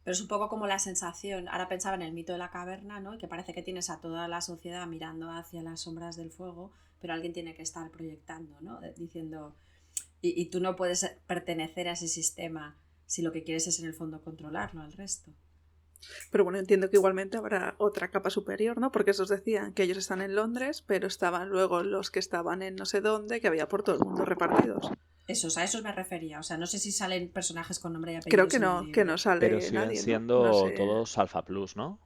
Pero 0.05 0.13
es 0.13 0.21
un 0.21 0.27
poco 0.27 0.49
como 0.49 0.67
la 0.67 0.77
sensación, 0.77 1.49
ahora 1.49 1.67
pensaba 1.67 1.95
en 1.95 2.03
el 2.03 2.13
mito 2.13 2.31
de 2.31 2.37
la 2.37 2.51
caverna, 2.51 2.99
¿no? 2.99 3.17
Que 3.17 3.27
parece 3.27 3.55
que 3.55 3.63
tienes 3.63 3.89
a 3.89 3.99
toda 3.99 4.27
la 4.27 4.39
sociedad 4.39 4.85
mirando 4.85 5.31
hacia 5.31 5.63
las 5.63 5.81
sombras 5.81 6.15
del 6.15 6.29
fuego, 6.29 6.71
pero 7.01 7.13
alguien 7.13 7.33
tiene 7.33 7.55
que 7.55 7.63
estar 7.63 7.89
proyectando, 7.89 8.61
¿no? 8.61 8.79
Diciendo, 8.97 9.55
y, 10.21 10.45
tú 10.51 10.59
no 10.59 10.75
puedes 10.75 11.17
pertenecer 11.25 11.87
a 11.87 11.93
ese 11.93 12.07
sistema 12.07 12.77
si 13.07 13.23
lo 13.23 13.31
que 13.31 13.43
quieres 13.43 13.65
es 13.65 13.79
en 13.79 13.87
el 13.87 13.95
fondo 13.95 14.21
controlarlo 14.21 14.81
al 14.81 14.93
resto. 14.93 15.31
Pero 16.31 16.43
bueno, 16.43 16.59
entiendo 16.59 16.87
que 16.91 16.97
igualmente 16.97 17.37
habrá 17.37 17.73
otra 17.79 18.11
capa 18.11 18.29
superior, 18.29 18.77
¿no? 18.79 18.91
Porque 18.91 19.11
esos 19.11 19.29
decían 19.29 19.73
que 19.73 19.81
ellos 19.81 19.97
están 19.97 20.21
en 20.21 20.35
Londres, 20.35 20.83
pero 20.85 21.07
estaban 21.07 21.49
luego 21.49 21.81
los 21.81 22.11
que 22.11 22.19
estaban 22.19 22.61
en 22.61 22.75
no 22.75 22.85
sé 22.85 23.01
dónde, 23.01 23.41
que 23.41 23.47
había 23.47 23.67
por 23.67 23.81
todo 23.81 23.95
el 23.95 24.05
mundo 24.05 24.23
repartidos. 24.23 24.91
Esos, 25.27 25.57
a 25.57 25.63
esos 25.63 25.81
me 25.81 25.91
refería. 25.91 26.39
O 26.39 26.43
sea, 26.43 26.57
no 26.57 26.67
sé 26.67 26.77
si 26.77 26.91
salen 26.91 27.29
personajes 27.29 27.79
con 27.79 27.93
nombre 27.93 28.13
y 28.13 28.15
apellido. 28.15 28.31
Creo 28.31 28.47
que 28.47 28.59
no, 28.59 28.91
que 28.91 29.05
no 29.05 29.17
sale 29.17 29.39
Pero 29.39 29.61
siguen 29.61 29.95
siendo 29.95 30.71
todos 30.75 31.17
Alpha 31.17 31.43
Plus, 31.43 31.75
¿no? 31.75 31.99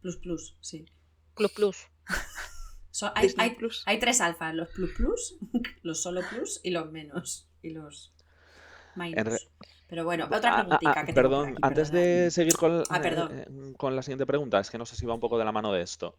Plus 0.00 0.16
Plus, 0.18 0.56
sí. 0.60 0.86
Plus 1.34 1.52
Plus. 1.52 1.88
hay, 3.14 3.34
hay, 3.38 3.56
hay, 3.86 3.98
tres 3.98 4.20
alfas, 4.20 4.54
los 4.54 4.68
Plus 4.68 4.92
Plus, 4.92 5.36
los 5.82 6.02
Solo 6.02 6.20
Plus 6.28 6.60
y 6.62 6.70
los 6.70 6.92
menos. 6.92 7.48
Y 7.62 7.70
los 7.70 8.14
minus. 8.94 9.48
Pero 9.88 10.04
bueno, 10.04 10.24
otra 10.26 10.56
ah, 10.56 10.60
ah, 10.60 10.78
preguntita 10.78 11.00
ah, 11.00 11.14
Perdón, 11.14 11.56
antes 11.62 11.90
de 11.90 12.30
seguir 12.30 12.56
con, 12.56 12.82
eh, 12.82 13.46
con 13.76 13.94
la 13.94 14.02
siguiente 14.02 14.26
pregunta, 14.26 14.58
es 14.60 14.70
que 14.70 14.78
no 14.78 14.86
sé 14.86 14.96
si 14.96 15.06
va 15.06 15.14
un 15.14 15.20
poco 15.20 15.38
de 15.38 15.44
la 15.44 15.52
mano 15.52 15.72
de 15.72 15.82
esto. 15.82 16.18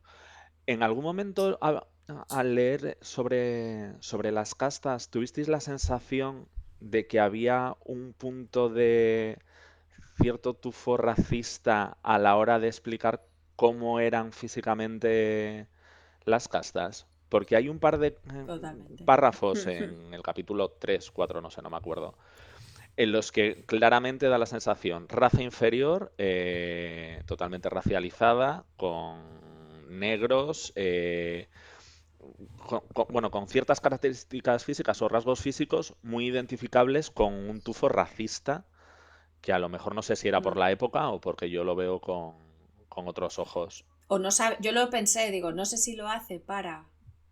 ¿En 0.67 0.83
algún 0.83 1.03
momento 1.03 1.59
al 1.59 2.55
leer 2.55 2.97
sobre, 3.01 3.93
sobre 4.01 4.31
las 4.31 4.55
castas, 4.55 5.09
tuvisteis 5.09 5.47
la 5.47 5.59
sensación 5.59 6.47
de 6.79 7.07
que 7.07 7.19
había 7.19 7.75
un 7.85 8.13
punto 8.13 8.69
de 8.69 9.39
cierto 10.21 10.53
tufo 10.53 10.97
racista 10.97 11.97
a 12.03 12.17
la 12.19 12.35
hora 12.35 12.59
de 12.59 12.67
explicar 12.67 13.25
cómo 13.55 13.99
eran 13.99 14.31
físicamente 14.31 15.67
las 16.25 16.47
castas? 16.47 17.07
Porque 17.29 17.55
hay 17.55 17.69
un 17.69 17.79
par 17.79 17.97
de 17.97 18.07
eh, 18.07 18.15
párrafos 19.05 19.65
en 19.67 20.13
el 20.13 20.21
capítulo 20.21 20.69
3, 20.79 21.11
4, 21.11 21.41
no 21.41 21.49
sé, 21.49 21.61
no 21.61 21.69
me 21.69 21.77
acuerdo, 21.77 22.15
en 22.97 23.11
los 23.11 23.31
que 23.31 23.65
claramente 23.65 24.27
da 24.27 24.37
la 24.37 24.45
sensación 24.45 25.09
raza 25.09 25.41
inferior, 25.41 26.13
eh, 26.17 27.21
totalmente 27.25 27.69
racializada, 27.69 28.63
con 28.77 29.44
negros, 29.89 30.73
eh, 30.75 31.47
bueno, 33.09 33.31
con 33.31 33.47
ciertas 33.47 33.81
características 33.81 34.63
físicas 34.63 35.01
o 35.01 35.07
rasgos 35.07 35.39
físicos 35.41 35.95
muy 36.01 36.27
identificables 36.27 37.11
con 37.11 37.33
un 37.33 37.61
tufo 37.61 37.89
racista, 37.89 38.65
que 39.41 39.53
a 39.53 39.59
lo 39.59 39.69
mejor 39.69 39.93
no 39.95 40.01
sé 40.01 40.15
si 40.15 40.27
era 40.27 40.41
por 40.41 40.57
la 40.57 40.71
época 40.71 41.09
o 41.09 41.21
porque 41.21 41.49
yo 41.49 41.63
lo 41.63 41.75
veo 41.75 41.99
con, 42.01 42.35
otros 42.89 43.39
ojos. 43.39 43.85
O 44.07 44.19
no 44.19 44.31
sabe, 44.31 44.57
yo 44.61 44.71
lo 44.71 44.89
pensé, 44.89 45.29
digo, 45.29 45.51
no 45.51 45.65
sé 45.65 45.77
si 45.77 45.95
lo 45.95 46.07
hace 46.07 46.39
para 46.39 46.87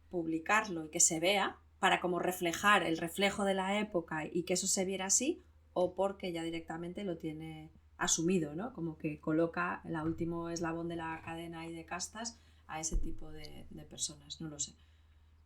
publicarlo 0.10 0.86
y 0.86 0.90
que 0.90 1.00
se 1.00 1.20
vea, 1.20 1.58
para 1.80 2.02
como 2.02 2.20
reflejar 2.20 2.84
el 2.84 2.98
reflejo 2.98 3.46
de 3.46 3.54
la 3.54 3.80
época 3.80 4.26
y 4.26 4.44
que 4.44 4.54
eso 4.54 4.68
se 4.68 4.86
viera 4.86 5.06
así, 5.06 5.44
o 5.74 5.96
porque 5.96 6.32
ya 6.32 6.44
directamente 6.44 7.04
lo 7.04 7.18
tiene 7.18 7.72
asumido, 7.98 8.56
¿no? 8.56 8.74
Como 8.74 8.98
que 8.98 9.20
coloca 9.20 9.82
el 9.86 9.96
último 9.98 10.50
eslabón 10.50 10.90
de 10.90 10.96
la 10.96 11.22
cadena 11.24 11.66
y 11.68 11.74
de 11.74 11.86
castas 11.86 12.40
a 12.68 12.80
ese 12.80 12.98
tipo 12.98 13.32
de, 13.32 13.66
personas, 13.90 14.42
no 14.42 14.50
lo 14.50 14.60
sé. 14.60 14.74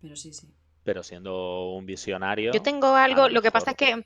Pero 0.01 0.15
sí, 0.15 0.33
sí. 0.33 0.53
Pero 0.83 1.03
siendo 1.03 1.71
un 1.71 1.85
visionario. 1.85 2.53
Yo 2.53 2.61
tengo 2.61 2.95
algo, 2.95 3.29
lo, 3.29 3.41
que 3.41 3.51
pasa 3.51 3.71
es 3.71 3.77
que. 3.77 4.05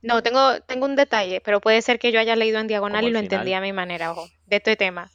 No, 0.00 0.22
tengo, 0.22 0.60
tengo 0.62 0.86
un 0.86 0.96
detalle, 0.96 1.40
pero 1.40 1.60
puede 1.60 1.82
ser 1.82 1.98
que 1.98 2.12
yo 2.12 2.20
haya 2.20 2.36
leído 2.36 2.60
en 2.60 2.68
diagonal 2.68 3.04
y 3.04 3.10
lo 3.10 3.18
entendí 3.18 3.52
a 3.52 3.60
mi 3.60 3.72
manera, 3.72 4.12
ojo, 4.12 4.28
de 4.46 4.56
este 4.56 4.76
tema. 4.76 5.10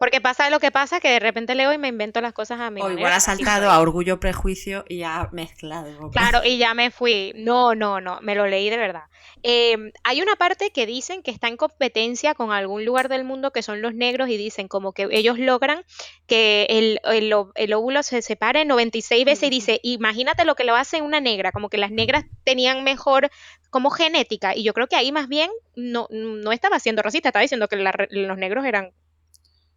Porque 0.00 0.22
pasa 0.22 0.48
lo 0.48 0.60
que 0.60 0.70
pasa, 0.70 0.98
que 0.98 1.10
de 1.10 1.20
repente 1.20 1.54
leo 1.54 1.74
y 1.74 1.76
me 1.76 1.88
invento 1.88 2.22
las 2.22 2.32
cosas 2.32 2.58
a 2.58 2.70
mí. 2.70 2.80
O 2.80 2.90
igual 2.90 3.12
ha 3.12 3.20
saltado 3.20 3.70
a 3.70 3.78
orgullo, 3.80 4.18
prejuicio 4.18 4.82
y 4.88 5.02
ha 5.02 5.28
mezclado. 5.30 6.10
Claro, 6.10 6.40
y 6.46 6.56
ya 6.56 6.72
me 6.72 6.90
fui. 6.90 7.34
No, 7.36 7.74
no, 7.74 8.00
no, 8.00 8.18
me 8.22 8.34
lo 8.34 8.46
leí 8.46 8.70
de 8.70 8.78
verdad. 8.78 9.02
Em, 9.42 9.92
hay 10.02 10.22
una 10.22 10.36
parte 10.36 10.70
que 10.70 10.86
dicen 10.86 11.22
que 11.22 11.30
está 11.30 11.48
en 11.48 11.58
competencia 11.58 12.32
con 12.32 12.50
algún 12.50 12.86
lugar 12.86 13.10
del 13.10 13.24
mundo 13.24 13.50
que 13.50 13.62
son 13.62 13.82
los 13.82 13.92
negros 13.92 14.30
y 14.30 14.38
dicen 14.38 14.68
como 14.68 14.94
que 14.94 15.06
ellos 15.10 15.38
logran 15.38 15.84
que 16.26 16.66
el, 16.70 16.98
el, 17.04 17.72
óvulo 17.74 18.02
se 18.02 18.22
separe 18.22 18.64
96 18.64 19.26
veces 19.26 19.48
y 19.48 19.50
dice, 19.50 19.80
imagínate 19.82 20.46
lo 20.46 20.54
que 20.54 20.64
lo 20.64 20.76
hace 20.76 21.02
una 21.02 21.20
negra, 21.20 21.52
como 21.52 21.68
que 21.68 21.76
las 21.76 21.90
negras 21.90 22.24
tenían 22.42 22.84
mejor 22.84 23.30
como 23.68 23.90
genética 23.90 24.56
y 24.56 24.62
yo 24.62 24.72
creo 24.72 24.86
que 24.86 24.96
ahí 24.96 25.12
más 25.12 25.28
bien 25.28 25.50
no, 25.76 26.06
no 26.08 26.52
estaba 26.52 26.78
siendo 26.78 27.02
racista, 27.02 27.28
estaba 27.28 27.42
diciendo 27.42 27.68
que 27.68 27.76
los 27.76 28.38
negros 28.38 28.64
eran 28.64 28.92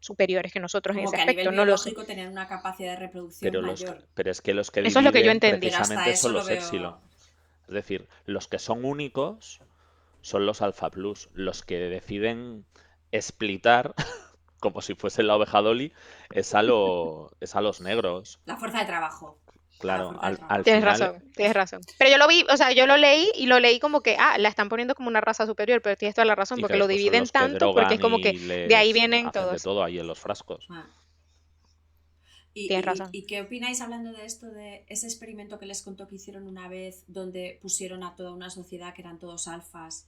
superiores 0.03 0.51
que 0.51 0.59
nosotros 0.59 0.95
en 0.97 1.03
ese 1.03 1.15
que 1.15 1.21
a 1.21 1.25
nivel 1.25 1.39
aspecto, 1.47 1.51
no 1.55 2.01
lo 2.01 2.05
tenían 2.05 2.29
una 2.31 2.47
capacidad 2.47 2.91
de 2.93 2.99
reproducción 2.99 3.51
Pero, 3.51 3.61
los, 3.61 3.81
mayor. 3.81 4.03
pero 4.13 4.31
es 4.31 4.41
que 4.41 4.53
los 4.53 4.69
que 4.71 4.81
Eso 4.81 4.99
es 4.99 5.05
lo 5.05 5.11
que 5.11 5.23
yo 5.23 5.31
entendí. 5.31 5.67
Precisamente 5.69 6.15
son 6.15 6.33
lo 6.33 6.39
los 6.39 6.47
veo- 6.47 6.57
epsilon. 6.57 6.95
Es 7.67 7.73
decir, 7.73 8.07
los 8.25 8.47
que 8.47 8.59
son 8.59 8.83
únicos 8.85 9.59
son 10.21 10.45
los 10.45 10.61
alfa 10.61 10.89
plus. 10.89 11.29
Los 11.33 11.63
que 11.63 11.77
deciden 11.79 12.65
splitar, 13.17 13.93
como 14.59 14.81
si 14.81 14.95
fuese 14.95 15.23
la 15.23 15.35
oveja 15.35 15.61
Dolly, 15.61 15.93
es 16.31 16.53
a, 16.55 16.61
lo- 16.63 17.31
es 17.39 17.55
a 17.55 17.61
los 17.61 17.81
negros. 17.81 18.39
La 18.45 18.57
fuerza 18.57 18.79
de 18.79 18.85
trabajo. 18.85 19.37
Claro, 19.83 20.17
al, 20.21 20.37
Tienes 20.63 20.81
final, 20.81 20.99
razón, 20.99 21.23
tienes 21.35 21.53
razón. 21.53 21.81
Pero 21.97 22.09
yo 22.09 22.17
lo 22.17 22.27
vi, 22.27 22.45
o 22.49 22.55
sea, 22.55 22.71
yo 22.71 22.87
lo 22.87 22.95
leí 22.95 23.29
y 23.35 23.47
lo 23.47 23.59
leí 23.59 23.79
como 23.79 23.99
que, 23.99 24.15
ah, 24.17 24.37
la 24.37 24.47
están 24.47 24.69
poniendo 24.69 24.95
como 24.95 25.09
una 25.09 25.19
raza 25.19 25.45
superior, 25.45 25.81
pero 25.81 25.97
tienes 25.97 26.15
toda 26.15 26.23
la 26.23 26.35
razón, 26.35 26.59
y 26.59 26.61
porque 26.61 26.75
que 26.75 26.79
lo 26.79 26.87
dividen 26.87 27.27
tanto, 27.27 27.73
porque 27.73 27.95
es 27.95 27.99
como 27.99 28.19
que 28.19 28.31
de 28.31 28.75
ahí 28.75 28.93
vienen 28.93 29.27
hacen 29.27 29.41
de 29.41 29.47
todos. 29.47 29.61
todo 29.61 29.83
ahí 29.83 29.99
en 29.99 30.07
los 30.07 30.19
frascos. 30.19 30.65
Ah. 30.69 30.85
Y, 32.53 32.67
Tienes 32.67 32.85
y- 32.85 32.87
razón. 32.87 33.09
¿Y 33.11 33.25
qué 33.25 33.41
opináis 33.41 33.81
hablando 33.81 34.13
de 34.13 34.25
esto, 34.25 34.45
de 34.51 34.85
ese 34.87 35.07
experimento 35.07 35.59
que 35.59 35.65
les 35.65 35.81
contó 35.81 36.07
que 36.07 36.15
hicieron 36.15 36.47
una 36.47 36.69
vez, 36.69 37.03
donde 37.07 37.59
pusieron 37.61 38.03
a 38.03 38.15
toda 38.15 38.31
una 38.31 38.49
sociedad 38.49 38.93
que 38.93 39.01
eran 39.01 39.19
todos 39.19 39.47
alfas? 39.47 40.07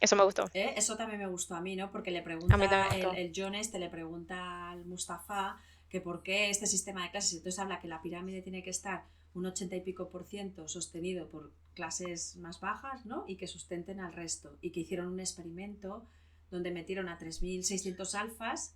Eso 0.00 0.14
me 0.14 0.24
gustó. 0.24 0.44
¿Eh? 0.52 0.74
Eso 0.76 0.96
también 0.96 1.20
me 1.20 1.26
gustó 1.26 1.54
a 1.54 1.60
mí, 1.60 1.74
¿no? 1.74 1.90
Porque 1.90 2.10
le 2.10 2.22
pregunta, 2.22 2.54
A 2.54 2.58
mí 2.58 2.68
también 2.68 3.08
me 3.12 3.20
el, 3.20 3.26
el 3.26 3.32
John 3.34 3.54
este 3.54 3.78
le 3.78 3.88
pregunta 3.88 4.70
al 4.70 4.84
Mustafa 4.84 5.58
que 5.88 6.00
por 6.00 6.22
qué 6.22 6.50
este 6.50 6.66
sistema 6.66 7.02
de 7.04 7.10
clases, 7.10 7.34
entonces 7.34 7.58
habla 7.58 7.80
que 7.80 7.88
la 7.88 8.02
pirámide 8.02 8.42
tiene 8.42 8.62
que 8.62 8.70
estar 8.70 9.04
un 9.34 9.46
ochenta 9.46 9.76
y 9.76 9.80
pico 9.80 10.10
por 10.10 10.24
ciento 10.26 10.68
sostenido 10.68 11.28
por 11.30 11.52
clases 11.74 12.36
más 12.36 12.60
bajas, 12.60 13.06
¿no? 13.06 13.24
Y 13.28 13.36
que 13.36 13.46
sustenten 13.46 14.00
al 14.00 14.12
resto. 14.12 14.56
Y 14.60 14.70
que 14.72 14.80
hicieron 14.80 15.06
un 15.08 15.20
experimento 15.20 16.04
donde 16.50 16.70
metieron 16.72 17.08
a 17.08 17.18
3.600 17.18 18.14
alfas 18.14 18.74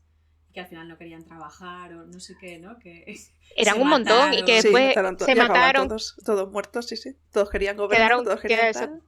y 0.48 0.52
que 0.52 0.60
al 0.60 0.66
final 0.66 0.86
no 0.88 0.98
querían 0.98 1.24
trabajar 1.24 1.94
o 1.94 2.04
no 2.06 2.20
sé 2.20 2.34
qué, 2.40 2.58
¿no? 2.58 2.78
Que 2.78 3.04
Eran 3.56 3.80
un 3.80 3.88
montón 3.88 4.34
y 4.34 4.42
mataron. 4.42 4.46
que 4.46 4.56
Sí, 4.60 4.68
después 4.68 4.86
mataron 4.88 5.16
to- 5.16 5.24
se 5.24 5.34
mataron, 5.34 5.88
Todos, 5.88 6.16
todos 6.24 6.50
muertos, 6.52 6.86
sí, 6.86 6.96
sí. 6.96 7.16
Todos 7.32 7.50
querían 7.50 7.76
gobernar, 7.76 8.08
Quedaron- 8.10 8.24
todos 8.24 8.40
querían. 8.40 9.02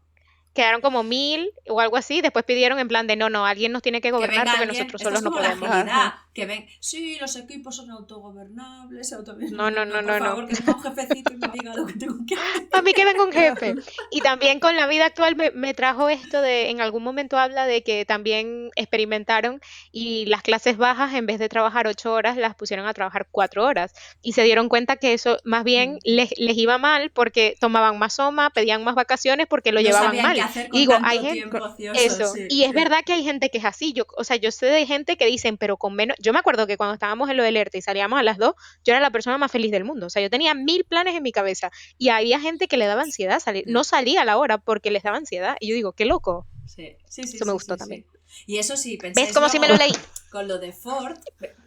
Quedaron 0.55 0.81
como 0.81 1.03
mil 1.03 1.51
o 1.69 1.81
algo 1.81 1.97
así, 1.97 2.21
después 2.21 2.45
pidieron 2.45 2.79
en 2.79 2.89
plan 2.89 3.07
de, 3.07 3.17
no, 3.17 3.29
no, 3.29 3.45
alguien 3.45 3.73
nos 3.73 3.83
tiene 3.83 4.01
que 4.01 4.11
gobernar 4.13 4.47
porque 4.47 4.63
alguien- 4.63 4.79
nosotros 4.87 5.03
solos 5.03 5.19
es 5.19 5.25
no 5.25 5.31
como 5.31 5.43
la 5.43 5.49
podemos. 5.51 5.69
agilidad, 5.71 5.97
Ajá. 5.97 6.27
que 6.33 6.47
ven, 6.47 6.67
sí, 6.81 7.19
los 7.21 7.35
equipos 7.37 7.77
son 7.77 7.91
autogobernables, 7.91 9.13
auto- 9.13 9.35
No, 9.51 9.71
no, 9.71 9.85
no, 9.85 9.93
por 9.95 10.05
no, 10.05 10.19
no. 10.21 10.47
que 10.47 10.55
venga 10.55 10.77
un 10.77 10.83
jefecito 10.83 11.33
y 11.33 11.37
me 11.37 11.49
diga 11.49 11.75
lo 11.75 11.87
que 11.87 11.93
tengo 11.95 12.17
que 12.27 12.35
hacer. 12.35 12.69
A 12.73 12.83
mí 12.83 12.93
que 12.93 13.05
venga 13.05 13.25
un 13.25 13.33
jefe. 13.33 13.75
Y 14.11 14.21
también 14.21 14.61
con 14.61 14.77
la 14.77 14.87
vida 14.87 15.07
actual 15.07 15.37
me, 15.37 15.51
me 15.51 15.75
trajo 15.75 16.09
esto 16.09 16.41
de, 16.41 16.71
en 16.71 16.81
algún 16.81 17.03
momento 17.03 17.39
habla 17.39 17.67
de 17.67 17.83
que 17.83 18.05
también 18.05 18.71
experimentaron 18.77 19.61
y 19.93 20.27
las 20.27 20.43
clases 20.43 20.77
bajas 20.77 21.15
en 21.15 21.27
vez 21.27 21.39
de 21.39 21.49
trabajar 21.49 21.87
ocho 21.87 22.13
horas 22.13 22.37
las 22.37 22.55
pusieron 22.55 22.87
a 22.87 22.95
trabajar 22.95 23.27
cuatro 23.31 23.65
horas. 23.65 23.93
Y 24.23 24.33
se 24.33 24.43
dieron 24.43 24.69
cuenta 24.69 24.97
que 24.97 25.15
eso 25.15 25.39
más 25.45 25.65
bien 25.65 25.95
Mm. 25.95 25.99
les, 26.05 26.31
les 26.39 26.57
iba 26.57 26.79
mal 26.79 27.11
porque 27.11 27.57
tomaban 27.61 27.99
más 27.99 28.15
soma, 28.15 28.51
pedían 28.51 28.85
más 28.85 28.95
vacaciones 28.95 29.47
porque 29.49 29.73
lo 29.73 29.81
No 29.81 29.87
llevaban 29.87 30.17
mal. 30.23 30.37
Hacer 30.45 30.69
con 30.69 30.77
Y 30.79 30.81
digo, 30.83 30.93
tanto 30.95 31.09
hay 31.09 31.19
gente- 31.19 31.33
tiempo 31.35 31.59
ocioso, 31.65 32.01
Eso, 32.01 32.33
sí, 32.35 32.47
y 32.49 32.63
es 32.63 32.71
sí. 32.71 32.75
verdad 32.75 32.99
que 33.05 33.13
hay 33.13 33.25
gente 33.25 33.51
que 33.51 33.59
es 33.59 33.65
así, 33.65 33.93
yo, 33.93 34.05
o 34.17 34.25
sea, 34.25 34.37
yo 34.37 34.51
sé 34.51 34.67
de 34.67 34.87
gente 34.87 35.17
que 35.17 35.27
dicen, 35.27 35.57
pero 35.59 35.77
con 35.77 35.95
menos, 35.95 36.17
yo 36.21 36.33
me 36.33 36.39
acuerdo 36.39 36.67
que 36.67 36.77
cuando 36.77 36.95
estábamos 36.95 37.29
en 37.31 37.37
lo 37.37 37.43
del 37.43 37.57
ERTE 37.57 37.79
y 37.79 37.83
salíamos 37.83 38.19
a 38.19 38.23
las 38.23 38.39
dos, 38.39 38.55
yo 38.85 38.93
era 38.93 39.01
la 39.01 39.11
persona 39.11 39.39
más 39.39 39.51
feliz 39.53 39.71
del 39.71 39.85
mundo, 39.85 40.07
o 40.07 40.11
sea, 40.11 40.23
yo 40.23 40.31
tenía 40.31 40.55
mil 40.55 40.85
planes 40.85 41.15
en 41.15 41.23
mi 41.23 41.33
cabeza 41.33 41.71
y 41.99 42.09
había 42.11 42.41
gente 42.41 42.69
que 42.69 42.77
le 42.77 42.87
daba 42.87 43.03
ansiedad 43.03 43.41
salir, 43.41 43.65
no 43.67 43.85
salía 43.85 44.23
a 44.23 44.25
la 44.25 44.37
hora 44.39 44.59
porque 44.59 44.91
les 44.91 45.03
daba 45.03 45.17
ansiedad 45.17 45.57
y 45.61 45.69
yo 45.69 45.75
digo, 45.75 45.93
qué 45.93 46.05
loco, 46.05 46.47
Sí, 46.67 46.97
sí, 47.09 47.25
sí, 47.25 47.37
Eso 47.37 47.45
me 47.45 47.53
gustó 47.53 47.75
sí, 47.75 47.79
también. 47.79 48.07
sí. 48.27 48.45
Y 48.47 48.59
eso 48.59 48.77
sí, 48.77 48.97
penséis 48.97 49.27
¿ves 49.29 49.35
como 49.35 49.49
si 49.51 49.59
me 49.59 49.69
lo 49.69 49.77
leí? 49.77 49.93
Con 50.33 50.49
lo 50.49 50.59
de 50.59 50.73
Ford, 50.73 51.17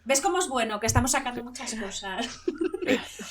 ¿ves 0.04 0.20
cómo 0.20 0.38
es 0.40 0.48
bueno? 0.48 0.80
Que 0.80 0.86
estamos 0.86 1.12
sacando 1.12 1.42
muchas 1.44 1.72
cosas. 1.76 2.26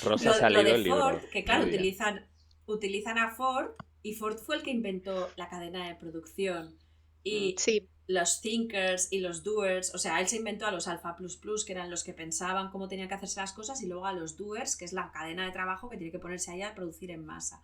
Rosa 0.04 0.40
lo, 0.40 0.46
ha 0.46 0.50
lo 0.50 0.64
de 0.64 0.72
el 0.76 0.84
libro. 0.84 1.00
Ford, 1.02 1.20
que 1.32 1.44
claro, 1.44 1.66
utilizan, 1.66 2.26
utilizan 2.66 3.18
a 3.18 3.32
Ford 3.36 3.72
y 4.08 4.14
Ford 4.14 4.38
fue 4.38 4.58
el 4.58 4.64
que 4.64 4.72
inventó 4.72 5.30
la 5.36 5.50
cadena 5.50 5.88
de 5.88 5.96
producción. 5.96 6.78
Y 7.24 7.56
Sí, 7.58 7.90
los 8.08 8.40
thinkers 8.40 9.12
y 9.12 9.20
los 9.20 9.44
doers, 9.44 9.94
o 9.94 9.98
sea, 9.98 10.22
él 10.22 10.28
se 10.28 10.38
inventó 10.38 10.66
a 10.66 10.72
los 10.72 10.88
alfa 10.88 11.16
plus 11.18 11.36
plus, 11.36 11.66
que 11.66 11.74
eran 11.74 11.90
los 11.90 12.04
que 12.06 12.14
pensaban 12.14 12.72
cómo 12.72 12.88
tenían 12.88 13.10
que 13.10 13.16
hacerse 13.16 13.42
las 13.42 13.52
cosas, 13.52 13.82
y 13.82 13.88
luego 13.88 14.06
a 14.06 14.14
los 14.14 14.38
doers, 14.38 14.78
que 14.78 14.86
es 14.86 14.94
la 14.94 15.12
cadena 15.12 15.46
de 15.46 15.52
trabajo 15.52 15.90
que 15.90 15.98
tiene 15.98 16.12
que 16.12 16.20
ponerse 16.20 16.52
ahí 16.52 16.62
a 16.62 16.74
producir 16.74 17.12
en 17.12 17.26
masa. 17.26 17.62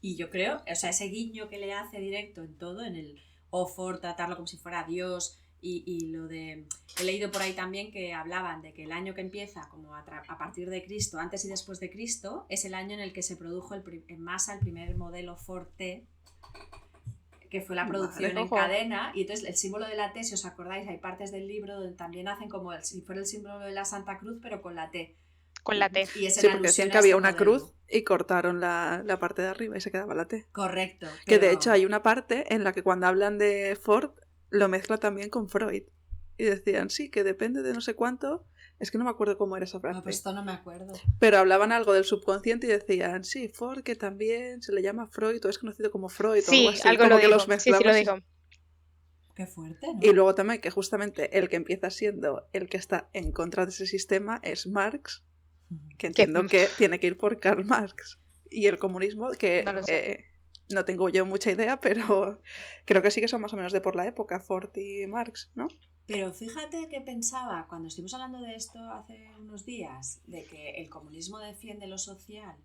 Y 0.00 0.16
yo 0.16 0.30
creo, 0.30 0.62
o 0.70 0.74
sea, 0.76 0.90
ese 0.90 1.06
guiño 1.06 1.48
que 1.48 1.58
le 1.58 1.72
hace 1.72 1.98
directo 1.98 2.42
en 2.42 2.56
todo, 2.56 2.84
en 2.84 2.94
el 2.94 3.20
Ford, 3.74 4.00
tratarlo 4.00 4.36
como 4.36 4.46
si 4.46 4.58
fuera 4.58 4.84
Dios, 4.84 5.38
y, 5.66 5.82
y 5.86 6.00
lo 6.12 6.28
de. 6.28 6.66
He 7.00 7.04
leído 7.04 7.30
por 7.30 7.42
ahí 7.42 7.52
también 7.54 7.90
que 7.90 8.14
hablaban 8.14 8.62
de 8.62 8.72
que 8.72 8.84
el 8.84 8.92
año 8.92 9.14
que 9.14 9.20
empieza, 9.20 9.68
como 9.70 9.94
a, 9.94 10.04
tra- 10.06 10.22
a 10.28 10.38
partir 10.38 10.70
de 10.70 10.84
Cristo, 10.84 11.18
antes 11.18 11.44
y 11.44 11.48
después 11.48 11.80
de 11.80 11.90
Cristo, 11.90 12.46
es 12.48 12.64
el 12.64 12.74
año 12.74 12.94
en 12.94 13.00
el 13.00 13.12
que 13.12 13.22
se 13.22 13.36
produjo 13.36 13.74
el 13.74 13.82
pri- 13.82 14.04
en 14.08 14.20
masa 14.20 14.54
el 14.54 14.60
primer 14.60 14.96
modelo 14.96 15.36
Ford 15.36 15.66
T, 15.76 16.04
que 17.50 17.60
fue 17.60 17.76
la 17.76 17.86
producción 17.86 18.30
en 18.32 18.38
Ojo. 18.38 18.56
cadena. 18.56 19.12
Y 19.14 19.22
entonces 19.22 19.48
el 19.48 19.56
símbolo 19.56 19.86
de 19.86 19.96
la 19.96 20.12
T, 20.12 20.24
si 20.24 20.34
os 20.34 20.44
acordáis, 20.44 20.88
hay 20.88 20.98
partes 20.98 21.32
del 21.32 21.46
libro 21.46 21.74
donde 21.80 21.96
también 21.96 22.28
hacen 22.28 22.48
como 22.48 22.72
el, 22.72 22.84
si 22.84 23.00
fuera 23.02 23.20
el 23.20 23.26
símbolo 23.26 23.58
de 23.60 23.72
la 23.72 23.84
Santa 23.84 24.18
Cruz, 24.18 24.38
pero 24.42 24.62
con 24.62 24.74
la 24.74 24.90
T. 24.90 25.16
con 25.62 25.78
la 25.78 25.88
T. 25.90 26.06
Y 26.16 26.26
es 26.26 26.34
Sí, 26.36 26.46
porque 26.48 26.68
decían 26.68 26.90
que 26.90 26.98
había 26.98 27.10
este 27.10 27.18
una 27.18 27.32
modelo. 27.32 27.58
cruz 27.58 27.72
y 27.88 28.02
cortaron 28.02 28.60
la, 28.60 29.02
la 29.04 29.18
parte 29.18 29.42
de 29.42 29.48
arriba 29.48 29.76
y 29.76 29.80
se 29.80 29.90
quedaba 29.90 30.14
la 30.14 30.26
T. 30.26 30.44
Correcto. 30.52 31.06
Que 31.24 31.38
de 31.38 31.52
hecho 31.52 31.70
hay 31.72 31.84
una 31.86 32.02
parte 32.02 32.52
en 32.54 32.64
la 32.64 32.72
que 32.72 32.82
cuando 32.82 33.06
hablan 33.06 33.38
de 33.38 33.76
Ford 33.80 34.10
lo 34.56 34.68
mezcla 34.68 34.98
también 34.98 35.30
con 35.30 35.48
Freud. 35.48 35.82
Y 36.38 36.44
decían, 36.44 36.90
sí, 36.90 37.10
que 37.10 37.24
depende 37.24 37.62
de 37.62 37.72
no 37.72 37.80
sé 37.80 37.94
cuánto. 37.94 38.44
Es 38.78 38.90
que 38.90 38.98
no 38.98 39.04
me 39.04 39.10
acuerdo 39.10 39.38
cómo 39.38 39.56
era 39.56 39.64
esa 39.64 39.80
frase. 39.80 39.96
No, 39.96 40.02
pues 40.02 40.16
esto 40.16 40.34
no 40.34 40.44
me 40.44 40.52
acuerdo. 40.52 40.92
Pero 41.18 41.38
hablaban 41.38 41.72
algo 41.72 41.94
del 41.94 42.04
subconsciente 42.04 42.66
y 42.66 42.70
decían, 42.70 43.24
sí, 43.24 43.48
Ford, 43.48 43.82
que 43.82 43.96
también 43.96 44.60
se 44.60 44.72
le 44.72 44.82
llama 44.82 45.06
Freud 45.06 45.42
o 45.46 45.48
es 45.48 45.58
conocido 45.58 45.90
como 45.90 46.10
Freud 46.10 46.42
o 46.46 46.50
Sí, 46.50 46.58
algo 46.66 46.70
así. 46.70 46.88
algo 46.88 47.02
como 47.04 47.14
lo 47.14 47.20
que 47.20 47.28
los 47.28 47.44
sí, 47.44 47.50
sí 47.60 47.70
lo. 47.70 48.22
Qué 49.34 49.46
fuerte, 49.46 49.86
¿no? 49.94 50.00
Y 50.02 50.12
luego 50.12 50.34
también 50.34 50.60
que 50.60 50.70
justamente 50.70 51.38
el 51.38 51.48
que 51.48 51.56
empieza 51.56 51.90
siendo 51.90 52.48
el 52.52 52.68
que 52.68 52.78
está 52.78 53.08
en 53.12 53.32
contra 53.32 53.64
de 53.66 53.70
ese 53.70 53.86
sistema 53.86 54.40
es 54.42 54.66
Marx, 54.66 55.24
que 55.98 56.06
entiendo 56.06 56.46
que 56.46 56.68
tiene 56.78 56.98
que 57.00 57.06
ir 57.08 57.18
por 57.18 57.38
Karl 57.38 57.64
Marx. 57.64 58.18
Y 58.50 58.66
el 58.66 58.78
comunismo, 58.78 59.30
que 59.32 59.62
No 59.64 59.72
lo 59.74 59.82
sé. 59.82 60.10
eh, 60.12 60.24
no 60.70 60.84
tengo 60.84 61.08
yo 61.08 61.26
mucha 61.26 61.50
idea, 61.50 61.80
pero 61.80 62.40
creo 62.84 63.02
que 63.02 63.10
sí 63.10 63.20
que 63.20 63.28
son 63.28 63.40
más 63.40 63.52
o 63.52 63.56
menos 63.56 63.72
de 63.72 63.80
por 63.80 63.96
la 63.96 64.06
época, 64.06 64.40
Ford 64.40 64.70
y 64.76 65.06
Marx, 65.06 65.50
¿no? 65.54 65.68
Pero 66.06 66.32
fíjate 66.32 66.88
que 66.88 67.00
pensaba, 67.00 67.66
cuando 67.68 67.88
estuvimos 67.88 68.14
hablando 68.14 68.40
de 68.40 68.54
esto 68.54 68.78
hace 68.92 69.28
unos 69.40 69.64
días, 69.64 70.20
de 70.26 70.44
que 70.44 70.76
el 70.76 70.88
comunismo 70.88 71.40
defiende 71.40 71.88
lo 71.88 71.98
social 71.98 72.56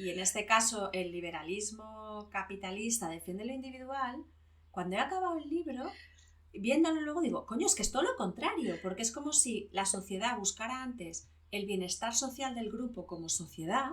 y 0.00 0.10
en 0.10 0.18
este 0.18 0.46
caso 0.46 0.88
el 0.92 1.12
liberalismo 1.12 2.28
capitalista 2.30 3.08
defiende 3.08 3.44
lo 3.44 3.52
individual, 3.52 4.24
cuando 4.70 4.96
he 4.96 4.98
acabado 4.98 5.36
el 5.36 5.48
libro, 5.48 5.90
viéndolo 6.52 7.02
luego 7.02 7.20
digo, 7.20 7.46
coño, 7.46 7.66
es 7.66 7.74
que 7.74 7.82
es 7.82 7.92
todo 7.92 8.02
lo 8.02 8.16
contrario, 8.16 8.76
porque 8.82 9.02
es 9.02 9.12
como 9.12 9.32
si 9.32 9.68
la 9.72 9.84
sociedad 9.84 10.38
buscara 10.38 10.82
antes 10.82 11.28
el 11.50 11.66
bienestar 11.66 12.14
social 12.14 12.54
del 12.54 12.70
grupo 12.70 13.06
como 13.06 13.28
sociedad, 13.28 13.90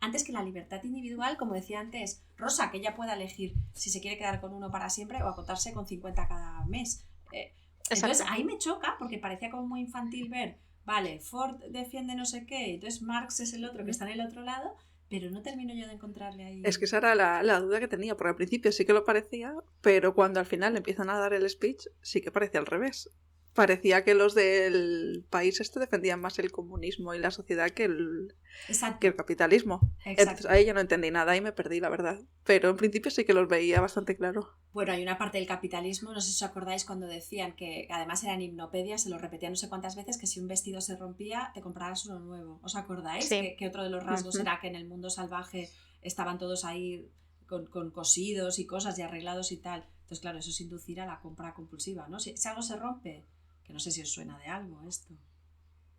antes 0.00 0.24
que 0.24 0.32
la 0.32 0.42
libertad 0.42 0.82
individual, 0.84 1.36
como 1.36 1.54
decía 1.54 1.80
antes 1.80 2.22
Rosa, 2.36 2.70
que 2.70 2.78
ella 2.78 2.94
pueda 2.94 3.14
elegir 3.14 3.54
si 3.74 3.90
se 3.90 4.00
quiere 4.00 4.18
quedar 4.18 4.40
con 4.40 4.52
uno 4.52 4.70
para 4.70 4.90
siempre 4.90 5.22
o 5.22 5.28
acotarse 5.28 5.72
con 5.72 5.86
50 5.86 6.28
cada 6.28 6.64
mes. 6.66 7.04
Eh, 7.32 7.52
entonces 7.90 8.26
ahí 8.28 8.44
me 8.44 8.58
choca 8.58 8.96
porque 8.98 9.18
parecía 9.18 9.50
como 9.50 9.66
muy 9.66 9.80
infantil 9.80 10.28
ver, 10.28 10.58
vale, 10.84 11.20
Ford 11.20 11.56
defiende 11.70 12.14
no 12.14 12.24
sé 12.24 12.46
qué, 12.46 12.74
entonces 12.74 13.02
Marx 13.02 13.40
es 13.40 13.52
el 13.54 13.64
otro 13.64 13.84
que 13.84 13.90
está 13.90 14.04
en 14.06 14.20
el 14.20 14.26
otro 14.26 14.42
lado, 14.42 14.76
pero 15.08 15.30
no 15.30 15.42
termino 15.42 15.74
yo 15.74 15.86
de 15.86 15.94
encontrarle 15.94 16.44
ahí. 16.44 16.62
Es 16.64 16.78
que 16.78 16.84
esa 16.84 16.98
era 16.98 17.14
la, 17.14 17.42
la 17.42 17.60
duda 17.60 17.80
que 17.80 17.88
tenía, 17.88 18.14
porque 18.16 18.30
al 18.30 18.36
principio 18.36 18.72
sí 18.72 18.84
que 18.84 18.92
lo 18.92 19.04
parecía, 19.04 19.54
pero 19.80 20.14
cuando 20.14 20.38
al 20.38 20.46
final 20.46 20.76
empiezan 20.76 21.08
a 21.10 21.18
dar 21.18 21.32
el 21.32 21.48
speech, 21.48 21.86
sí 22.02 22.20
que 22.20 22.30
parecía 22.30 22.60
al 22.60 22.66
revés. 22.66 23.10
Parecía 23.54 24.04
que 24.04 24.14
los 24.14 24.34
del 24.34 25.24
país 25.30 25.60
este 25.60 25.80
defendían 25.80 26.20
más 26.20 26.38
el 26.38 26.52
comunismo 26.52 27.14
y 27.14 27.18
la 27.18 27.30
sociedad 27.30 27.70
que 27.70 27.84
el, 27.84 28.34
Exacto, 28.68 29.00
que 29.00 29.06
el 29.08 29.16
capitalismo. 29.16 29.80
exacto. 30.04 30.22
Entonces 30.22 30.46
ahí 30.46 30.64
ya 30.64 30.74
no 30.74 30.80
entendí 30.80 31.10
nada 31.10 31.36
y 31.36 31.40
me 31.40 31.52
perdí, 31.52 31.80
la 31.80 31.88
verdad. 31.88 32.20
Pero 32.44 32.70
en 32.70 32.76
principio 32.76 33.10
sí 33.10 33.24
que 33.24 33.34
los 33.34 33.48
veía 33.48 33.80
bastante 33.80 34.16
claro. 34.16 34.48
Bueno, 34.72 34.92
hay 34.92 35.02
una 35.02 35.18
parte 35.18 35.38
del 35.38 35.46
capitalismo, 35.46 36.12
no 36.12 36.20
sé 36.20 36.30
si 36.30 36.44
os 36.44 36.50
acordáis 36.50 36.84
cuando 36.84 37.06
decían 37.06 37.56
que 37.56 37.88
además 37.90 38.22
eran 38.22 38.40
hipnopedias, 38.40 39.02
se 39.02 39.10
lo 39.10 39.18
repetían 39.18 39.52
no 39.52 39.56
sé 39.56 39.68
cuántas 39.68 39.96
veces, 39.96 40.18
que 40.18 40.26
si 40.26 40.40
un 40.40 40.48
vestido 40.48 40.80
se 40.80 40.96
rompía, 40.96 41.50
te 41.54 41.60
comprabas 41.60 42.06
uno 42.06 42.20
nuevo. 42.20 42.60
¿Os 42.62 42.76
acordáis? 42.76 43.28
Sí. 43.28 43.40
Que, 43.40 43.56
que 43.56 43.68
otro 43.68 43.82
de 43.82 43.90
los 43.90 44.04
rasgos 44.04 44.38
era 44.38 44.60
que 44.60 44.68
en 44.68 44.76
el 44.76 44.86
mundo 44.86 45.10
salvaje 45.10 45.68
estaban 46.02 46.38
todos 46.38 46.64
ahí 46.64 47.10
con, 47.46 47.66
con 47.66 47.90
cosidos 47.90 48.58
y 48.58 48.66
cosas 48.66 48.98
y 48.98 49.02
arreglados 49.02 49.50
y 49.52 49.56
tal. 49.56 49.84
Entonces, 50.02 50.20
claro, 50.20 50.38
eso 50.38 50.50
es 50.50 50.60
inducir 50.60 51.00
a 51.00 51.06
la 51.06 51.20
compra 51.20 51.54
compulsiva, 51.54 52.08
¿no? 52.08 52.18
Si, 52.18 52.36
si 52.36 52.48
algo 52.48 52.62
se 52.62 52.76
rompe, 52.76 53.26
que 53.68 53.74
no 53.74 53.78
sé 53.78 53.92
si 53.92 54.00
os 54.00 54.10
suena 54.10 54.38
de 54.38 54.46
algo 54.46 54.88
esto. 54.88 55.14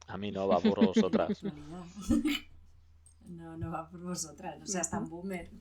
A 0.07 0.17
mí 0.17 0.31
no 0.31 0.47
va 0.47 0.59
por 0.59 0.83
vosotras. 0.85 1.39
No, 3.29 3.55
no 3.57 3.69
va 3.69 3.87
por 3.87 3.99
vosotras, 3.99 4.57
no 4.57 4.65
seas 4.65 4.89
tan 4.89 5.07
boomer. 5.07 5.51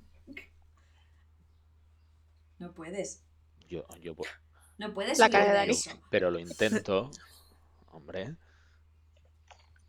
No 2.58 2.72
puedes. 2.72 3.22
Yo, 3.68 3.84
yo, 4.00 4.16
No 4.78 4.94
puedes 4.94 5.18
La 5.18 5.28
cara 5.28 5.52
de 5.60 5.66
de 5.66 5.72
eso. 5.72 5.90
pero 6.08 6.30
lo 6.30 6.38
intento. 6.48 7.10
Hombre. 7.92 8.36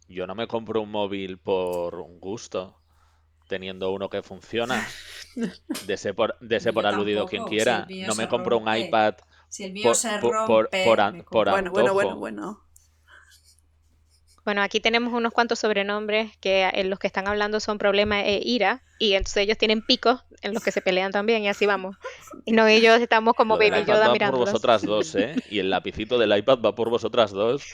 Yo 0.09 0.28
no 0.28 0.36
me 0.36 0.45
compro 0.45 0.82
un 0.82 0.91
móvil 0.91 1.38
por 1.38 1.95
un 1.95 2.20
gusto, 2.20 2.78
teniendo 3.47 3.93
uno 3.93 4.09
que 4.09 4.24
funciona. 4.24 4.86
Dese 5.86 6.13
por, 6.13 6.36
Yo 6.41 6.74
por 6.74 6.86
aludido 6.86 7.28
quien 7.28 7.43
tampoco, 7.43 7.55
quiera. 7.55 7.88
No 8.07 8.15
me 8.15 8.28
compro 8.28 8.57
un 8.57 8.67
iPad 8.76 9.15
Si 9.50 9.64
el 9.64 9.74
mío 9.74 9.84
por, 9.84 9.95
se 9.95 10.18
por- 10.20 10.34
rompe, 10.34 10.47
por- 10.47 10.70
por 10.86 11.02
an- 11.02 11.26
por 11.30 11.50
Bueno, 11.50 11.72
bueno, 11.72 11.93
bueno, 11.93 12.16
bueno. 12.18 12.64
Bueno, 14.45 14.62
aquí 14.64 14.80
tenemos 14.80 15.14
unos 15.14 15.32
cuantos 15.32 15.60
sobrenombres 15.60 16.36
que 16.38 16.64
en 16.74 16.89
los 16.89 16.97
que 16.97 17.06
están 17.06 17.28
hablando 17.28 17.60
son 17.60 17.78
problema 17.78 18.22
e 18.24 18.39
ira, 18.43 18.82
y 18.97 19.14
entonces 19.14 19.43
ellos 19.43 19.58
tienen 19.60 19.86
picos 19.86 20.24
en 20.41 20.54
los 20.56 20.64
que 20.64 20.72
se 20.72 20.82
pelean 20.82 21.12
también, 21.12 21.43
y 21.43 21.50
así 21.50 21.68
vamos. 21.68 21.97
Y 22.45 22.54
no, 22.54 22.66
ellos 22.66 23.00
estamos 23.00 23.36
como 23.36 23.56
Lo 23.56 23.60
Baby 23.60 23.82
iPad 23.82 23.88
Yoda 23.88 24.00
va 24.00 24.06
por 24.06 24.14
mirándolos. 24.14 24.50
vosotras 24.52 24.82
dos, 24.82 25.14
¿eh? 25.16 25.36
Y 25.52 25.60
el 25.60 25.70
lapicito 25.70 26.18
del 26.18 26.36
iPad 26.36 26.60
va 26.66 26.74
por 26.74 26.89
vosotras 26.89 27.32
dos. 27.32 27.64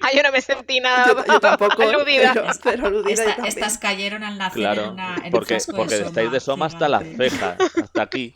Ah, 0.00 0.10
yo 0.14 0.22
no 0.22 0.30
me 0.30 0.40
sentí 0.42 0.78
nada 0.80 1.06
Yo, 1.08 1.24
yo 1.24 1.40
tampoco, 1.40 1.82
aludida. 1.82 2.32
pero, 2.34 2.46
pero 2.62 2.86
aludida 2.88 3.08
yo 3.08 3.12
Esta- 3.22 3.34
también. 3.36 3.46
estas 3.48 3.78
cayeron 3.78 4.22
al 4.22 4.36
nacer 4.38 4.60
Claro, 4.60 4.84
en, 4.84 4.90
una, 4.90 5.16
en 5.24 5.30
porque, 5.32 5.58
porque 5.74 5.96
de 5.96 6.02
estáis 6.04 6.30
de 6.30 6.40
soma 6.40 6.66
hasta 6.66 6.88
las 6.88 7.02
cejas, 7.16 7.56
hasta 7.82 8.02
aquí. 8.02 8.34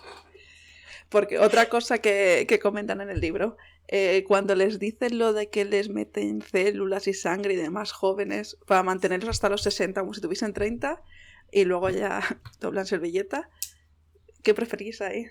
Porque 1.09 1.39
otra 1.39 1.69
cosa 1.69 1.99
que, 1.99 2.45
que 2.49 2.59
comentan 2.59 3.01
en 3.01 3.09
el 3.11 3.21
libro, 3.21 3.57
eh, 3.89 4.25
cuando 4.29 4.55
les 4.55 4.79
dicen 4.79 5.19
lo 5.19 5.33
de 5.33 5.49
que 5.49 5.65
les 5.65 5.89
meten 5.89 6.43
células 6.43 7.07
y 7.09 7.15
sangre 7.15 7.55
y 7.55 7.57
demás 7.57 7.93
jóvenes 7.93 8.59
para 8.67 8.83
mantenerlos 8.83 9.31
hasta 9.31 9.49
los 9.49 9.63
60 9.63 10.03
como 10.03 10.13
si 10.13 10.21
tuviesen 10.21 10.53
30 10.53 11.03
y 11.51 11.65
luego 11.65 11.89
ya 11.89 12.21
doblan 12.61 12.85
servilleta, 12.85 13.49
¿qué 14.43 14.53
preferís 14.53 15.01
ahí? 15.01 15.27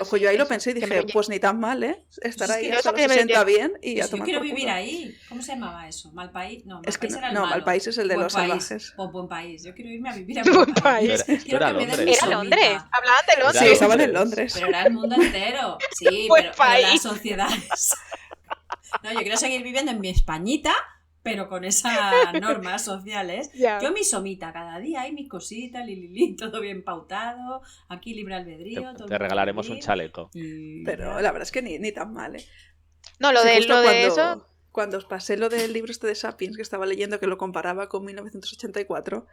Ojo, 0.00 0.16
sí, 0.16 0.22
yo 0.22 0.28
ahí 0.30 0.36
lo 0.36 0.48
pensé 0.48 0.70
y 0.70 0.74
dije, 0.74 1.04
pues 1.12 1.28
ni 1.28 1.38
tan 1.38 1.60
mal, 1.60 1.84
¿eh? 1.84 2.04
Estar 2.22 2.48
Es 2.50 2.56
ahí 2.56 2.62
que 2.66 2.72
hasta 2.72 2.80
eso 2.80 2.90
los 2.92 3.00
que 3.00 3.08
me 3.08 3.14
lo 3.14 3.22
60 3.22 3.42
lle- 3.42 3.46
bien 3.46 3.72
y 3.82 4.00
a 4.00 4.06
yo 4.06 4.18
quiero 4.24 4.38
por 4.40 4.46
vivir 4.46 4.62
culo. 4.64 4.72
ahí. 4.72 5.16
¿Cómo 5.28 5.42
se 5.42 5.52
llamaba 5.52 5.86
eso? 5.88 6.10
¿Mal 6.12 6.32
país? 6.32 6.64
No, 6.66 6.76
Mal 6.76 6.84
Es 6.88 6.98
que 6.98 7.06
país 7.06 7.12
no- 7.12 7.18
era 7.18 7.28
el 7.28 7.34
no, 7.34 7.40
malo. 7.42 7.50
Mal 7.52 7.64
País 7.64 7.86
es 7.86 7.98
el 7.98 8.08
de 8.08 8.14
Buen 8.14 8.24
los 8.24 8.32
país. 8.34 8.48
salvajes. 8.64 8.94
O 8.96 9.10
Buen 9.12 9.28
País. 9.28 9.62
Yo 9.62 9.74
quiero 9.74 9.90
irme 9.90 10.10
a 10.10 10.14
vivir 10.14 10.40
a 10.40 10.42
Buen 10.42 10.54
Buen 10.56 10.74
país. 10.74 11.22
País. 11.22 11.44
Era 11.46 11.70
Londres. 11.72 12.18
Era. 12.22 12.26
Londres, 12.30 12.78
hablaban 12.90 13.26
de 13.26 13.42
Londres. 13.42 13.62
Sí, 13.62 13.72
estaban 13.72 14.00
en 14.00 14.12
Londres. 14.12 14.52
Pero 14.54 14.66
era 14.66 14.82
el 14.82 14.92
mundo 14.94 15.14
entero. 15.16 15.78
Sí, 15.96 16.26
Buen 16.28 16.42
pero, 16.44 16.54
pero 16.56 16.70
las 16.72 16.82
país. 16.90 17.02
sociedades. 17.02 17.90
No, 19.02 19.12
yo 19.12 19.18
quiero 19.20 19.36
seguir 19.36 19.62
viviendo 19.64 19.90
en 19.90 20.00
mi 20.00 20.08
Españita, 20.08 20.72
pero 21.24 21.48
con 21.48 21.64
esas 21.64 21.94
normas 22.40 22.84
sociales. 22.84 23.50
Ya. 23.54 23.80
Yo 23.80 23.92
mi 23.92 24.04
somita 24.04 24.52
cada 24.52 24.78
día 24.78 25.00
hay 25.02 25.12
mi 25.12 25.26
cosita, 25.26 25.82
lililí, 25.82 26.36
todo 26.36 26.60
bien 26.60 26.84
pautado, 26.84 27.62
aquí 27.88 28.14
libre 28.14 28.34
Te, 28.34 28.40
albedrío. 28.40 28.94
todo 28.94 29.06
te 29.08 29.18
regalaremos 29.18 29.68
un 29.70 29.80
chaleco. 29.80 30.30
y 30.34 30.84
Pero 30.84 31.20
la 31.20 31.32
verdad 31.32 31.42
es 31.42 31.50
que 31.50 31.62
ni, 31.62 31.78
ni 31.80 31.90
tan 31.90 32.12
mal, 32.12 32.36
¿eh? 32.36 32.44
No, 33.18 33.32
lo 33.32 33.40
Sí, 33.40 33.48
de, 33.48 33.60
lo 33.66 33.80
de 33.80 33.84
cuando, 33.84 34.06
eso, 34.06 34.46
Cuando 34.70 34.98
os 34.98 35.04
pasé 35.06 35.36
lo 35.38 35.48
del 35.48 35.72
libro 35.72 35.90
este 35.90 36.06
de 36.06 36.14
Sapiens, 36.14 36.56
que 36.56 36.62
estaba 36.62 36.84
leyendo 36.84 37.18
que 37.18 37.26
lo 37.26 37.38
comparaba 37.38 37.88
con 37.88 38.04
1984, 38.04 39.26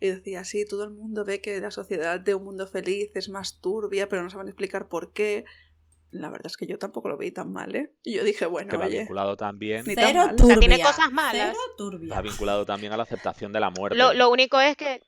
y 0.00 0.08
decía, 0.08 0.44
sí, 0.44 0.66
todo 0.66 0.84
el 0.84 0.90
mundo 0.90 1.24
ve 1.24 1.40
que 1.40 1.58
la 1.60 1.70
sociedad 1.70 2.20
de 2.20 2.34
un 2.34 2.44
mundo 2.44 2.66
feliz 2.66 3.10
es 3.14 3.30
más 3.30 3.60
turbia, 3.60 4.08
pero 4.08 4.22
no 4.22 4.30
saben 4.30 4.48
explicar 4.48 4.88
por 4.88 5.12
qué. 5.12 5.44
La 6.10 6.30
verdad 6.30 6.46
es 6.46 6.56
que 6.56 6.66
yo 6.66 6.78
tampoco 6.78 7.08
lo 7.08 7.16
veí 7.18 7.30
tan 7.30 7.52
mal, 7.52 7.74
¿eh? 7.76 7.92
Y 8.02 8.14
yo 8.14 8.24
dije, 8.24 8.46
bueno, 8.46 8.70
Que 8.70 8.76
va 8.78 8.86
oye, 8.86 9.00
vinculado 9.00 9.36
también, 9.36 9.84
Ni 9.86 9.94
tan 9.94 10.06
Cero 10.06 10.20
mal. 10.26 10.34
O 10.34 10.36
turbia. 10.36 10.54
sea, 10.54 10.60
tiene 10.60 10.82
cosas 10.82 11.12
malas. 11.12 11.48
Cero 11.52 11.74
turbia. 11.76 12.14
va 12.14 12.22
vinculado 12.22 12.64
también 12.64 12.92
a 12.92 12.96
la 12.96 13.02
aceptación 13.02 13.52
de 13.52 13.60
la 13.60 13.70
muerte. 13.70 13.98
Lo, 13.98 14.14
lo 14.14 14.30
único 14.30 14.58
es 14.60 14.76
que 14.76 15.02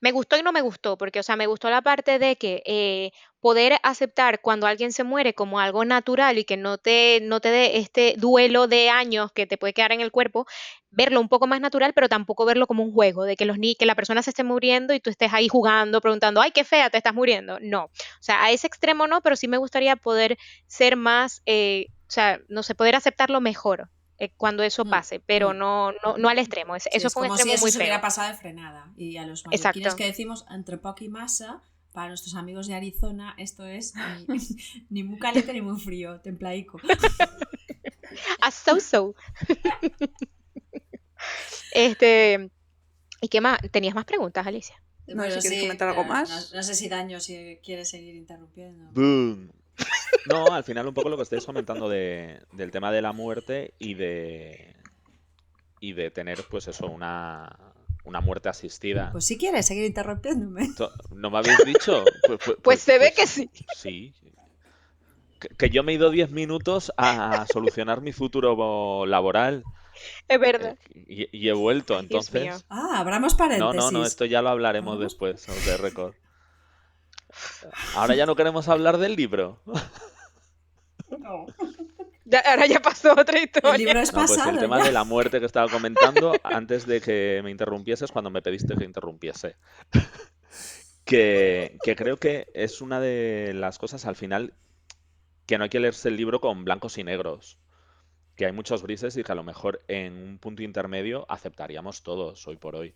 me 0.00 0.12
gustó 0.12 0.36
y 0.36 0.42
no 0.42 0.52
me 0.52 0.60
gustó, 0.60 0.96
porque, 0.96 1.18
o 1.18 1.22
sea, 1.24 1.34
me 1.36 1.46
gustó 1.46 1.68
la 1.70 1.82
parte 1.82 2.18
de 2.20 2.36
que 2.36 2.62
eh, 2.64 3.10
poder 3.40 3.78
aceptar 3.82 4.40
cuando 4.40 4.66
alguien 4.66 4.92
se 4.92 5.04
muere 5.04 5.34
como 5.34 5.60
algo 5.60 5.84
natural 5.84 6.38
y 6.38 6.44
que 6.44 6.56
no 6.56 6.78
te, 6.78 7.20
no 7.22 7.40
te 7.40 7.50
dé 7.50 7.78
este 7.78 8.14
duelo 8.18 8.66
de 8.66 8.90
años 8.90 9.30
que 9.32 9.46
te 9.46 9.56
puede 9.56 9.72
quedar 9.72 9.92
en 9.92 10.00
el 10.00 10.10
cuerpo, 10.10 10.46
verlo 10.90 11.20
un 11.20 11.28
poco 11.28 11.46
más 11.46 11.60
natural, 11.60 11.92
pero 11.94 12.08
tampoco 12.08 12.44
verlo 12.44 12.66
como 12.66 12.82
un 12.82 12.92
juego, 12.92 13.24
de 13.24 13.36
que, 13.36 13.44
los 13.44 13.58
ni 13.58 13.74
que 13.74 13.86
la 13.86 13.94
persona 13.94 14.22
se 14.22 14.30
esté 14.30 14.44
muriendo 14.44 14.92
y 14.94 15.00
tú 15.00 15.10
estés 15.10 15.32
ahí 15.32 15.48
jugando, 15.48 16.00
preguntando, 16.00 16.40
ay, 16.40 16.50
qué 16.52 16.64
fea, 16.64 16.90
te 16.90 16.96
estás 16.98 17.14
muriendo. 17.14 17.58
No, 17.60 17.84
o 17.84 17.90
sea, 18.20 18.42
a 18.42 18.50
ese 18.50 18.66
extremo 18.66 19.06
no, 19.06 19.20
pero 19.22 19.36
sí 19.36 19.48
me 19.48 19.58
gustaría 19.58 19.96
poder 19.96 20.36
ser 20.66 20.96
más, 20.96 21.42
eh, 21.46 21.86
o 22.08 22.10
sea, 22.10 22.40
no 22.48 22.62
sé, 22.62 22.74
poder 22.74 22.96
aceptarlo 22.96 23.40
mejor. 23.40 23.88
eh, 24.20 24.32
cuando 24.36 24.64
eso 24.64 24.84
Mm, 24.84 24.90
pase, 24.90 25.20
pero 25.20 25.54
mm. 25.54 25.58
no, 25.58 25.92
no, 26.02 26.16
no 26.18 26.28
al 26.28 26.38
extremo. 26.40 26.74
Sí, 26.80 26.88
eso 26.92 27.06
es 27.06 27.12
fue 27.12 27.22
un 27.22 27.28
como 27.28 27.34
extremo 27.36 27.50
si 27.52 27.54
eso 27.54 27.62
muy 27.64 27.70
se 27.70 27.78
hubiera 27.78 28.00
pasado 28.00 28.28
de 28.32 28.34
frenada. 28.34 28.92
Y 28.96 29.16
a 29.16 29.24
los 29.24 29.46
mallorquines 29.46 29.94
que 29.94 30.06
decimos 30.06 30.44
entre 30.50 30.76
poco 30.78 31.04
y 31.04 31.08
masa, 31.08 31.62
para 31.98 32.10
nuestros 32.10 32.36
amigos 32.36 32.68
de 32.68 32.74
Arizona, 32.74 33.34
esto 33.38 33.66
es 33.66 33.92
ni, 34.28 34.38
ni 34.88 35.02
muy 35.02 35.18
caliente 35.18 35.52
ni 35.52 35.60
muy 35.60 35.80
frío, 35.80 36.20
templaico. 36.20 36.78
A 38.40 38.52
so 38.52 38.78
so. 38.78 39.16
este. 41.72 42.52
¿Y 43.20 43.26
qué 43.26 43.40
más? 43.40 43.58
¿Tenías 43.72 43.96
más 43.96 44.04
preguntas, 44.04 44.46
Alicia? 44.46 44.80
No 45.08 45.24
sé 45.24 45.40
si 45.40 45.48
quieres 45.48 45.64
comentar 45.64 45.88
algo 45.88 46.04
más. 46.04 46.52
No, 46.52 46.58
no 46.58 46.62
sé 46.62 46.76
si 46.76 46.88
Daño 46.88 47.18
si 47.18 47.58
quiere 47.64 47.84
seguir 47.84 48.14
interrumpiendo. 48.14 48.92
Boom. 48.92 49.50
No, 50.28 50.54
al 50.54 50.62
final 50.62 50.86
un 50.86 50.94
poco 50.94 51.08
lo 51.08 51.16
que 51.16 51.24
estáis 51.24 51.44
comentando 51.44 51.88
de, 51.88 52.40
del 52.52 52.70
tema 52.70 52.92
de 52.92 53.02
la 53.02 53.10
muerte 53.10 53.74
y 53.80 53.94
de 53.94 54.76
y 55.80 55.94
de 55.94 56.12
tener 56.12 56.44
pues 56.48 56.68
eso 56.68 56.86
una, 56.86 57.74
una 58.08 58.20
muerte 58.20 58.48
asistida. 58.48 59.12
Pues 59.12 59.26
si 59.26 59.36
quieres 59.38 59.66
seguir 59.66 59.84
interrumpiéndome. 59.84 60.68
¿No 61.14 61.30
me 61.30 61.38
habéis 61.38 61.58
dicho? 61.64 62.02
Pues, 62.26 62.40
pues- 62.44 62.56
Pues 62.62 62.80
se 62.80 62.98
ve 62.98 63.12
pues 63.14 63.16
que 63.16 63.26
sí. 63.26 63.50
Sí. 63.76 64.14
Que, 65.38 65.48
que 65.50 65.70
yo 65.70 65.82
me 65.84 65.92
he 65.92 65.94
ido 65.94 66.10
10 66.10 66.30
minutos 66.32 66.92
a 66.96 67.46
solucionar 67.52 68.00
mi 68.00 68.12
futuro 68.12 69.06
laboral 69.06 69.62
Es 70.26 70.36
eh, 70.36 70.38
verdad. 70.38 70.76
y, 71.06 71.28
y 71.36 71.48
he 71.48 71.52
vuelto, 71.52 71.98
entonces... 71.98 72.64
Ah, 72.68 72.98
abramos 72.98 73.34
No, 73.34 73.38
paréntesis. 73.38 73.74
no, 73.76 73.90
no, 73.92 74.04
esto 74.04 74.24
ya 74.24 74.42
lo 74.42 74.48
hablaremos 74.48 74.98
después, 74.98 75.48
off 75.48 75.64
the 75.64 75.76
record. 75.76 76.14
Ahora 77.94 78.14
ya 78.16 78.26
no 78.26 78.34
queremos 78.34 78.68
hablar 78.68 78.98
del 78.98 79.14
libro. 79.14 79.60
No. 81.18 81.46
Ya- 82.30 82.40
ahora 82.40 82.66
ya 82.66 82.80
pasó 82.80 83.12
otra 83.12 83.38
historia. 83.40 83.70
El 83.74 83.78
libro 83.84 84.00
es 84.00 84.12
No, 84.12 84.18
pues 84.20 84.32
pasado. 84.32 84.50
el 84.50 84.58
tema 84.58 84.78
ya. 84.78 84.84
de 84.84 84.92
la 84.92 85.04
muerte 85.04 85.40
que 85.40 85.46
estaba 85.46 85.68
comentando 85.70 86.34
antes 86.42 86.86
de 86.86 87.00
que 87.00 87.40
me 87.42 87.50
interrumpieses 87.50 88.10
cuando 88.12 88.30
me 88.30 88.42
pediste 88.42 88.76
que 88.76 88.84
interrumpiese. 88.84 89.56
Que, 91.04 91.78
que 91.82 91.96
creo 91.96 92.18
que 92.18 92.48
es 92.52 92.82
una 92.82 93.00
de 93.00 93.52
las 93.54 93.78
cosas 93.78 94.04
al 94.04 94.14
final 94.16 94.52
que 95.46 95.56
no 95.56 95.64
hay 95.64 95.70
que 95.70 95.80
leerse 95.80 96.08
el 96.08 96.16
libro 96.16 96.40
con 96.40 96.64
blancos 96.64 96.98
y 96.98 97.04
negros. 97.04 97.58
Que 98.36 98.44
hay 98.46 98.52
muchos 98.52 98.82
grises 98.82 99.16
y 99.16 99.24
que 99.24 99.32
a 99.32 99.34
lo 99.34 99.42
mejor 99.42 99.82
en 99.88 100.12
un 100.12 100.38
punto 100.38 100.62
intermedio 100.62 101.24
aceptaríamos 101.30 102.02
todos 102.02 102.46
hoy 102.46 102.56
por 102.56 102.76
hoy. 102.76 102.94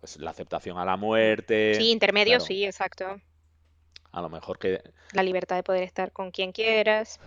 Pues 0.00 0.18
la 0.18 0.30
aceptación 0.30 0.76
a 0.78 0.84
la 0.84 0.96
muerte. 0.96 1.74
Sí, 1.76 1.90
intermedio, 1.90 2.38
claro, 2.38 2.44
sí, 2.46 2.64
exacto. 2.64 3.20
A 4.12 4.20
lo 4.20 4.28
mejor 4.28 4.58
que 4.58 4.82
La 5.12 5.22
libertad 5.22 5.54
de 5.56 5.62
poder 5.62 5.84
estar 5.84 6.10
con 6.10 6.32
quien 6.32 6.50
quieras. 6.50 7.20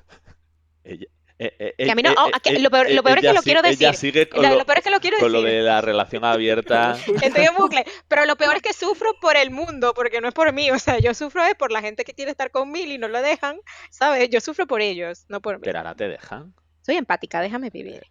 Ella, 0.84 1.06
eh, 1.40 1.56
eh, 1.60 1.74
Que 1.86 1.92
a 1.92 1.96
mí 1.96 2.04
no- 2.04 2.12
eh, 2.12 2.16
oh, 2.18 2.28
eh, 2.28 2.32
que 2.44 2.50
eh, 2.52 2.60
lo 2.60 2.70
peor- 2.70 2.90
lo 2.92 3.04
peor 3.04 3.18
es 3.18 3.22
que 3.26 3.34
lo 3.34 3.42
quiero 3.42 3.60
ella 3.62 3.70
decir. 3.92 3.96
sigue 3.96 4.30
con 4.30 4.42
Lo, 4.44 4.50
lo, 4.50 4.56
lo 4.58 4.66
peor 4.66 4.78
es 4.78 4.84
que 4.84 4.92
lo 4.92 5.00
quiero 5.00 5.18
con 5.20 5.32
lo 5.32 5.42
decir. 5.42 5.58
de 5.60 5.64
la 5.64 5.82
relación 5.82 6.24
abierta. 6.24 6.98
Estoy 7.22 7.46
en 7.46 7.56
bucle. 7.56 7.86
Pero 8.08 8.26
lo 8.26 8.36
peor 8.36 8.58
es 8.58 8.62
que 8.62 8.74
sufro 8.74 9.14
por 9.20 9.36
el 9.36 9.50
mundo, 9.52 9.94
porque 9.94 10.22
no 10.22 10.28
es 10.28 10.34
por 10.34 10.52
mí. 10.54 10.70
O 10.72 10.80
sea, 10.80 11.00
yo 11.00 11.14
sufro 11.14 11.44
es 11.44 11.56
por 11.56 11.72
la 11.72 11.82
gente 11.82 12.04
que 12.06 12.14
quiere 12.14 12.32
estar 12.32 12.52
conmigo 12.52 12.92
y 12.92 12.98
no 12.98 13.08
lo 13.08 13.22
dejan, 13.22 13.58
¿sabes? 13.90 14.30
Yo 14.30 14.40
sufro 14.42 14.68
por 14.68 14.82
ellos, 14.82 15.26
no 15.28 15.42
por 15.42 15.56
mí. 15.58 15.62
Pero 15.64 15.80
ahora 15.80 15.96
te 15.96 16.08
dejan. 16.08 16.54
Soy 16.82 16.98
empática, 16.98 17.42
déjame 17.42 17.70
vivir. 17.70 18.04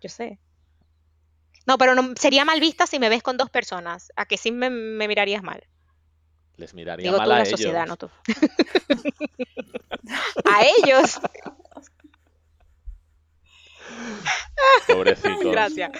Yo 0.00 0.08
sé. 0.08 0.38
No, 1.66 1.78
pero 1.78 1.96
no, 1.96 2.14
sería 2.16 2.44
mal 2.44 2.60
vista 2.60 2.86
si 2.86 3.00
me 3.00 3.08
ves 3.08 3.22
con 3.24 3.36
dos 3.36 3.50
personas. 3.50 4.12
A 4.14 4.24
que 4.26 4.36
sí 4.36 4.52
me, 4.52 4.70
me 4.70 5.08
mirarías 5.08 5.42
mal. 5.42 5.66
Les 6.58 6.72
miraría 6.74 7.04
Digo 7.10 7.18
mal 7.18 7.26
tú, 7.26 7.32
a 7.32 7.36
la 7.38 7.42
ellos. 7.42 7.50
sociedad, 7.50 7.86
no 7.86 7.96
tú. 7.96 8.08
a 10.44 10.62
ellos. 10.84 11.18
Pobrecitos. 14.86 15.52
Gracias. 15.52 15.92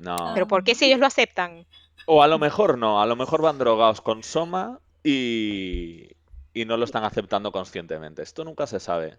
No. 0.00 0.32
Pero 0.34 0.46
¿por 0.46 0.64
qué 0.64 0.74
si 0.74 0.86
ellos 0.86 1.00
lo 1.00 1.06
aceptan? 1.06 1.66
O 2.06 2.22
a 2.22 2.28
lo 2.28 2.38
mejor 2.38 2.78
no. 2.78 3.00
A 3.02 3.06
lo 3.06 3.16
mejor 3.16 3.42
van 3.42 3.58
drogados 3.58 4.00
con 4.00 4.22
Soma 4.22 4.80
y, 5.02 6.10
y 6.54 6.64
no 6.64 6.76
lo 6.76 6.84
están 6.84 7.04
aceptando 7.04 7.52
conscientemente. 7.52 8.22
Esto 8.22 8.44
nunca 8.44 8.66
se 8.66 8.80
sabe. 8.80 9.18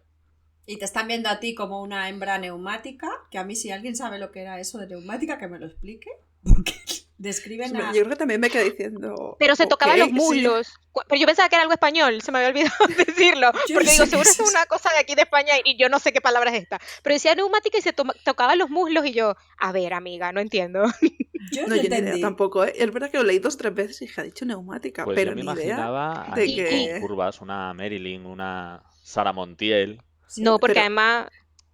Y 0.65 0.77
te 0.77 0.85
están 0.85 1.07
viendo 1.07 1.29
a 1.29 1.39
ti 1.39 1.55
como 1.55 1.81
una 1.81 2.09
hembra 2.09 2.37
neumática, 2.37 3.09
que 3.31 3.37
a 3.37 3.43
mí 3.43 3.55
si 3.55 3.71
alguien 3.71 3.95
sabe 3.95 4.19
lo 4.19 4.31
que 4.31 4.41
era 4.41 4.59
eso 4.59 4.77
de 4.77 4.87
neumática, 4.87 5.37
que 5.37 5.47
me 5.47 5.59
lo 5.59 5.65
explique, 5.65 6.09
porque 6.43 6.73
describen 7.19 7.75
a... 7.77 7.87
Yo 7.93 7.99
creo 7.99 8.09
que 8.09 8.15
también 8.15 8.39
me 8.41 8.49
quedé 8.49 8.71
diciendo. 8.71 9.35
Pero 9.37 9.55
se 9.55 9.67
tocaban 9.67 9.93
"Ok, 9.95 9.99
los 9.99 10.07
sí". 10.07 10.13
muslos. 10.15 10.73
Pero 11.07 11.19
yo 11.21 11.27
pensaba 11.27 11.47
que 11.49 11.55
era 11.55 11.61
algo 11.61 11.73
español, 11.73 12.21
se 12.21 12.31
me 12.31 12.39
había 12.39 12.49
olvidado 12.49 12.75
decirlo. 13.05 13.51
Yo 13.67 13.75
Porque 13.75 13.85
no 13.85 13.91
digo, 13.91 14.05
seguro 14.07 14.29
es 14.29 14.39
una 14.39 14.65
cosa 14.65 14.89
de 14.91 14.97
aquí 14.99 15.13
de 15.15 15.21
España 15.21 15.53
y 15.63 15.77
yo 15.77 15.87
no 15.89 15.99
sé 15.99 16.11
qué 16.11 16.21
palabra 16.21 16.49
es 16.51 16.61
esta. 16.63 16.79
Pero 17.03 17.13
decía 17.13 17.35
neumática 17.35 17.77
y 17.77 17.81
se 17.81 17.93
toma- 17.93 18.15
tocaban 18.25 18.57
los 18.57 18.69
muslos 18.69 19.05
y 19.05 19.11
yo, 19.13 19.35
a 19.59 19.71
ver, 19.71 19.93
amiga, 19.93 20.31
no 20.31 20.39
entiendo. 20.39 20.83
Yo 21.53 21.61
No, 21.63 21.69
no 21.69 21.75
yo 21.77 21.81
ni 21.83 21.87
idea 21.87 21.97
entendí. 21.99 22.21
tampoco, 22.21 22.65
¿eh? 22.65 22.73
Es 22.75 22.91
verdad 22.91 23.09
que 23.09 23.17
lo 23.17 23.23
leí 23.23 23.39
dos 23.39 23.55
o 23.55 23.57
tres 23.57 23.73
veces 23.73 24.01
y 24.01 24.05
dije, 24.07 24.19
ha 24.21 24.23
dicho 24.25 24.45
neumática, 24.45 25.05
Pues 25.05 25.15
pero 25.15 25.31
yo 25.31 25.35
me 25.37 25.43
ni 25.43 25.51
idea. 25.53 25.65
imaginaba 25.75 26.33
de 26.35 26.43
así 26.43 26.55
que- 26.55 26.97
curvas, 27.01 27.39
una 27.41 27.73
Marilyn, 27.73 28.25
una 28.25 28.83
Sara 29.03 29.31
Montiel. 29.31 30.01
Sí, 30.27 30.41
no, 30.43 30.59
porque 30.59 30.73
pero- 30.73 30.81
además 30.81 31.27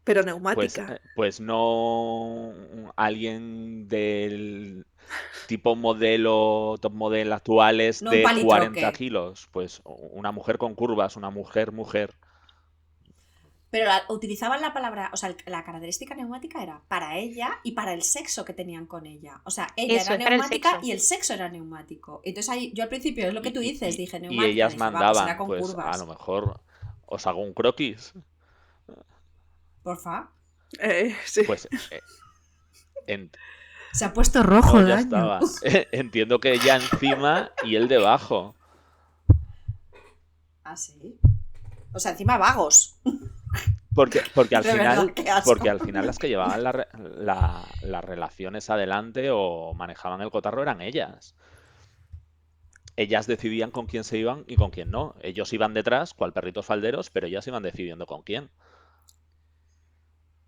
Pero 0.04 0.22
Pues, 0.22 0.26
neumática. 0.28 0.93
eh, 0.93 1.00
pues 1.16 1.39
no 1.39 2.54
alguien 2.96 3.88
del 3.88 4.86
tipo 5.47 5.76
modelo, 5.76 6.76
top 6.82 6.93
model 6.93 7.32
actuales 7.34 8.01
No 8.01 8.11
de 8.11 8.22
palitroque. 8.24 8.80
40 8.82 8.91
kilos. 8.93 9.47
Pues 9.51 9.82
una 9.86 10.32
mujer 10.32 10.57
con 10.57 10.76
curvas, 10.76 11.16
una 11.16 11.30
mujer, 11.30 11.72
mujer. 11.72 12.13
Pero 13.72 13.88
la- 13.88 14.03
utilizaban 14.07 14.61
la 14.61 14.74
palabra, 14.74 15.09
o 15.13 15.18
sea, 15.18 15.36
la 15.47 15.66
característica 15.66 16.16
neumática 16.16 16.63
era 16.63 16.82
para 16.88 17.18
ella 17.18 17.59
y 17.63 17.74
para 17.74 17.91
el 17.93 18.03
sexo 18.03 18.45
que 18.45 18.53
tenían 18.53 18.86
con 18.86 19.05
ella. 19.05 19.41
O 19.43 19.51
sea, 19.51 19.68
ella 19.76 19.97
Eso, 20.01 20.13
era 20.13 20.24
el 20.24 20.30
neumática 20.30 20.80
y 20.82 20.91
el 20.91 21.01
sexo 21.01 21.34
era 21.34 21.49
neumático. 21.49 22.22
Entonces 22.24 22.49
ahí, 22.49 22.72
yo 22.74 22.84
al 22.84 22.89
principio, 22.89 23.28
es 23.28 23.34
lo 23.34 23.41
que 23.41 23.51
tú 23.51 23.59
Y- 23.61 23.72
dices, 23.72 23.95
y- 23.95 23.97
dije 23.97 24.18
Y 24.18 24.22
neumática. 24.22 24.47
ellas 24.47 24.74
dije, 24.74 24.80
va, 24.84 24.91
pues 24.91 25.01
mandaban, 25.03 25.38
con 25.38 25.47
pues 25.47 25.61
curvas. 25.61 25.95
a 25.95 25.97
lo 25.97 26.05
mejor 26.05 26.61
os 27.05 27.28
hago 27.28 27.41
un 27.41 27.53
croquis. 27.53 28.13
Porfa. 29.84 30.30
Eh, 30.80 31.16
sí. 31.26 31.43
Pues 31.45 31.68
eh, 31.91 32.01
en- 33.07 33.30
Se 33.96 34.06
ha 34.06 34.14
puesto 34.14 34.43
rojo 34.43 34.82
no, 34.82 34.88
ya 34.88 34.96
daño. 34.96 35.04
estaba. 35.06 35.39
Entiendo 35.91 36.39
que 36.39 36.54
ella 36.54 36.76
encima 36.76 37.52
y 37.64 37.76
él 37.76 37.88
debajo. 37.88 38.56
Ah, 40.64 40.76
sí. 40.76 41.18
O 41.93 42.00
sea, 42.00 42.12
encima 42.12 42.38
vagos. 42.38 42.98
Porque, 43.93 44.22
porque 44.34 44.56
al 44.58 44.64
De 44.66 44.72
final, 44.72 45.14
verdad, 45.16 45.43
porque 45.46 45.70
al 45.70 45.80
final 45.80 46.06
las 46.06 46.18
que 46.18 46.28
llevaban 46.28 46.64
la 46.64 46.72
re- 46.74 46.88
la- 46.93 47.64
las 47.84 48.04
relaciones 48.04 48.70
adelante 48.70 49.30
o 49.32 49.74
manejaban 49.74 50.22
el 50.22 50.32
cotarro 50.32 50.62
eran 50.62 50.82
ellas. 50.82 51.36
Ellas 52.98 53.28
decidían 53.28 53.72
con 53.72 53.86
quién 53.88 54.04
se 54.04 54.18
iban 54.18 54.43
y 54.48 54.56
con 54.56 54.72
quién 54.72 54.89
no. 54.91 55.16
Ellos 55.22 55.52
iban 55.54 55.74
detrás, 55.74 56.14
cual 56.14 56.34
perritos 56.34 56.66
falderos, 56.66 57.10
pero 57.10 57.28
ellas 57.28 57.46
iban 57.48 57.64
decidiendo 57.64 58.06
con 58.06 58.24
quién. 58.24 58.50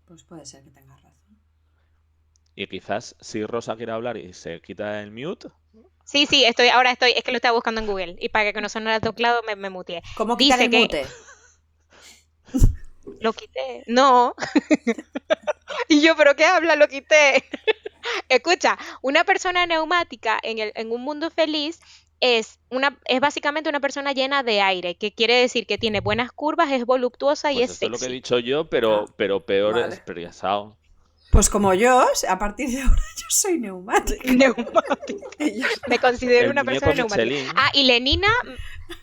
Pues 0.06 0.22
puede 0.24 0.44
ser 0.46 0.64
que 0.64 0.70
tengas 0.70 1.02
razón. 1.02 1.17
Y 2.60 2.66
quizás 2.66 3.14
si 3.20 3.46
Rosa 3.46 3.76
quiere 3.76 3.92
hablar 3.92 4.16
y 4.16 4.32
se 4.32 4.60
quita 4.60 5.00
el 5.00 5.12
mute, 5.12 5.48
Sí, 6.04 6.26
sí, 6.26 6.44
estoy, 6.44 6.68
ahora 6.68 6.90
estoy, 6.90 7.12
es 7.12 7.22
que 7.22 7.30
lo 7.30 7.36
estaba 7.36 7.52
buscando 7.54 7.80
en 7.80 7.86
Google 7.86 8.16
y 8.18 8.30
para 8.30 8.52
que 8.52 8.60
no 8.60 8.68
sonara 8.68 8.98
teclado 8.98 9.42
me, 9.46 9.54
me 9.54 9.70
muteé. 9.70 10.02
¿Cómo 10.16 10.34
Dice 10.36 10.54
quitar 10.54 10.64
el 10.64 10.70
que- 10.70 10.78
mute? 10.80 11.06
Lo 13.20 13.32
quité. 13.32 13.84
No. 13.86 14.34
y 15.88 16.00
yo, 16.00 16.16
¿pero 16.16 16.34
qué 16.34 16.44
habla? 16.46 16.74
Lo 16.76 16.88
quité. 16.88 17.44
Escucha, 18.28 18.76
una 19.02 19.22
persona 19.24 19.66
neumática 19.66 20.38
en, 20.42 20.58
el, 20.58 20.72
en 20.74 20.90
un 20.92 21.02
mundo 21.02 21.30
feliz 21.30 21.78
es, 22.20 22.58
una, 22.70 22.98
es 23.06 23.20
básicamente 23.20 23.68
una 23.70 23.80
persona 23.80 24.12
llena 24.12 24.42
de 24.42 24.60
aire, 24.62 24.96
que 24.96 25.12
quiere 25.12 25.34
decir 25.34 25.66
que 25.66 25.78
tiene 25.78 26.00
buenas 26.00 26.32
curvas, 26.32 26.70
es 26.72 26.84
voluptuosa 26.84 27.52
y 27.52 27.56
pues 27.56 27.64
es 27.66 27.74
esto 27.74 27.86
es 27.86 27.92
lo 27.92 27.98
que 27.98 28.06
he 28.06 28.08
dicho 28.14 28.38
yo, 28.38 28.68
pero, 28.68 29.04
Ah, 29.08 29.14
pero 29.16 29.44
peor 29.46 29.74
vale. 29.74 29.94
expresado. 29.94 30.76
Pues 31.30 31.50
como 31.50 31.74
yo, 31.74 32.06
a 32.28 32.38
partir 32.38 32.70
de 32.70 32.82
ahora 32.82 33.02
yo 33.16 33.26
soy 33.28 33.58
neumática. 33.58 34.32
Neumática. 34.32 35.28
Me 35.88 35.98
considero 35.98 36.46
El 36.46 36.52
una 36.52 36.64
persona 36.64 36.94
neumática. 36.94 37.24
Michelin. 37.24 37.52
Ah, 37.54 37.70
y 37.74 37.84
Lenina, 37.84 38.28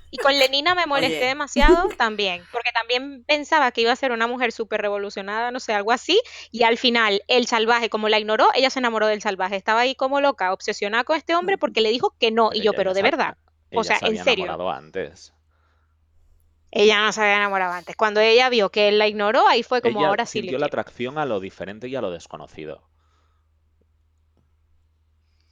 y 0.10 0.18
con 0.18 0.38
Lenina 0.38 0.76
me 0.76 0.86
molesté 0.86 1.18
Oye. 1.18 1.28
demasiado 1.28 1.90
también, 1.98 2.44
porque 2.52 2.72
también 2.74 3.24
pensaba 3.26 3.72
que 3.72 3.82
iba 3.82 3.92
a 3.92 3.96
ser 3.96 4.12
una 4.12 4.28
mujer 4.28 4.52
súper 4.52 4.82
revolucionada, 4.82 5.52
no 5.52 5.60
sé, 5.60 5.74
algo 5.74 5.92
así, 5.92 6.20
y 6.52 6.64
al 6.64 6.78
final 6.78 7.22
el 7.28 7.48
salvaje, 7.48 7.90
como 7.90 8.10
la 8.10 8.20
ignoró, 8.20 8.48
ella 8.56 8.70
se 8.70 8.80
enamoró 8.80 9.08
del 9.08 9.22
salvaje, 9.22 9.56
estaba 9.56 9.82
ahí 9.82 9.94
como 9.96 10.22
loca, 10.22 10.54
obsesionada 10.54 11.04
con 11.04 11.18
este 11.18 11.36
hombre 11.36 11.58
porque 11.58 11.82
le 11.82 11.90
dijo 11.90 12.16
que 12.20 12.32
no, 12.32 12.50
y 12.54 12.62
yo, 12.62 12.74
pero 12.74 12.94
de 12.94 13.02
verdad, 13.02 13.38
o 13.74 13.84
sea, 13.84 14.00
se 14.00 14.08
en 14.08 14.24
serio. 14.24 14.70
antes. 14.72 15.35
Ella 16.76 17.02
no 17.02 17.12
se 17.14 17.22
había 17.22 17.38
enamorado 17.38 17.72
antes. 17.72 17.96
Cuando 17.96 18.20
ella 18.20 18.50
vio 18.50 18.70
que 18.70 18.90
él 18.90 19.00
la 19.00 19.08
ignoró, 19.08 19.48
ahí 19.48 19.64
fue 19.64 19.82
como 19.82 20.00
Ella 20.00 20.10
ahora 20.10 20.26
sí 20.26 20.40
le 20.40 20.44
sintió 20.44 20.60
la 20.60 20.68
quiero. 20.68 20.82
atracción 20.82 21.18
a 21.18 21.26
lo 21.26 21.40
diferente 21.40 21.88
y 21.88 21.96
a 21.96 22.02
lo 22.02 22.12
desconocido. 22.12 22.90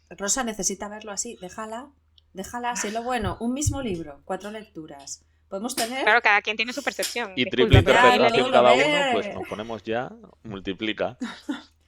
Rosa 0.10 0.44
necesita 0.44 0.90
verlo 0.90 1.14
así, 1.14 1.38
déjala, 1.40 1.92
déjala, 2.34 2.76
si 2.76 2.88
es 2.88 2.94
lo 2.94 3.04
bueno, 3.04 3.38
un 3.40 3.54
mismo 3.54 3.82
libro, 3.82 4.22
cuatro 4.26 4.52
lecturas. 4.52 5.26
Podemos 5.48 5.76
tener... 5.76 6.04
Claro, 6.04 6.22
cada 6.22 6.42
quien 6.42 6.58
tiene 6.58 6.74
su 6.74 6.84
percepción. 6.84 7.32
Y 7.38 7.46
triple 7.46 7.80
interpretación 7.80 8.52
cada 8.52 8.74
uno, 8.74 8.84
pues 9.14 9.34
nos 9.34 9.48
ponemos 9.48 9.82
ya, 9.84 10.12
multiplica. 10.44 11.18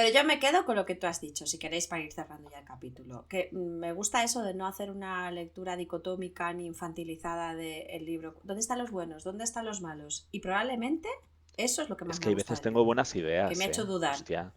Pero 0.00 0.14
yo 0.16 0.22
me 0.22 0.38
quedo 0.38 0.64
con 0.64 0.76
lo 0.76 0.86
que 0.86 0.94
tú 0.94 1.08
has 1.08 1.20
dicho, 1.20 1.44
si 1.44 1.58
queréis, 1.58 1.88
para 1.88 2.02
ir 2.04 2.12
cerrando 2.12 2.48
ya 2.52 2.60
el 2.60 2.64
capítulo. 2.64 3.26
Que 3.28 3.48
me 3.50 3.92
gusta 3.92 4.22
eso 4.22 4.42
de 4.44 4.54
no 4.54 4.64
hacer 4.68 4.92
una 4.92 5.28
lectura 5.32 5.76
dicotómica 5.76 6.52
ni 6.52 6.66
infantilizada 6.66 7.56
del 7.56 8.04
libro. 8.04 8.36
¿Dónde 8.44 8.60
están 8.60 8.78
los 8.78 8.92
buenos? 8.92 9.24
¿Dónde 9.24 9.42
están 9.42 9.64
los 9.66 9.80
malos? 9.80 10.28
Y 10.30 10.38
probablemente 10.38 11.08
eso 11.56 11.82
es 11.82 11.88
lo 11.88 11.96
que 11.96 12.04
más 12.04 12.14
Es 12.14 12.20
me 12.20 12.22
que 12.22 12.28
hay 12.28 12.34
gusta 12.36 12.52
veces 12.52 12.58
del 12.60 12.70
tengo 12.70 12.78
libro. 12.78 12.86
buenas 12.86 13.16
ideas. 13.16 13.50
Que 13.50 13.56
me 13.56 13.64
ha 13.64 13.66
hecho 13.66 13.82
eh. 13.82 13.86
dudar. 13.86 14.14
Hostia. 14.14 14.52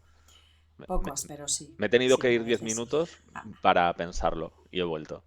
Me- 0.78 0.86
Pocos, 0.86 1.24
me- 1.24 1.34
pero 1.34 1.48
sí. 1.48 1.74
me 1.76 1.86
he 1.86 1.90
tenido 1.90 2.14
Sí, 2.14 2.20
que 2.22 2.28
a 2.28 2.30
ir 2.30 2.44
10 2.44 2.60
veces. 2.60 2.76
minutos 2.76 3.10
Ah. 3.34 3.42
para 3.62 3.92
pensarlo 3.94 4.52
y 4.70 4.78
he 4.78 4.84
vuelto. 4.84 5.24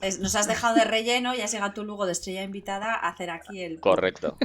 Es- 0.00 0.18
nos 0.18 0.34
has 0.34 0.48
dejado 0.48 0.74
de 0.74 0.84
relleno 0.84 1.34
y 1.34 1.40
has 1.42 1.52
llegado 1.52 1.72
tú 1.72 1.84
luego 1.84 2.06
de 2.06 2.12
estrella 2.12 2.42
invitada 2.42 2.94
a 2.94 3.08
hacer 3.08 3.30
aquí 3.30 3.62
el... 3.62 3.78
Correcto. 3.80 4.36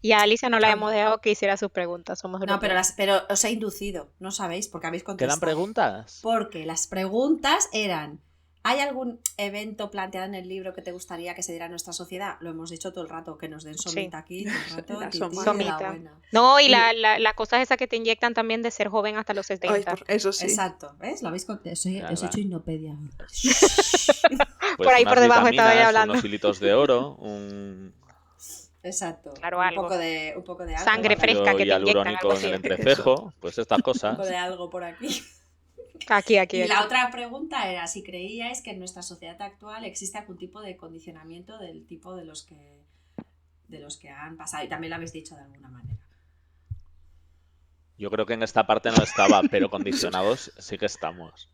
Y 0.00 0.12
a 0.12 0.20
Alicia 0.20 0.48
no 0.48 0.60
la 0.60 0.70
hemos 0.70 0.92
dejado 0.92 1.18
que 1.20 1.30
hiciera 1.30 1.56
sus 1.56 1.70
preguntas, 1.70 2.18
somos 2.20 2.40
No, 2.46 2.60
pero, 2.60 2.74
las, 2.74 2.92
pero 2.92 3.22
os 3.28 3.44
he 3.44 3.50
inducido, 3.50 4.10
no 4.20 4.30
sabéis, 4.30 4.68
porque 4.68 4.86
habéis 4.86 5.02
contestado. 5.02 5.40
¿Quedan 5.40 5.48
preguntas? 5.48 6.20
Porque 6.22 6.66
las 6.66 6.86
preguntas 6.86 7.68
eran, 7.72 8.20
¿hay 8.64 8.80
algún 8.80 9.20
evento 9.36 9.90
planteado 9.90 10.26
en 10.26 10.34
el 10.34 10.48
libro 10.48 10.72
que 10.72 10.82
te 10.82 10.92
gustaría 10.92 11.34
que 11.34 11.42
se 11.42 11.52
diera 11.52 11.66
en 11.66 11.72
nuestra 11.72 11.92
sociedad? 11.92 12.36
Lo 12.40 12.50
hemos 12.50 12.70
dicho 12.70 12.92
todo 12.92 13.02
el 13.04 13.10
rato, 13.10 13.36
que 13.38 13.48
nos 13.48 13.64
den 13.64 13.76
somita 13.78 14.18
aquí, 14.18 14.44
todo 14.44 15.02
el 15.02 15.10
rato, 15.10 15.28
La 15.30 15.36
la 15.36 15.44
Somita. 15.44 15.76
buena. 15.90 16.12
No, 16.32 16.60
y 16.60 16.66
Y- 16.66 16.68
la, 16.68 16.92
la, 16.92 17.18
las 17.18 17.34
cosas 17.34 17.60
esas 17.62 17.76
que 17.76 17.86
te 17.86 17.96
inyectan 17.96 18.34
también 18.34 18.62
de 18.62 18.70
ser 18.70 18.88
joven 18.88 19.16
hasta 19.16 19.34
los 19.34 19.50
Ay, 19.50 19.58
70. 19.58 19.96
por- 19.96 20.10
eso 20.10 20.32
sí. 20.32 20.44
Exacto, 20.46 20.94
¿ves? 20.98 21.22
Lo 21.22 21.28
habéis. 21.28 21.46
Ya 21.46 22.08
Os 22.10 22.22
he 22.22 22.26
hecho 22.26 22.40
hinopedia. 22.40 22.94
Pues 24.76 24.76
Por 24.76 24.88
ahí 24.94 25.04
por 25.04 25.20
debajo 25.20 25.48
estaba 25.48 25.74
ya 25.74 25.88
hablando. 25.88 26.14
Unos 26.14 26.24
hilitos 26.24 26.60
de 26.60 26.72
oro, 26.74 27.16
un 27.16 27.94
Exacto. 28.84 29.30
Claro, 29.34 29.58
un 29.58 29.64
algo. 29.64 29.82
poco 29.82 29.96
de, 29.98 30.34
un 30.36 30.42
poco 30.44 30.64
de 30.64 30.74
algo. 30.74 30.84
Sangre 30.84 31.16
fresca 31.16 31.52
que 31.52 31.58
te 31.58 31.62
inyectan, 31.64 31.84
hialurónico 31.86 32.30
algo 32.32 32.40
en 32.40 32.46
el 32.46 32.54
entrecejo, 32.54 33.32
pues 33.40 33.58
estas 33.58 33.78
Un 33.78 33.82
cosas. 33.82 34.16
poco 34.16 34.26
de 34.28 34.36
algo 34.36 34.70
por 34.70 34.82
aquí. 34.84 35.22
Aquí, 36.08 36.36
aquí. 36.36 36.56
Y 36.58 36.62
aquí. 36.62 36.68
la 36.68 36.84
otra 36.84 37.10
pregunta 37.12 37.70
era 37.70 37.86
si 37.86 38.02
creíais 38.02 38.60
que 38.62 38.70
en 38.72 38.78
nuestra 38.78 39.02
sociedad 39.02 39.40
actual 39.40 39.84
existe 39.84 40.18
algún 40.18 40.36
tipo 40.36 40.60
de 40.60 40.76
condicionamiento 40.76 41.58
del 41.58 41.86
tipo 41.86 42.14
de 42.16 42.24
los 42.24 42.42
que 42.44 42.82
de 43.68 43.78
los 43.80 43.96
que 43.96 44.10
han 44.10 44.36
pasado. 44.36 44.64
Y 44.64 44.68
también 44.68 44.90
lo 44.90 44.96
habéis 44.96 45.12
dicho 45.12 45.34
de 45.36 45.42
alguna 45.42 45.68
manera. 45.68 45.98
Yo 47.98 48.10
creo 48.10 48.26
que 48.26 48.34
en 48.34 48.42
esta 48.42 48.66
parte 48.66 48.90
no 48.90 49.02
estaba, 49.02 49.42
pero 49.50 49.70
condicionados 49.70 50.52
sí 50.58 50.76
que 50.76 50.86
estamos. 50.86 51.48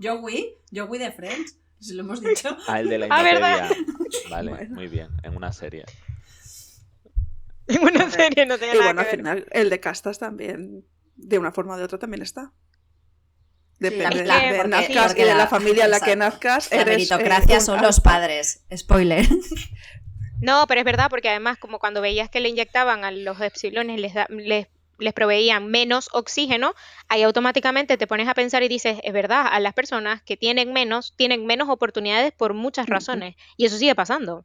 Joey, 0.00 0.54
Joey 0.72 0.98
de 1.00 1.10
Friends, 1.10 1.56
si 1.80 1.94
lo 1.94 2.02
hemos 2.02 2.20
dicho. 2.22 2.56
Ah, 2.68 2.78
el 2.80 2.88
de 2.88 2.98
la 2.98 3.06
Ah. 3.10 3.20
Inopedia. 3.22 3.68
Vale, 4.30 4.50
Bueno. 4.50 4.74
muy 4.74 4.86
bien, 4.88 5.08
en 5.22 5.34
una 5.36 5.50
serie. 5.52 5.84
En 7.66 7.82
una 7.82 8.10
serie 8.10 8.46
no 8.46 8.58
tenía 8.58 8.74
Y 8.74 8.78
nada 8.78 8.88
bueno, 8.92 9.00
al 9.00 9.06
que 9.06 9.16
ver. 9.16 9.18
final, 9.18 9.46
el 9.50 9.70
de 9.70 9.80
castas 9.80 10.18
también, 10.18 10.84
de 11.16 11.38
una 11.38 11.52
forma 11.52 11.74
o 11.74 11.78
de 11.78 11.84
otra, 11.84 11.98
también 11.98 12.22
está. 12.22 12.52
Depende 13.78 14.24
Sí, 14.24 14.24
de, 14.24 14.64
nazcas 14.68 15.14
y 15.14 15.20
de 15.20 15.26
la- 15.26 15.34
la 15.34 15.46
familia 15.46 15.84
en 15.84 15.90
la 15.92 16.00
que 16.00 16.16
nazcas. 16.16 16.70
La 16.72 16.78
eres, 16.80 16.86
eh, 16.86 17.14
meritocracia 17.14 17.60
son 17.60 17.80
los 17.80 18.00
padres. 18.00 18.64
Spoiler. 18.76 19.26
No, 20.40 20.66
pero 20.68 20.80
es 20.80 20.84
verdad, 20.84 21.08
porque 21.10 21.28
además, 21.28 21.58
como 21.58 21.78
cuando 21.78 22.00
veías 22.00 22.28
que 22.30 22.40
le 22.40 22.48
inyectaban 22.48 23.04
a 23.04 23.10
los 23.10 23.40
epsilones, 23.40 24.00
les, 24.00 24.14
da- 24.14 24.26
les, 24.30 24.68
les 24.98 25.12
proveían 25.12 25.66
menos 25.68 26.08
oxígeno, 26.12 26.74
ahí 27.08 27.22
automáticamente 27.22 27.96
te 27.96 28.06
pones 28.06 28.28
a 28.28 28.34
pensar 28.34 28.62
y 28.62 28.68
dices, 28.68 28.98
es 29.02 29.12
verdad, 29.12 29.46
a 29.50 29.58
las 29.60 29.74
personas 29.74 30.22
que 30.22 30.36
tienen 30.36 30.72
menos, 30.72 31.14
tienen 31.16 31.44
menos 31.46 31.68
oportunidades 31.68 32.32
por 32.32 32.54
muchas 32.54 32.86
razones. 32.86 33.34
Y 33.56 33.64
eso 33.66 33.78
sigue 33.78 33.94
pasando. 33.94 34.44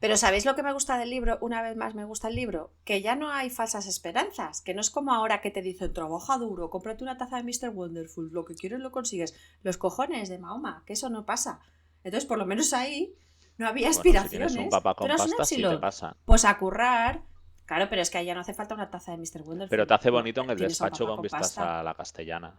Pero 0.00 0.16
¿sabéis 0.16 0.46
lo 0.46 0.54
que 0.56 0.62
me 0.62 0.72
gusta 0.72 0.96
del 0.96 1.10
libro? 1.10 1.36
Una 1.42 1.60
vez 1.62 1.76
más 1.76 1.94
me 1.94 2.04
gusta 2.04 2.28
el 2.28 2.34
libro. 2.34 2.72
Que 2.84 3.02
ya 3.02 3.16
no 3.16 3.30
hay 3.30 3.50
falsas 3.50 3.86
esperanzas. 3.86 4.62
Que 4.62 4.72
no 4.74 4.80
es 4.80 4.90
como 4.90 5.12
ahora 5.12 5.42
que 5.42 5.50
te 5.50 5.60
dicen, 5.60 5.92
trabaja 5.92 6.38
duro, 6.38 6.70
cómprate 6.70 7.04
una 7.04 7.18
taza 7.18 7.36
de 7.36 7.42
Mr. 7.44 7.68
Wonderful, 7.68 8.30
lo 8.32 8.44
que 8.46 8.54
quieres 8.54 8.80
lo 8.80 8.90
consigues. 8.92 9.34
Los 9.62 9.76
cojones 9.76 10.30
de 10.30 10.38
Mahoma, 10.38 10.82
que 10.86 10.94
eso 10.94 11.10
no 11.10 11.26
pasa. 11.26 11.60
Entonces, 12.02 12.26
por 12.26 12.38
lo 12.38 12.46
menos 12.46 12.72
ahí 12.72 13.14
no 13.58 13.68
había 13.68 13.88
Bueno, 13.88 13.92
si 13.92 13.98
aspiraciones. 13.98 14.56
un 14.56 14.70
papá 14.70 14.94
con 14.94 15.06
pasta, 15.08 15.26
sí 15.26 15.30
te 15.36 15.42
epsilon. 15.42 15.80
pasa. 15.80 16.16
Pues 16.24 16.46
a 16.46 16.56
currar. 16.56 17.20
Claro, 17.66 17.88
pero 17.90 18.00
es 18.00 18.08
que 18.10 18.18
ahí 18.18 18.26
ya 18.26 18.34
no 18.34 18.40
hace 18.40 18.54
falta 18.54 18.74
una 18.74 18.90
taza 18.90 19.12
de 19.12 19.18
Mr. 19.18 19.42
Wonderful. 19.42 19.68
Pero 19.68 19.86
te 19.86 19.94
hace 19.94 20.08
bonito 20.10 20.40
en 20.40 20.50
el 20.50 20.58
despacho 20.58 21.06
con 21.06 21.20
vistas 21.20 21.40
pasta. 21.42 21.80
a 21.80 21.82
la 21.82 21.92
castellana. 21.94 22.54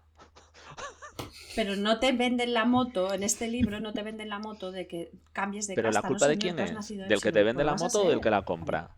Pero 1.55 1.75
no 1.75 1.99
te 1.99 2.13
venden 2.13 2.53
la 2.53 2.65
moto, 2.65 3.13
en 3.13 3.23
este 3.23 3.47
libro 3.47 3.79
no 3.79 3.91
te 3.93 4.03
venden 4.03 4.29
la 4.29 4.39
moto 4.39 4.71
de 4.71 4.87
que 4.87 5.11
cambies 5.33 5.67
de 5.67 5.75
Pero 5.75 5.91
la 5.91 6.01
no, 6.01 6.07
culpa 6.07 6.27
de 6.27 6.37
quién 6.37 6.57
es? 6.59 6.73
nacido 6.73 7.07
¿Del 7.07 7.21
que 7.21 7.31
te 7.31 7.43
vende 7.43 7.63
pues 7.63 7.73
la 7.73 7.75
moto 7.83 8.05
o 8.05 8.09
del 8.09 8.21
que 8.21 8.29
la 8.29 8.43
compra? 8.43 8.95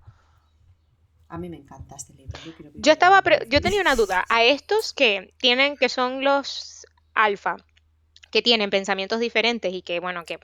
A 1.30 1.38
mí 1.40 1.50
me 1.50 1.58
encanta 1.58 1.96
este 1.96 2.14
libro. 2.14 2.38
Yo, 2.46 2.54
quiero 2.54 2.72
Yo 2.76 2.92
estaba, 2.92 3.22
pre- 3.24 3.48
yo 3.50 3.60
tenía 3.60 3.82
una 3.82 3.96
duda. 3.96 4.24
A 4.30 4.44
estos 4.44 4.94
que 4.94 5.34
tienen, 5.40 5.78
que 5.78 5.90
son 5.90 6.24
los 6.24 6.86
alfa, 7.16 7.56
que 8.30 8.44
tienen 8.44 8.70
pensamientos 8.70 9.20
diferentes 9.20 9.74
y 9.74 9.82
que, 9.82 10.00
bueno, 10.00 10.26
que, 10.26 10.38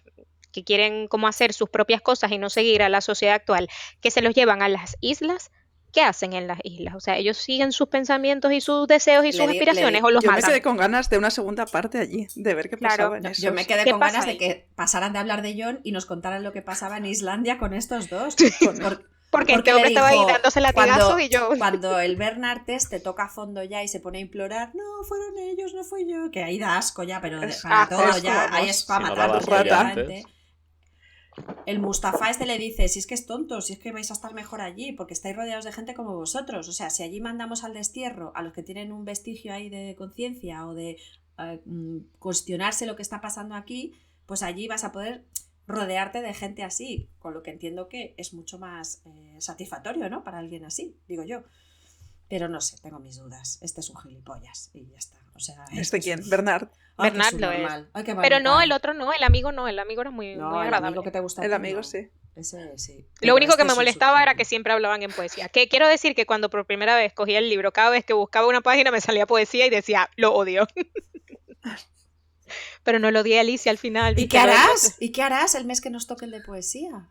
que 0.52 0.64
quieren 0.64 1.08
como 1.08 1.28
hacer 1.28 1.54
sus 1.54 1.70
propias 1.70 2.02
cosas 2.02 2.32
y 2.32 2.40
no 2.40 2.50
seguir 2.50 2.82
a 2.82 2.90
la 2.90 3.02
sociedad 3.02 3.36
actual, 3.36 3.70
que 4.02 4.10
se 4.10 4.24
los 4.24 4.34
llevan 4.34 4.64
a 4.64 4.70
las 4.70 4.98
islas, 5.00 5.52
¿qué 5.94 6.02
hacen 6.04 6.34
en 6.34 6.48
las 6.48 6.60
islas? 6.64 6.96
O 6.96 7.00
sea, 7.00 7.18
ellos 7.18 7.38
siguen 7.38 7.72
sus 7.72 7.88
pensamientos 7.90 8.52
y 8.52 8.62
sus 8.62 8.88
deseos 8.88 9.24
y 9.26 9.28
Le 9.28 9.34
sus 9.34 9.42
di- 9.42 9.46
le 9.48 9.52
aspiraciones 9.60 10.02
di- 10.02 10.06
o 10.08 10.12
los 10.12 10.24
Yo 10.24 10.30
me 10.32 10.38
matan. 10.38 10.50
quedé 10.52 10.62
con 10.62 10.78
ganas 10.78 11.10
de 11.10 11.18
una 11.18 11.30
segunda 11.32 11.66
parte 11.66 12.00
allí, 12.00 12.28
de 12.36 12.54
ver 12.54 12.70
qué 12.70 12.78
Claro. 12.78 12.96
pasaba 12.96 13.18
en 13.18 13.24
No, 13.24 13.30
esos. 13.30 13.44
yo 13.44 13.54
me 13.54 13.66
quedé 13.66 13.84
¿Qué 13.84 13.92
con 13.92 14.00
ganas 14.00 14.26
de 14.26 14.38
que 14.38 14.68
pasaran 14.76 15.14
de 15.14 15.20
hablar 15.20 15.42
de 15.42 15.56
John 15.62 15.80
y 15.84 15.92
nos 15.92 16.06
contaran 16.06 16.44
lo 16.44 16.54
que 16.54 16.62
pasaba 16.62 16.98
en 16.98 17.06
Islandia 17.06 17.58
con 17.58 17.74
estos 17.74 18.10
dos. 18.10 18.36
Por- 18.36 18.80
por- 18.82 19.10
Porque, 19.32 19.54
este 19.54 19.70
le 19.70 19.76
hombre 19.76 19.90
estaba 19.90 20.08
ahí 20.08 20.26
dándose 20.26 20.60
latigazos 20.60 21.04
cuando, 21.06 21.20
y 21.20 21.30
yo... 21.30 21.50
Cuando 21.60 22.00
el 22.00 22.16
Bernard 22.16 22.66
Test 22.66 22.90
te 22.90 23.00
toca 23.00 23.26
a 23.26 23.30
fondo 23.30 23.64
ya 23.64 23.84
y 23.84 23.88
se 23.88 24.00
pone 24.00 24.18
a 24.18 24.22
implorar, 24.22 24.72
no, 24.74 24.84
fueron 25.08 25.38
ellos, 25.38 25.76
no 25.76 25.84
fui 25.84 26.12
yo, 26.12 26.32
que 26.32 26.44
ahí 26.44 26.58
da 26.58 26.78
asco 26.80 27.04
ya, 27.04 27.22
pero 27.22 27.40
de- 27.40 27.50
Es- 27.50 27.62
para 27.62 27.84
ah, 27.84 27.88
todo 27.90 28.10
es 28.10 28.24
ya, 28.24 28.46
como, 28.46 28.56
ahí 28.58 28.70
es 28.70 28.84
para 28.86 29.06
si 29.06 29.10
matar. 29.12 29.96
El 31.66 31.80
Mustafa 31.80 32.30
este 32.30 32.46
le 32.46 32.58
dice, 32.58 32.88
si 32.88 33.00
es 33.00 33.08
que 33.08 33.14
es 33.14 33.26
tonto, 33.26 33.62
si 33.62 33.74
es 33.74 33.80
que 33.80 33.92
vais 33.92 34.10
a 34.10 34.14
estar 34.14 34.34
mejor 34.34 34.62
allí, 34.62 34.92
porque 34.94 35.14
estáis 35.14 35.36
rodeados 35.36 35.66
de 35.66 35.72
gente 35.72 35.94
como 35.94 36.16
vosotros. 36.16 36.68
O 36.68 36.72
sea, 36.72 36.90
si 36.90 37.04
allí 37.04 37.22
mandamos 37.22 37.64
al 37.64 37.74
destierro 37.74 38.32
a 38.36 38.42
los 38.42 38.54
que 38.54 38.64
tienen 38.64 38.92
un 38.92 39.06
vestigio 39.06 39.54
ahí 39.54 39.70
de 39.70 39.96
conciencia 39.98 40.66
o 40.68 40.74
de 40.74 40.98
eh, 41.38 41.62
mm, 41.66 42.18
cuestionarse 42.20 42.86
lo 42.86 42.96
que 42.96 43.02
está 43.02 43.22
pasando 43.22 43.56
aquí, 43.56 43.94
pues 44.26 44.44
allí 44.44 44.68
vas 44.68 44.84
a 44.84 44.92
poder 44.92 45.26
rodearte 45.68 46.22
de 46.22 46.34
gente 46.34 46.64
así, 46.64 47.10
con 47.20 47.34
lo 47.34 47.44
que 47.44 47.52
entiendo 47.52 47.88
que 47.88 48.16
es 48.18 48.34
mucho 48.34 48.58
más 48.58 49.04
eh, 49.06 49.36
satisfactorio, 49.40 50.10
¿no? 50.10 50.24
Para 50.24 50.40
alguien 50.40 50.66
así, 50.66 50.98
digo 51.08 51.24
yo. 51.24 51.44
Pero 52.28 52.50
no 52.50 52.62
sé, 52.62 52.78
tengo 52.82 53.00
mis 53.00 53.18
dudas. 53.18 53.60
Este 53.62 53.82
es 53.82 53.90
un 53.90 53.98
gilipollas 53.98 54.72
y 54.74 54.88
ya 54.88 54.98
está. 54.98 55.18
O 55.40 55.42
sea, 55.42 55.56
¿Este 55.72 55.98
es 55.98 56.04
quién? 56.04 56.30
Bernard. 56.30 56.68
Ay, 56.98 57.12
Bernard 57.12 57.34
lo 57.36 57.50
es. 57.50 57.72
Ay, 57.94 58.04
Pero 58.22 58.42
no, 58.42 58.60
el 58.60 58.74
otro 58.74 58.94
no, 58.94 59.14
el 59.14 59.24
amigo 59.24 59.54
no, 59.54 59.70
el 59.70 59.80
amigo 59.80 60.02
era 60.02 60.12
muy, 60.12 60.36
No, 60.36 60.50
muy 60.50 60.58
el 60.58 60.64
agradable. 60.66 60.88
amigo 60.88 61.04
que 61.04 61.12
te 61.12 61.22
gusta. 61.22 61.42
a 61.42 61.46
El 61.46 61.54
amigo 61.54 61.78
no. 61.78 61.84
sí. 61.84 62.10
Ese 62.36 62.78
sí. 62.78 63.08
Lo 63.22 63.36
único 63.36 63.56
que 63.56 63.62
este 63.62 63.74
me 63.74 63.76
molestaba 63.76 64.22
era 64.22 64.36
que 64.36 64.44
siempre 64.44 64.74
hablaban 64.74 65.02
en 65.02 65.12
poesía. 65.12 65.48
Que 65.48 65.70
quiero 65.70 65.88
decir 65.88 66.14
que 66.14 66.26
cuando 66.26 66.50
por 66.50 66.66
primera 66.66 66.96
vez 66.98 67.14
cogía 67.14 67.40
el 67.40 67.50
libro, 67.50 67.72
cada 67.72 67.90
vez 67.90 68.04
que 68.04 68.12
buscaba 68.14 68.48
una 68.48 68.60
página 68.62 68.92
me 68.92 69.00
salía 69.00 69.26
poesía 69.26 69.66
y 69.66 69.70
decía, 69.70 70.10
lo 70.18 70.34
odio. 70.34 70.68
Pero 72.84 73.00
no 73.00 73.12
lo 73.12 73.22
odié 73.22 73.38
a 73.38 73.42
Alicia 73.42 73.72
al 73.72 73.78
final. 73.78 74.18
¿Y 74.20 74.28
qué 74.28 74.40
harás? 74.40 74.96
¿Y 75.00 75.12
qué 75.12 75.22
harás 75.22 75.56
el 75.56 75.66
mes 75.66 75.82
que 75.82 75.90
nos 75.90 76.08
toque 76.08 76.26
el 76.26 76.32
de 76.32 76.42
poesía? 76.42 77.10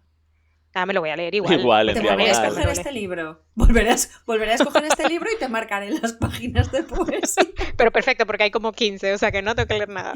Ah, 0.75 0.87
me 0.87 0.93
lo 0.93 1.01
voy 1.01 1.11
a 1.11 1.17
leer 1.17 1.35
igual. 1.35 1.59
Igual, 1.61 1.89
en 1.89 1.95
Te 1.97 2.01
volveré 2.03 2.31
a 2.31 2.33
escoger 2.33 2.69
este 2.69 2.93
libro. 2.93 3.43
Volverás, 3.55 4.11
volveré 4.27 4.53
a 4.53 4.55
escoger 4.55 4.85
este 4.85 5.09
libro 5.09 5.29
y 5.35 5.39
te 5.39 5.49
marcaré 5.49 5.91
las 5.91 6.13
páginas 6.13 6.71
de 6.71 6.83
poesía. 6.85 7.45
Pero 7.77 7.91
perfecto, 7.91 8.27
porque 8.27 8.45
hay 8.45 8.51
como 8.51 8.73
15, 8.73 9.15
o 9.15 9.19
sea 9.19 9.33
que 9.33 9.43
no 9.43 9.55
tengo 9.55 9.67
que 9.67 9.75
leer 9.75 9.89
nada. 9.89 10.15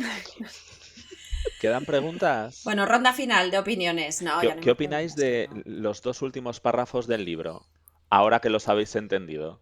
¿Quedan 1.60 1.84
preguntas? 1.84 2.60
Bueno, 2.64 2.86
ronda 2.86 3.12
final 3.12 3.50
de 3.50 3.58
opiniones. 3.58 4.20
No, 4.22 4.40
¿Qué, 4.40 4.48
ya 4.48 4.54
no 4.54 4.60
qué 4.60 4.66
me 4.66 4.72
opináis 4.72 5.16
de 5.16 5.48
no. 5.52 5.62
los 5.64 6.02
dos 6.02 6.22
últimos 6.22 6.60
párrafos 6.60 7.06
del 7.06 7.24
libro? 7.24 7.66
Ahora 8.10 8.40
que 8.40 8.50
los 8.50 8.68
habéis 8.68 8.94
entendido. 8.94 9.60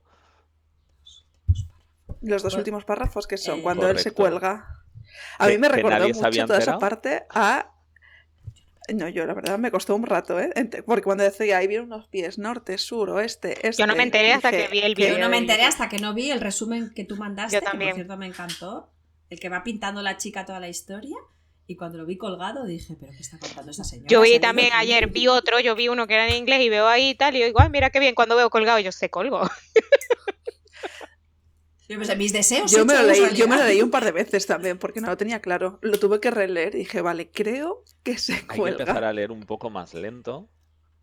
Los 2.21 2.43
dos 2.43 2.53
Pues- 2.53 2.59
últimos 2.59 2.85
párrafos 2.85 3.27
que 3.27 3.39
son 3.39 3.61
Eh, 3.61 3.63
cuando 3.63 3.89
él 3.89 3.99
se 3.99 4.11
cuelga. 4.13 4.67
A 5.39 5.47
mí 5.49 5.57
me 5.59 5.69
que 5.69 5.77
recordó 5.77 6.09
mucho 6.09 6.47
toda 6.47 6.59
esa 6.59 6.79
parte 6.79 7.25
a. 7.31 7.71
No, 8.95 9.09
yo 9.09 9.27
la 9.27 9.35
verdad 9.35 9.59
me 9.59 9.71
costó 9.71 9.95
un 9.95 10.05
rato, 10.05 10.39
¿eh? 10.41 10.53
Porque 10.87 11.03
cuando 11.03 11.25
decía 11.25 11.59
ahí 11.59 11.67
vienen 11.67 11.87
unos 11.87 12.09
pies, 12.09 12.39
norte, 12.39 12.79
sur, 12.79 13.11
oeste, 13.11 13.67
este. 13.67 13.83
Yo 13.83 13.87
no 13.87 13.95
me 13.95 14.03
enteré 14.03 14.33
hasta 14.33 14.51
que 14.51 14.69
vi 14.69 14.81
el 14.81 14.95
¿qué? 14.95 15.03
vídeo. 15.05 15.19
Yo 15.19 15.25
no 15.25 15.31
me 15.31 15.39
enteré 15.39 15.65
hasta 15.65 15.89
que 15.89 15.99
no 15.99 16.15
vi 16.15 16.31
el 16.31 16.41
resumen 16.41 16.93
que 16.95 17.05
tú 17.05 17.17
mandaste, 17.17 17.57
Yo 17.57 17.71
que 17.71 17.79
por 17.79 17.95
cierto 17.95 18.17
me 18.17 18.27
encantó. 18.27 18.91
El 19.29 19.39
que 19.39 19.49
va 19.49 19.63
pintando 19.63 20.03
la 20.03 20.17
chica 20.17 20.45
toda 20.45 20.59
la 20.59 20.69
historia. 20.69 21.17
Y 21.69 21.77
cuando 21.77 21.99
lo 21.99 22.05
vi 22.05 22.17
colgado 22.17 22.65
dije, 22.65 22.97
¿pero 22.99 23.13
qué 23.13 23.23
está 23.23 23.39
contando 23.39 23.71
esa 23.71 23.85
señora? 23.85 24.09
Yo 24.09 24.25
¿Se 24.25 24.33
vi 24.33 24.41
también 24.41 24.71
ayer, 24.73 25.07
vi 25.07 25.29
otro, 25.29 25.61
yo 25.61 25.77
vi 25.77 25.87
uno 25.87 26.09
que 26.09 26.15
era 26.15 26.29
en 26.29 26.35
inglés 26.35 26.63
y 26.63 26.69
veo 26.69 26.89
ahí 26.89 27.11
y 27.11 27.15
tal, 27.15 27.37
y 27.37 27.39
yo 27.39 27.47
digo, 27.47 27.61
ay, 27.61 27.71
mira 27.71 27.91
qué 27.91 28.01
bien, 28.01 28.17
cuando 28.17 28.35
veo 28.35 28.51
colgado, 28.51 28.81
yo 28.81 28.91
sé 28.91 29.09
colgo. 29.09 29.43
Yo, 31.91 32.17
mis 32.17 32.33
deseos 32.33 32.71
Yo 32.71 32.85
me, 32.87 32.95
lo 32.95 33.03
leí, 33.03 33.19
yo 33.19 33.27
me 33.49 33.57
lo 33.57 33.63
realidad. 33.63 33.67
leí 33.67 33.83
un 33.83 33.91
par 33.91 34.05
de 34.05 34.13
veces 34.13 34.47
también 34.47 34.79
porque 34.79 35.01
no 35.01 35.09
lo 35.09 35.17
tenía 35.17 35.41
claro. 35.41 35.79
Lo 35.83 35.99
tuve 35.99 36.21
que 36.21 36.31
releer 36.31 36.75
y 36.77 36.79
dije, 36.79 37.01
vale, 37.01 37.31
creo 37.31 37.83
que 38.05 38.17
se 38.17 38.35
Hay 38.35 38.39
que 38.47 38.55
empezar 38.57 38.87
cuelga. 38.87 39.09
a 39.09 39.13
leer 39.13 39.33
un 39.33 39.43
poco 39.45 39.71
más 39.71 39.93
lento 39.95 40.49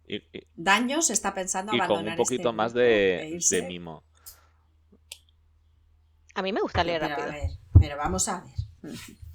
y, 0.08 0.16
y- 0.16 0.48
Daños 0.56 1.10
está 1.10 1.34
pensando 1.34 1.74
y 1.76 1.78
con 1.80 1.86
abandonar 1.86 2.14
un 2.14 2.18
poquito 2.24 2.50
este 2.50 2.56
más 2.56 2.74
de, 2.74 3.38
mimo. 3.68 4.04
A 6.36 6.42
mí 6.42 6.54
me 6.54 6.62
gusta 6.62 6.84
leer 6.84 7.02
pero, 7.02 7.14
a 7.14 7.18
rápido. 7.18 7.32
ver, 7.34 7.52
pero 7.80 7.98
vamos 7.98 8.28
a 8.30 8.42
ver. 8.42 8.54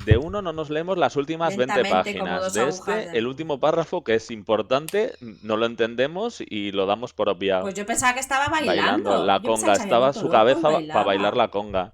De 0.05 0.17
uno 0.17 0.43
no 0.43 0.53
nos 0.53 0.69
leemos 0.69 0.99
las 0.99 1.15
últimas 1.15 1.57
20 1.57 1.77
Lentamente, 1.77 2.19
como 2.19 2.31
páginas. 2.31 2.53
De 2.55 2.69
este, 2.69 2.93
de- 2.93 3.19
el 3.19 3.27
último 3.29 3.61
párrafo, 3.61 4.03
que 4.03 4.15
es 4.17 4.31
importante, 4.33 5.15
no 5.43 5.57
lo 5.57 5.67
entendemos 5.67 6.41
y 6.41 6.73
lo 6.73 6.87
damos 6.87 7.13
por 7.13 7.29
obviado. 7.29 7.63
Pues 7.63 7.75
yo 7.75 7.87
pensaba 7.87 8.13
que 8.15 8.21
estaba 8.21 8.49
bailando. 8.49 8.83
bailando. 9.11 9.25
La 9.25 9.41
Yo 9.41 9.49
conga, 9.53 9.75
estaba 9.75 10.13
su 10.13 10.29
cabeza 10.29 10.71
para 10.93 11.05
bailar 11.05 11.37
la 11.37 11.49
conga. 11.49 11.93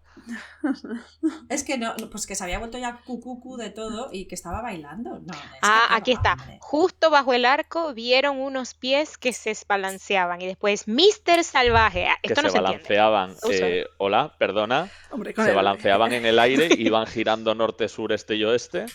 Es 1.49 1.65
que 1.65 1.79
no, 1.79 1.95
pues 2.11 2.27
que 2.27 2.35
se 2.35 2.45
había 2.45 2.59
vuelto 2.59 2.79
ya 2.79 3.01
cucucu 3.05 3.57
de 3.57 3.71
todo 3.71 4.09
y 4.13 4.27
que 4.27 4.35
estaba 4.35 4.61
bailando. 4.63 5.19
No, 5.21 5.33
es 5.35 5.41
que 5.41 5.59
Ah, 5.63 5.87
aquí 5.91 6.13
está. 6.13 6.33
hombre. 6.35 6.59
Justo 6.61 7.11
bajo 7.11 7.33
el 7.33 7.45
arco 7.45 7.95
vieron 7.95 8.39
unos 8.39 8.75
pies 8.75 9.19
que 9.19 9.33
se 9.33 9.57
balanceaban 9.67 10.41
y 10.43 10.47
después 10.47 10.87
Mister 10.89 11.43
Salvaje. 11.45 12.07
Ah, 12.09 12.17
Que 12.23 12.35
se 12.35 12.43
balanceaban. 12.51 13.35
Eh, 13.51 13.85
hola, 13.99 14.35
perdona. 14.39 14.89
Hombre, 15.11 15.35
Se 15.35 15.49
el- 15.51 15.55
balanceaban 15.57 16.13
en 16.13 16.27
el 16.27 16.39
aire, 16.39 16.69
iban 16.79 17.07
girando 17.07 17.55
norte, 17.55 17.89
sur, 17.89 18.13
este 18.13 18.35
y 18.37 18.45
oeste. 18.45 18.87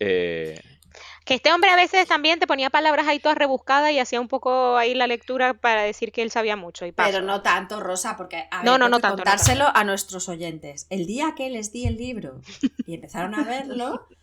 eh, 0.00 0.60
Que 1.28 1.34
este 1.34 1.52
hombre 1.52 1.68
a 1.68 1.76
veces 1.76 2.08
también 2.08 2.38
te 2.38 2.46
ponía 2.46 2.70
palabras 2.70 3.06
ahí 3.06 3.18
todas 3.18 3.36
rebuscadas 3.36 3.92
y 3.92 3.98
hacía 3.98 4.18
un 4.18 4.28
poco 4.28 4.78
ahí 4.78 4.94
la 4.94 5.06
lectura 5.06 5.52
para 5.52 5.82
decir 5.82 6.10
que 6.10 6.22
él 6.22 6.30
sabía 6.30 6.56
mucho. 6.56 6.86
Y 6.86 6.92
paso. 6.92 7.10
Pero 7.12 7.22
no 7.22 7.42
tanto, 7.42 7.80
Rosa, 7.80 8.16
porque 8.16 8.48
a 8.50 8.62
ver, 8.62 8.64
No, 8.64 8.78
no, 8.78 8.86
tengo 8.86 8.88
no 8.88 9.00
tanto, 9.00 9.16
no 9.18 9.24
contárselo 9.24 9.66
a 9.74 9.84
nuestros 9.84 10.30
oyentes. 10.30 10.86
El 10.88 11.06
día 11.06 11.34
que 11.36 11.50
les 11.50 11.70
di 11.70 11.84
el 11.84 11.98
libro 11.98 12.40
y 12.86 12.94
empezaron 12.94 13.34
a 13.34 13.44
verlo, 13.44 14.08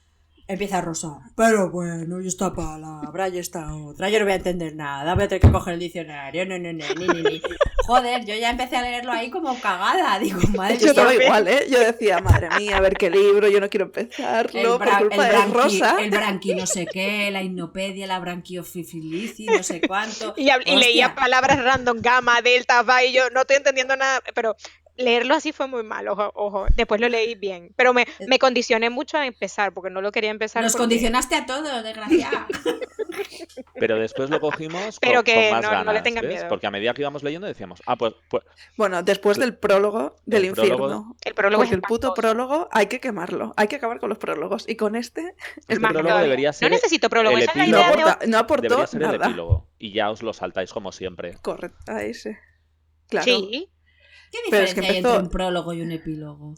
empieza 0.48 0.82
Rosa. 0.82 1.20
Pero 1.36 1.70
bueno, 1.72 2.22
y 2.22 2.28
esta 2.28 2.54
palabra 2.54 3.30
y 3.30 3.39
esta 3.39 3.74
otra, 3.76 4.10
yo 4.10 4.20
no 4.20 4.26
voy 4.26 4.34
a 4.34 4.38
entender 4.38 4.76
nada, 4.76 5.16
voy 5.16 5.24
a 5.24 5.28
tener 5.28 5.41
que 5.41 5.52
coger 5.52 5.74
el 5.76 5.80
diccionario. 5.80 6.46
No, 6.46 6.58
no, 6.60 6.72
no, 6.74 6.86
ni, 6.96 7.08
ni, 7.08 7.22
ni. 7.22 7.41
Joder, 7.86 8.26
yo 8.26 8.36
ya 8.36 8.50
empecé 8.52 8.78
a 8.78 8.82
leerlo 8.82 9.12
ahí 9.12 9.30
como 9.30 9.60
cagada. 9.60 10.18
Digo, 10.20 10.39
madre 10.56 10.78
Yo 10.78 10.88
estaba 10.88 11.14
igual, 11.14 11.48
¿eh? 11.48 11.68
Yo 11.70 11.80
decía, 11.80 12.20
madre 12.20 12.50
mía, 12.58 12.78
a 12.78 12.82
ver 12.82 12.96
qué 12.96 13.10
libro, 13.10 13.48
yo 13.48 13.60
no 13.60 13.70
quiero 13.70 13.86
empezarlo 13.86 14.78
por 14.78 14.98
culpa 14.98 15.24
de 15.24 15.34
branqui- 15.36 15.52
Rosa. 15.52 15.98
el 16.00 16.10
branqui 16.10 16.56
no 16.56 16.66
sé 16.66 16.86
qué, 16.86 17.30
la 17.32 17.41
hipnopedia, 17.43 18.08
la 18.08 18.20
branquiofifilici, 18.20 19.46
no 19.46 19.64
sé 19.64 19.82
cuánto. 19.82 20.34
Y, 20.38 20.50
leía 20.76 21.16
palabras 21.16 21.64
random, 21.64 21.98
gamma, 22.02 22.41
delta, 22.41 22.82
va, 22.82 23.04
y 23.04 23.14
yo 23.14 23.30
no 23.32 23.41
estoy 23.41 23.58
entendiendo 23.58 23.96
nada, 23.96 24.22
pero 24.34 24.56
leerlo 24.98 25.34
así 25.36 25.52
fue 25.52 25.68
muy 25.68 25.84
mal, 25.84 26.08
ojo, 26.08 26.32
ojo. 26.36 26.66
Después 26.76 27.02
lo 27.02 27.10
leí 27.10 27.36
bien, 27.36 27.72
pero 27.76 27.93
me, 27.93 28.06
me 28.28 28.39
condicioné 28.39 28.89
mucho 28.89 29.18
a 29.18 29.26
empezar, 29.26 29.74
porque 29.74 29.89
no 29.89 30.02
lo 30.02 30.12
quería 30.12 30.32
empezar. 30.32 30.64
Nos 30.64 30.72
porque- 30.74 30.84
condicionaste 30.84 31.36
a 31.36 31.46
todos, 31.46 31.84
desgraciada. 31.84 32.48
pero 33.80 33.98
después 34.00 34.30
lo 34.30 34.39
cogimos 34.39 35.00
con, 35.00 35.10
Pero 35.10 35.24
que 35.24 35.50
con 35.50 35.60
más 35.60 35.62
no- 35.64 35.70
no 35.72 35.78
le 35.80 35.86
ganas. 35.86 36.04
tengan 36.04 36.24
¿ves? 36.24 36.34
miedo. 36.34 36.48
Porque 36.50 36.68
a 36.68 36.72
medida 36.72 36.93
que 36.93 37.02
íbamos 37.02 37.24
leyendo 37.24 37.48
decíamos, 37.48 37.82
ah, 37.86 37.96
pues, 37.96 38.14
pues 38.30 38.43
Bueno, 38.78 39.04
después 39.04 39.38
del 39.38 39.58
prólogo 39.58 40.16
del 40.26 40.46
El 40.46 40.54
prólogo- 40.54 40.72
infierno. 40.86 41.16
El 41.24 41.34
prólogo 41.34 41.60
Porque 41.62 41.70
es 41.70 41.74
el 41.76 41.82
puto 41.82 42.14
prólogo 42.14 42.68
hay 42.72 42.88
que 42.88 43.00
quemarlo, 43.00 43.54
hay 43.58 43.68
que 43.68 43.76
acabar 43.78 44.00
con 44.00 44.10
los 44.10 44.18
prólogos. 44.18 44.68
Y 44.68 44.76
con 44.76 44.96
este, 44.96 45.22
el 45.22 45.76
el 45.76 45.80
Más 45.80 45.91
prólogo 45.93 46.18
debería 46.20 46.54
ser 46.54 46.70
No 46.70 46.76
necesito 46.76 47.10
prólogo, 47.10 47.38
el 47.38 47.43
esa 47.43 47.52
es 47.52 47.58
la 47.58 47.66
no, 47.66 47.78
epílogo. 47.80 47.93
idea 47.96 47.96
de 48.06 48.12
aporta, 48.12 48.28
no 48.28 48.38
aportó 48.38 48.62
debería 48.64 48.88
ser 48.88 49.02
el 49.02 49.08
nada. 49.12 49.26
epílogo. 49.28 49.68
Y 49.78 49.93
ya 49.93 50.10
os 50.10 50.24
lo 50.24 50.34
saltáis 50.34 50.72
como 50.72 50.91
siempre. 50.91 51.38
Correcto, 51.41 51.91
a 51.91 52.02
ese. 52.04 52.39
Claro. 53.10 53.26
Sí, 53.26 53.70
¿Qué 54.32 54.39
Pero 54.49 54.63
es 54.63 54.73
que 54.73 54.82
diferencia 54.82 54.82
hay 54.91 54.97
empezó- 54.97 55.09
entre 55.15 55.23
un 55.26 55.30
prólogo 55.32 55.73
y 55.73 55.82
un 55.82 55.91
epílogo? 55.91 56.55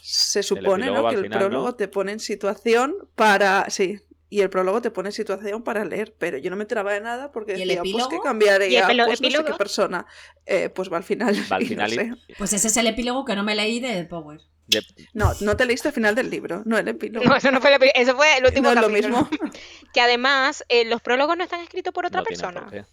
Se 0.00 0.42
supone 0.42 0.86
epílogo 0.86 1.02
¿no? 1.02 1.08
que 1.10 1.14
el 1.16 1.22
final, 1.22 1.38
prólogo 1.38 1.66
¿no? 1.68 1.74
te 1.74 1.88
pone 1.88 2.12
en 2.12 2.20
situación 2.20 2.94
para. 3.14 3.68
Sí. 3.70 4.00
Y 4.28 4.40
el 4.40 4.48
prólogo 4.48 4.80
te 4.80 4.90
pone 4.90 5.10
en 5.10 5.12
situación 5.12 5.62
para 5.62 5.84
leer, 5.84 6.14
pero 6.18 6.38
yo 6.38 6.48
no 6.48 6.56
me 6.56 6.62
enteraba 6.62 6.94
de 6.94 7.02
nada 7.02 7.30
porque 7.32 7.52
¿Y 7.52 7.62
el 7.62 7.68
decía, 7.68 7.82
pues 7.82 7.92
que 7.92 8.00
epílogo? 8.02 8.22
cambiaría, 8.22 8.68
¿Y 8.70 8.76
el 8.76 8.84
pues 8.84 8.96
no 8.96 9.04
sé 9.04 9.10
qué 9.20 9.26
epílogo? 9.28 9.58
persona. 9.58 10.06
Eh, 10.46 10.70
pues 10.70 10.90
va 10.90 10.96
al 10.96 11.04
final. 11.04 11.36
Va 11.52 11.56
al 11.56 11.62
y 11.64 11.66
final 11.66 11.94
no, 11.94 12.02
y- 12.02 12.06
sé. 12.06 12.14
Pues 12.38 12.52
ese 12.54 12.68
es 12.68 12.76
el 12.78 12.86
epílogo 12.86 13.24
que 13.26 13.36
no 13.36 13.42
me 13.44 13.54
leí 13.54 13.78
de 13.78 14.04
Power. 14.04 14.40
de- 14.68 14.82
no, 15.12 15.32
no 15.42 15.54
te 15.56 15.66
leíste 15.66 15.88
el 15.88 15.94
final 15.94 16.14
del 16.14 16.30
libro, 16.30 16.62
no 16.64 16.78
el 16.78 16.88
epílogo. 16.88 17.26
no, 17.26 17.36
eso 17.36 17.50
no 17.50 17.60
fue, 17.60 17.70
la 17.72 17.78
pri- 17.78 17.92
eso 17.94 18.16
fue 18.16 18.38
el 18.38 18.46
último 18.46 18.70
no 18.72 18.80
es 18.80 18.80
lo 18.80 18.88
mismo. 18.88 19.28
Que 19.92 20.00
además, 20.00 20.64
eh, 20.70 20.86
los 20.86 21.02
prólogos 21.02 21.36
no 21.36 21.44
están 21.44 21.60
escritos 21.60 21.92
por 21.92 22.06
otra 22.06 22.20
no 22.22 22.24
tiene 22.26 22.40
persona. 22.42 22.86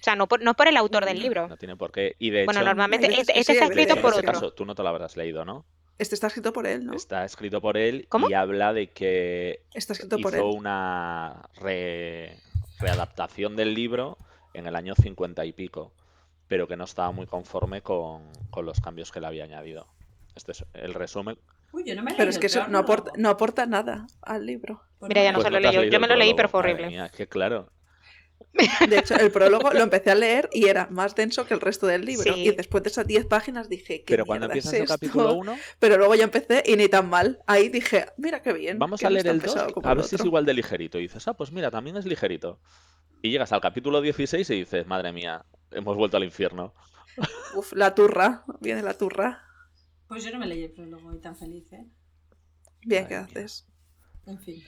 O 0.00 0.02
sea, 0.02 0.16
no 0.16 0.26
por, 0.28 0.42
no 0.42 0.54
por 0.54 0.66
el 0.68 0.76
autor 0.76 1.04
del 1.04 1.18
libro. 1.20 1.46
No 1.48 1.56
tiene 1.58 1.76
por 1.76 1.92
qué. 1.92 2.16
Y 2.18 2.30
de 2.30 2.44
Bueno, 2.46 2.60
hecho, 2.60 2.68
normalmente 2.68 3.06
veces 3.08 3.20
este, 3.28 3.38
este 3.38 3.52
sí, 3.52 3.58
está 3.58 3.64
escrito 3.66 3.96
por 4.00 4.10
este 4.14 4.20
otro. 4.20 4.32
caso, 4.32 4.52
tú 4.52 4.64
no 4.64 4.74
te 4.74 4.82
lo 4.82 4.88
habrás 4.88 5.16
leído, 5.16 5.44
¿no? 5.44 5.64
Este 5.98 6.14
está 6.14 6.28
escrito 6.28 6.52
por 6.54 6.66
él, 6.66 6.86
¿no? 6.86 6.94
Está 6.94 7.24
escrito 7.26 7.60
por 7.60 7.76
él 7.76 8.06
¿Cómo? 8.08 8.30
y 8.30 8.32
habla 8.34 8.72
de 8.72 8.88
que 8.88 9.60
Está 9.74 9.92
escrito 9.92 10.18
por 10.18 10.32
él. 10.34 10.40
hizo 10.40 10.48
una 10.48 11.42
re- 11.60 12.36
readaptación 12.78 13.56
del 13.56 13.74
libro 13.74 14.16
en 14.54 14.66
el 14.66 14.76
año 14.76 14.94
50 14.94 15.44
y 15.44 15.52
pico, 15.52 15.92
pero 16.48 16.66
que 16.66 16.76
no 16.76 16.84
estaba 16.84 17.10
muy 17.12 17.26
conforme 17.26 17.82
con, 17.82 18.22
con 18.50 18.64
los 18.64 18.80
cambios 18.80 19.12
que 19.12 19.20
le 19.20 19.26
había 19.26 19.44
añadido. 19.44 19.86
Este 20.34 20.52
es 20.52 20.64
el 20.74 20.94
resumen. 20.94 21.38
Uy, 21.72 21.84
yo 21.86 21.94
no 21.94 22.02
me 22.02 22.14
Pero 22.14 22.30
es 22.30 22.38
que 22.38 22.46
eso 22.46 22.66
no 22.68 22.78
aporta, 22.78 23.12
no 23.16 23.28
aporta 23.28 23.66
nada 23.66 24.06
al 24.22 24.46
libro. 24.46 24.82
Pues 24.98 25.08
Mira, 25.10 25.22
ya 25.22 25.32
no 25.32 25.38
leí. 25.38 25.44
se 25.44 25.50
lo 25.50 25.60
leí 25.60 25.72
yo. 25.74 25.84
Yo 25.84 26.00
me 26.00 26.08
lo 26.08 26.16
leí, 26.16 26.34
pero 26.34 26.48
fue 26.48 26.60
horrible. 26.60 26.86
mía, 26.88 27.06
es 27.06 27.12
que 27.12 27.28
claro. 27.28 27.70
De 28.88 28.98
hecho, 28.98 29.14
el 29.16 29.30
prólogo 29.30 29.70
lo 29.72 29.80
empecé 29.80 30.10
a 30.10 30.14
leer 30.14 30.48
y 30.52 30.66
era 30.66 30.86
más 30.90 31.14
denso 31.14 31.46
que 31.46 31.54
el 31.54 31.60
resto 31.60 31.86
del 31.86 32.04
libro. 32.04 32.34
Sí. 32.34 32.48
Y 32.48 32.50
después 32.52 32.82
de 32.82 32.90
esas 32.90 33.06
10 33.06 33.26
páginas 33.26 33.68
dije, 33.68 34.04
¿qué 34.04 34.14
Pero 34.14 34.26
cuando 34.26 34.46
mierda 34.48 34.58
es 34.58 34.66
empiezas 34.66 34.80
el 34.80 34.88
capítulo 34.88 35.34
1, 35.34 35.56
Pero 35.78 35.96
luego 35.96 36.14
ya 36.14 36.24
empecé 36.24 36.62
y 36.66 36.76
ni 36.76 36.88
tan 36.88 37.08
mal. 37.08 37.40
Ahí 37.46 37.68
dije, 37.68 38.06
mira 38.16 38.42
qué 38.42 38.52
bien. 38.52 38.78
vamos 38.78 39.00
que 39.00 39.06
a 39.06 39.10
leer 39.10 39.26
el 39.28 39.40
2, 39.40 39.52
pesado 39.52 39.72
como 39.72 39.88
a 39.88 39.94
ver 39.94 40.04
si 40.04 40.16
es 40.16 40.20
otro". 40.20 40.28
igual 40.28 40.44
de 40.46 40.54
ligerito. 40.54 40.98
Y 40.98 41.02
dices, 41.02 41.26
ah, 41.28 41.34
pues 41.34 41.52
mira, 41.52 41.70
también 41.70 41.96
es 41.96 42.06
ligerito. 42.06 42.60
Y 43.22 43.30
llegas 43.30 43.52
al 43.52 43.60
capítulo 43.60 44.00
16 44.00 44.48
y 44.50 44.54
dices, 44.56 44.86
madre 44.86 45.12
mía, 45.12 45.44
hemos 45.70 45.96
vuelto 45.96 46.16
al 46.16 46.24
infierno. 46.24 46.74
Uf, 47.54 47.72
la 47.74 47.94
turra. 47.94 48.44
Viene 48.60 48.82
la 48.82 48.94
turra. 48.94 49.42
Pues 50.08 50.24
yo 50.24 50.30
no 50.32 50.38
me 50.38 50.46
leí 50.46 50.64
el 50.64 50.72
prólogo 50.72 51.14
y 51.14 51.20
tan 51.20 51.36
feliz, 51.36 51.72
¿eh? 51.72 51.86
Bien, 52.82 53.06
¿qué 53.06 53.14
mía. 53.14 53.24
haces? 53.24 53.66
En 54.26 54.38
fin. 54.38 54.62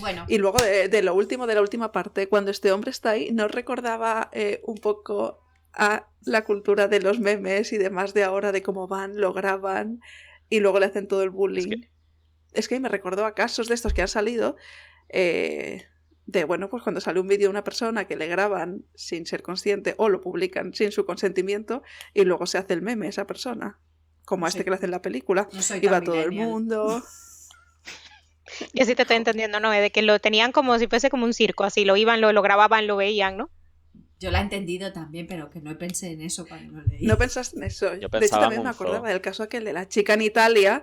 Bueno, 0.00 0.24
Y 0.28 0.38
luego 0.38 0.58
de, 0.58 0.88
de 0.88 1.02
lo 1.02 1.14
último, 1.14 1.46
de 1.46 1.54
la 1.54 1.60
última 1.60 1.92
parte, 1.92 2.28
cuando 2.28 2.50
este 2.50 2.72
hombre 2.72 2.90
está 2.90 3.10
ahí, 3.10 3.30
¿no 3.32 3.48
recordaba 3.48 4.28
eh, 4.32 4.60
un 4.64 4.76
poco 4.76 5.40
a 5.72 6.08
la 6.22 6.44
cultura 6.44 6.88
de 6.88 7.00
los 7.00 7.20
memes 7.20 7.72
y 7.72 7.78
demás 7.78 8.14
de 8.14 8.24
ahora, 8.24 8.52
de 8.52 8.62
cómo 8.62 8.86
van, 8.86 9.20
lo 9.20 9.32
graban 9.32 10.00
y 10.48 10.60
luego 10.60 10.80
le 10.80 10.86
hacen 10.86 11.08
todo 11.08 11.22
el 11.22 11.30
bullying? 11.30 11.82
Es 12.52 12.68
que, 12.68 12.78
me 12.80 12.88
recordó 12.88 13.26
a 13.26 13.34
casos 13.34 13.68
de 13.68 13.74
estos 13.74 13.92
que 13.92 14.02
han 14.02 14.08
salido, 14.08 14.56
eh, 15.08 15.86
de, 16.26 16.44
bueno, 16.44 16.70
pues 16.70 16.82
cuando 16.82 17.00
sale 17.00 17.20
un 17.20 17.26
vídeo 17.26 17.48
de 17.48 17.50
una 17.50 17.64
persona 17.64 18.06
que 18.06 18.16
le 18.16 18.28
graban 18.28 18.84
sin 18.94 19.26
ser 19.26 19.42
consciente 19.42 19.94
o 19.98 20.08
lo 20.08 20.20
publican 20.20 20.72
sin 20.72 20.92
su 20.92 21.04
consentimiento 21.04 21.82
y 22.14 22.24
luego 22.24 22.46
se 22.46 22.58
hace 22.58 22.74
el 22.74 22.82
meme 22.82 23.08
esa 23.08 23.26
persona, 23.26 23.78
como 24.24 24.46
a 24.46 24.48
este 24.48 24.64
que 24.64 24.70
le 24.70 24.76
hacen 24.76 24.90
la 24.90 25.02
película. 25.02 25.48
no 25.52 25.76
Y 25.76 25.86
va 25.86 26.00
todo 26.00 26.22
el 26.22 26.32
mundo. 26.32 27.02
Yo 28.72 28.84
sí 28.84 28.94
te 28.94 29.02
estoy 29.02 29.16
entendiendo, 29.16 29.60
¿no? 29.60 29.70
De 29.70 29.90
que 29.90 30.02
lo 30.02 30.18
tenían 30.20 30.52
como 30.52 30.78
si 30.78 30.86
fuese 30.86 31.10
como 31.10 31.24
un 31.24 31.32
circo, 31.34 31.64
así 31.64 31.84
lo 31.84 31.96
iban, 31.96 32.20
lo, 32.20 32.32
lo 32.32 32.42
grababan, 32.42 32.86
lo 32.86 32.96
veían, 32.96 33.36
¿no? 33.36 33.50
Yo 34.20 34.30
la 34.30 34.38
he 34.38 34.42
entendido 34.42 34.92
también, 34.92 35.26
pero 35.26 35.50
que 35.50 35.60
no 35.60 35.76
pensé 35.76 36.12
en 36.12 36.22
eso 36.22 36.46
cuando 36.46 36.78
lo 36.80 36.84
leí. 36.86 37.04
No 37.06 37.18
pensaste 37.18 37.56
en 37.56 37.64
eso. 37.64 37.94
Yo 37.96 38.08
de 38.08 38.18
hecho, 38.26 38.38
también 38.38 38.62
me 38.62 38.70
acordaba 38.70 39.08
del 39.08 39.20
caso 39.20 39.42
aquel 39.42 39.64
de 39.64 39.72
la 39.72 39.88
chica 39.88 40.14
en 40.14 40.22
Italia. 40.22 40.82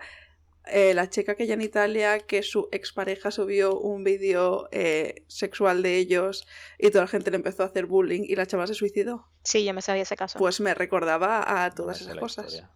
eh, 0.67 0.93
la 0.93 1.09
chica 1.09 1.33
que 1.33 1.47
ya 1.47 1.55
en 1.55 1.61
Italia, 1.61 2.19
que 2.19 2.43
su 2.43 2.69
expareja 2.71 3.31
subió 3.31 3.79
un 3.79 4.03
vídeo 4.03 4.69
eh, 4.71 5.23
sexual 5.27 5.81
de 5.81 5.97
ellos 5.97 6.45
y 6.77 6.91
toda 6.91 7.05
la 7.05 7.07
gente 7.07 7.31
le 7.31 7.37
empezó 7.37 7.63
a 7.63 7.65
hacer 7.65 7.87
bullying 7.87 8.21
y 8.27 8.35
la 8.35 8.45
chava 8.45 8.67
se 8.67 8.75
suicidó. 8.75 9.25
Sí, 9.43 9.65
yo 9.65 9.73
me 9.73 9.81
sabía 9.81 10.03
ese 10.03 10.15
caso. 10.15 10.37
Pues 10.37 10.59
me 10.59 10.75
recordaba 10.75 11.63
a 11.65 11.71
todas 11.71 11.99
esas 12.01 12.15
cosas. 12.17 12.45
historia. 12.45 12.69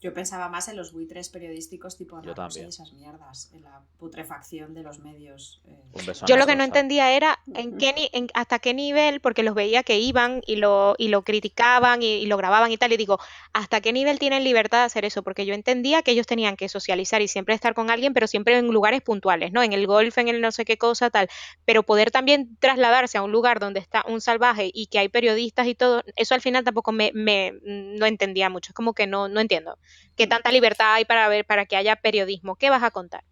Yo 0.00 0.14
pensaba 0.14 0.48
más 0.48 0.68
en 0.68 0.76
los 0.76 0.92
buitres 0.92 1.28
periodísticos 1.28 1.96
tipo 1.96 2.22
Yo 2.22 2.32
y 2.54 2.60
esas 2.60 2.92
mierdas, 2.92 3.50
en 3.52 3.62
la 3.62 3.82
putrefacción 3.98 4.72
de 4.72 4.84
los 4.84 5.00
medios. 5.00 5.60
eh. 5.66 5.74
Un 5.92 6.06
beso 6.06 6.24
a 6.24 6.28
Yo 6.28 6.36
lo 6.36 6.46
que 6.46 6.54
no 6.54 6.62
entendía 6.62 7.10
era 7.16 7.40
en 7.54 7.76
qué 7.78 7.92
ni- 7.94 8.08
en- 8.12 8.28
hasta 8.34 8.60
qué 8.60 8.74
nivel, 8.74 9.20
porque 9.20 9.42
los 9.42 9.54
veía 9.56 9.82
que 9.82 9.98
iban 9.98 10.40
y 10.46 10.56
lo, 10.56 10.94
y 10.98 11.08
lo 11.08 11.22
criticaban 11.22 12.02
y, 12.02 12.06
y 12.18 12.26
lo 12.26 12.36
grababan 12.36 12.70
y 12.70 12.76
tal, 12.76 12.92
y 12.92 12.96
digo, 12.96 13.18
¿hasta 13.52 13.80
qué 13.80 13.92
nivel 13.92 14.20
tienen 14.20 14.44
libertad 14.44 14.80
de 14.80 14.84
hacer 14.84 15.04
eso? 15.04 15.24
Porque 15.24 15.46
yo 15.46 15.54
entendía 15.54 16.02
que 16.02 16.12
ellos 16.12 16.26
tenían 16.28 16.56
que 16.56 16.68
socializar 16.68 17.20
y 17.20 17.26
siempre 17.26 17.54
estar 17.56 17.74
con 17.74 17.90
alguien, 17.90 18.14
pero 18.14 18.28
siempre 18.28 18.56
en 18.56 18.68
lugares 18.68 19.00
puntuales, 19.02 19.50
¿no? 19.50 19.64
En 19.64 19.72
el 19.72 19.86
golf, 19.88 20.16
en 20.18 20.28
el 20.28 20.40
no 20.40 20.52
sé 20.52 20.64
qué 20.64 20.78
cosa, 20.78 21.10
tal. 21.10 21.28
Pero 21.64 21.82
poder 21.82 22.12
también 22.12 22.56
trasladarse 22.60 23.18
a 23.18 23.22
un 23.22 23.32
lugar 23.32 23.58
donde 23.58 23.80
está 23.80 24.04
un 24.06 24.20
salvaje 24.20 24.70
y 24.72 24.86
que 24.86 25.00
hay 25.00 25.08
periodistas 25.08 25.66
y 25.66 25.74
todo, 25.74 26.04
eso 26.14 26.34
al 26.34 26.40
final 26.40 26.62
tampoco 26.62 26.92
me, 26.92 27.10
me 27.14 27.54
no 27.64 28.06
entendía 28.06 28.48
mucho. 28.48 28.70
Es 28.70 28.74
como 28.74 28.92
que 28.94 29.08
no, 29.08 29.26
no 29.28 29.40
entiendo. 29.40 29.76
¿Qué 30.16 30.26
tanta 30.26 30.50
libertad 30.52 30.94
hay 30.94 31.04
para 31.04 31.28
ver, 31.28 31.44
para 31.44 31.66
que 31.66 31.76
haya 31.76 31.96
periodismo? 31.96 32.56
¿Qué 32.56 32.70
vas 32.70 32.82
a 32.82 32.90
contar? 32.90 33.24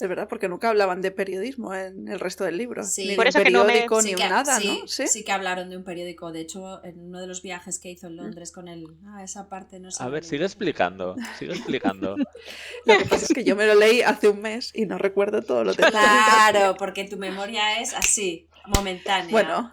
Es 0.00 0.08
verdad, 0.08 0.26
porque 0.28 0.48
nunca 0.48 0.70
hablaban 0.70 1.02
de 1.02 1.10
periodismo 1.10 1.74
en 1.74 2.08
el 2.08 2.18
resto 2.18 2.44
del 2.44 2.56
libro. 2.56 2.82
Sí. 2.82 3.08
Ni 3.08 3.14
Por 3.16 3.26
eso 3.26 3.38
un 3.38 3.44
que 3.44 3.50
no 3.50 3.60
me- 3.64 3.66
periódico, 3.72 4.00
Sí 4.02 4.08
ni 4.08 4.14
que- 4.14 4.22
un 4.24 4.28
nada, 4.30 4.58
sí, 4.58 4.78
¿no? 4.82 4.88
¿Sí? 4.88 5.06
sí 5.06 5.22
que 5.24 5.32
hablaron 5.32 5.68
de 5.70 5.76
un 5.76 5.84
periódico. 5.84 6.32
De 6.32 6.40
hecho, 6.40 6.82
en 6.84 6.98
uno 6.98 7.20
de 7.20 7.26
los 7.26 7.42
viajes 7.42 7.78
que 7.78 7.90
hizo 7.90 8.06
en 8.06 8.16
Londres 8.16 8.52
con 8.52 8.68
el. 8.68 8.86
Ah, 9.06 9.22
esa 9.22 9.48
parte 9.50 9.78
no 9.80 9.90
sé. 9.90 10.02
A 10.02 10.08
ver, 10.08 10.24
sigue 10.24 10.44
explicando, 10.44 11.14
sigue 11.38 11.52
explicando. 11.52 12.16
Lo 12.86 12.98
que 12.98 13.04
pasa 13.04 13.26
es 13.26 13.32
que 13.34 13.44
yo 13.44 13.54
me 13.56 13.66
lo 13.66 13.74
leí 13.74 14.00
hace 14.02 14.28
un 14.28 14.40
mes 14.40 14.70
y 14.74 14.86
no 14.86 14.96
recuerdo 14.98 15.42
todo 15.42 15.64
lo 15.64 15.74
que 15.74 15.82
Claro, 15.82 16.76
porque 16.78 17.04
tu 17.04 17.16
memoria 17.18 17.80
es 17.80 17.92
así, 17.94 18.48
momentánea. 18.74 19.30
Bueno, 19.30 19.70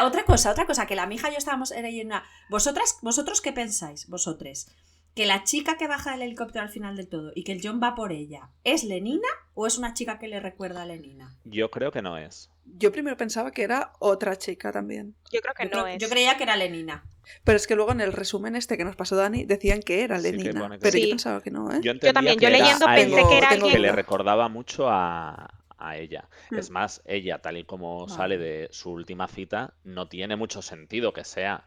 Ah, 0.00 0.06
otra 0.06 0.24
cosa, 0.24 0.50
otra 0.50 0.66
cosa, 0.66 0.86
que 0.86 0.96
la 0.96 1.06
mija 1.06 1.28
y 1.28 1.32
yo 1.32 1.38
estábamos 1.38 1.70
leyendo. 1.70 2.14
una- 2.16 2.24
¿Vosotras, 2.50 2.98
¿Vosotros 3.02 3.40
qué 3.40 3.52
pensáis? 3.52 4.08
Vosotros. 4.08 4.66
¿Que 5.14 5.26
la 5.26 5.44
chica 5.44 5.76
que 5.76 5.86
baja 5.86 6.10
del 6.12 6.22
helicóptero 6.22 6.64
al 6.64 6.70
final 6.70 6.96
del 6.96 7.08
todo 7.08 7.30
y 7.36 7.44
que 7.44 7.52
el 7.52 7.60
John 7.62 7.80
va 7.80 7.94
por 7.94 8.10
ella 8.10 8.50
es 8.64 8.82
Lenina 8.82 9.28
o 9.54 9.68
es 9.68 9.78
una 9.78 9.94
chica 9.94 10.18
que 10.18 10.26
le 10.26 10.40
recuerda 10.40 10.82
a 10.82 10.86
Lenina? 10.86 11.36
Yo 11.44 11.70
creo 11.70 11.92
que 11.92 12.02
no 12.02 12.18
es. 12.18 12.50
yo 12.66 12.90
primero 12.90 13.16
pensaba 13.16 13.52
que 13.52 13.62
era 13.62 13.92
otra 14.00 14.36
chica 14.36 14.72
también. 14.72 15.14
Yo 15.30 15.40
creo 15.40 15.54
que 15.54 15.64
Yo, 15.64 15.70
no 15.76 15.82
creo- 15.84 15.86
es. 15.94 16.02
yo 16.02 16.08
creía 16.08 16.36
que 16.36 16.42
era 16.42 16.56
Lenina. 16.56 17.04
Pero 17.44 17.56
es 17.56 17.66
que 17.68 17.76
luego 17.76 17.92
en 17.92 18.00
el 18.00 18.12
resumen 18.12 18.56
este 18.56 18.76
que 18.76 18.84
nos 18.84 18.96
pasó 18.96 19.14
Dani 19.16 19.44
decían 19.44 19.80
que 19.82 20.02
era 20.02 20.18
Lenina. 20.18 20.68
que 20.70 20.78
pero 20.78 20.92
sí. 20.92 21.02
yo 21.02 21.08
pensaba 21.10 21.40
que 21.42 21.50
no, 21.52 21.70
¿eh? 21.70 21.80
Yo, 21.82 21.92
entendía 21.92 22.12
también, 22.12 22.36
que 22.38 22.42
yo 22.42 22.48
era 22.48 22.58
leyendo 22.58 22.86
pensé 22.86 23.28
que 23.28 23.38
era 23.38 23.48
Tengo- 23.50 23.66
que 23.68 23.74
alguien. 23.76 23.82
le 23.82 23.92
recordaba 23.92 24.48
mucho 24.48 24.88
a, 24.90 25.48
a 25.88 25.96
ella. 25.96 26.28
Hmm. 26.50 26.58
Es 26.58 26.70
más, 26.70 27.02
ella, 27.06 27.38
tal 27.40 27.56
y 27.58 27.64
como 27.64 28.06
Vale. 28.06 28.12
sale 28.16 28.38
de 28.38 28.68
su 28.72 28.90
última 28.90 29.28
cita, 29.28 29.74
no 29.84 30.08
tiene 30.08 30.36
mucho 30.36 30.62
sentido 30.62 31.12
que 31.12 31.24
sea 31.24 31.66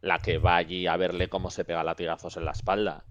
la 0.00 0.18
que 0.18 0.38
va 0.38 0.56
allí 0.56 0.86
a 0.86 0.96
verle 0.96 1.28
cómo 1.28 1.50
se 1.50 1.64
pega 1.64 1.82
latigazos 1.84 2.36
en 2.36 2.44
la 2.44 2.50
espalda. 2.52 3.04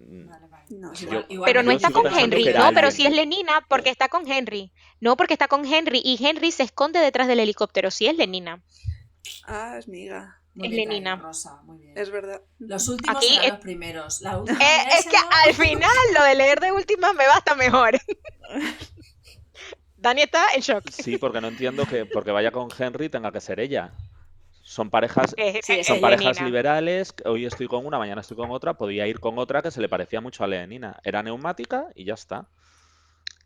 Mm, 0.00 0.28
Vale, 0.28 0.46
vale. 0.48 0.64
No, 0.70 0.92
yo- 0.94 1.06
igual- 1.08 1.26
igual 1.28 1.48
Pero 1.48 1.62
no 1.62 1.70
está 1.72 1.90
con 1.90 2.06
Henry, 2.06 2.44
no, 2.52 2.70
pero 2.74 2.90
sí 2.90 3.06
es 3.06 3.12
Lenina 3.12 3.64
porque 3.68 3.90
está 3.90 4.08
con 4.08 4.30
Henry. 4.30 4.72
No, 5.00 5.16
porque 5.16 5.34
está 5.34 5.48
con 5.48 5.64
Henry 5.64 6.00
y 6.04 6.18
Henry 6.24 6.50
se 6.50 6.64
esconde 6.64 6.98
detrás 6.98 7.28
del 7.28 7.40
helicóptero. 7.40 7.90
Sí 7.90 8.06
es 8.06 8.16
Lenina. 8.16 8.62
Ah, 9.46 9.76
es 9.78 9.88
miga. 9.88 10.40
Muy 10.54 10.68
es 10.68 10.74
bien 10.74 10.88
Lenina. 10.90 11.16
Rosa, 11.16 11.62
muy 11.64 11.78
bien. 11.78 11.96
Es 11.96 12.10
verdad. 12.10 12.42
Los 12.58 12.86
últimos 12.88 13.16
Aquí 13.16 13.38
es- 13.42 13.48
los 13.50 13.58
primeros. 13.60 14.20
La 14.20 14.38
última 14.38 14.58
Eh, 14.58 14.88
es 14.98 15.06
que 15.06 15.16
al 15.16 15.54
final 15.54 15.90
lo 16.14 16.24
de 16.24 16.34
leer 16.34 16.60
de 16.60 16.72
última 16.72 17.12
me 17.14 17.26
basta 17.26 17.54
mejor. 17.54 17.92
Dani 19.96 20.22
está 20.22 20.42
en 20.54 20.60
shock. 20.62 20.88
Sí, 20.90 21.16
porque 21.16 21.40
no 21.40 21.48
entiendo 21.48 21.86
que 21.86 22.06
porque 22.06 22.32
vaya 22.32 22.50
con 22.50 22.68
Henry 22.76 23.08
tenga 23.08 23.30
que 23.30 23.40
ser 23.40 23.60
ella. 23.60 23.92
Son 24.64 24.90
parejas, 24.90 25.34
Sí, 25.62 25.84
son 25.84 26.00
parejas 26.00 26.36
Lenina. 26.36 26.46
liberales. 26.46 27.14
Hoy 27.24 27.46
estoy 27.46 27.66
con 27.68 27.84
una, 27.86 27.98
mañana 27.98 28.20
estoy 28.20 28.36
con 28.36 28.50
otra. 28.50 28.74
Podía 28.74 29.06
ir 29.06 29.20
con 29.20 29.38
otra 29.38 29.62
que 29.62 29.70
se 29.70 29.80
le 29.80 29.88
parecía 29.88 30.20
mucho 30.20 30.44
a 30.44 30.46
Leonina. 30.46 30.98
Era 31.04 31.22
neumática 31.22 31.86
y 31.94 32.04
ya 32.04 32.14
está. 32.14 32.46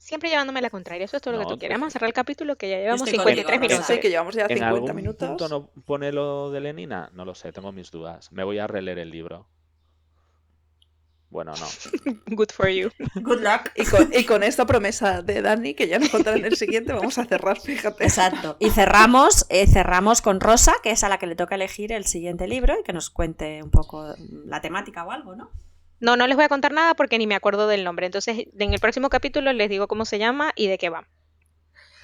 Siempre 0.06 0.30
llevándome 0.30 0.62
la 0.62 0.70
contraria. 0.70 1.04
Eso 1.04 1.16
es 1.16 1.22
todo 1.22 1.34
lo 1.34 1.40
que 1.40 1.46
tú 1.46 1.58
quieres. 1.58 1.76
Vamos 1.76 1.88
a 1.88 1.90
cerrar 1.90 2.06
el 2.06 2.14
capítulo 2.14 2.54
que 2.54 2.70
ya 2.70 2.76
llevamos 2.76 3.00
estoy 3.00 3.14
53 3.14 3.44
contigo, 3.44 3.60
minutos. 3.60 3.86
Pensé 3.88 4.00
que 4.00 4.08
llevamos 4.08 4.36
ya 4.36 4.42
¿En 4.42 4.48
50 4.50 4.68
algún 4.68 4.94
minutos. 4.94 5.28
punto 5.28 5.48
no 5.48 5.66
pone 5.84 6.12
lo 6.12 6.52
de 6.52 6.60
Lenina? 6.60 7.10
No 7.12 7.24
lo 7.24 7.34
sé, 7.34 7.50
tengo 7.50 7.72
mis 7.72 7.90
dudas. 7.90 8.30
Me 8.30 8.44
voy 8.44 8.60
a 8.60 8.68
releer 8.68 9.00
el 9.00 9.10
libro. 9.10 9.48
Bueno, 11.28 11.54
no. 11.56 11.66
Good 12.36 12.50
for 12.52 12.68
you. 12.68 12.90
Good 13.16 13.40
luck. 13.40 13.72
Y 13.74 13.84
con, 13.84 14.12
y 14.14 14.24
con 14.26 14.44
esta 14.44 14.64
promesa 14.64 15.22
de 15.22 15.42
Dani, 15.42 15.74
que 15.74 15.88
ya 15.88 15.98
nos 15.98 16.10
contará 16.10 16.36
en 16.36 16.44
el 16.44 16.56
siguiente, 16.56 16.92
vamos 16.92 17.18
a 17.18 17.24
cerrar, 17.24 17.58
fíjate. 17.60 18.04
Exacto. 18.04 18.56
Y 18.60 18.70
cerramos, 18.70 19.44
eh, 19.48 19.66
cerramos 19.66 20.22
con 20.22 20.38
Rosa, 20.38 20.74
que 20.84 20.92
es 20.92 21.02
a 21.02 21.08
la 21.08 21.18
que 21.18 21.26
le 21.26 21.34
toca 21.34 21.56
elegir 21.56 21.90
el 21.90 22.04
siguiente 22.04 22.46
libro 22.46 22.78
y 22.78 22.84
que 22.84 22.92
nos 22.92 23.10
cuente 23.10 23.60
un 23.60 23.72
poco 23.72 24.14
la 24.44 24.60
temática 24.60 25.04
o 25.04 25.10
algo, 25.10 25.34
¿no? 25.34 25.50
No, 26.00 26.16
no 26.16 26.26
les 26.26 26.36
voy 26.36 26.44
a 26.44 26.48
contar 26.48 26.72
nada 26.72 26.94
porque 26.94 27.18
ni 27.18 27.26
me 27.26 27.34
acuerdo 27.34 27.66
del 27.68 27.84
nombre. 27.84 28.06
Entonces, 28.06 28.46
en 28.58 28.72
el 28.74 28.80
próximo 28.80 29.08
capítulo 29.08 29.52
les 29.52 29.68
digo 29.70 29.88
cómo 29.88 30.04
se 30.04 30.18
llama 30.18 30.52
y 30.56 30.66
de 30.66 30.78
qué 30.78 30.88
va. 30.90 31.06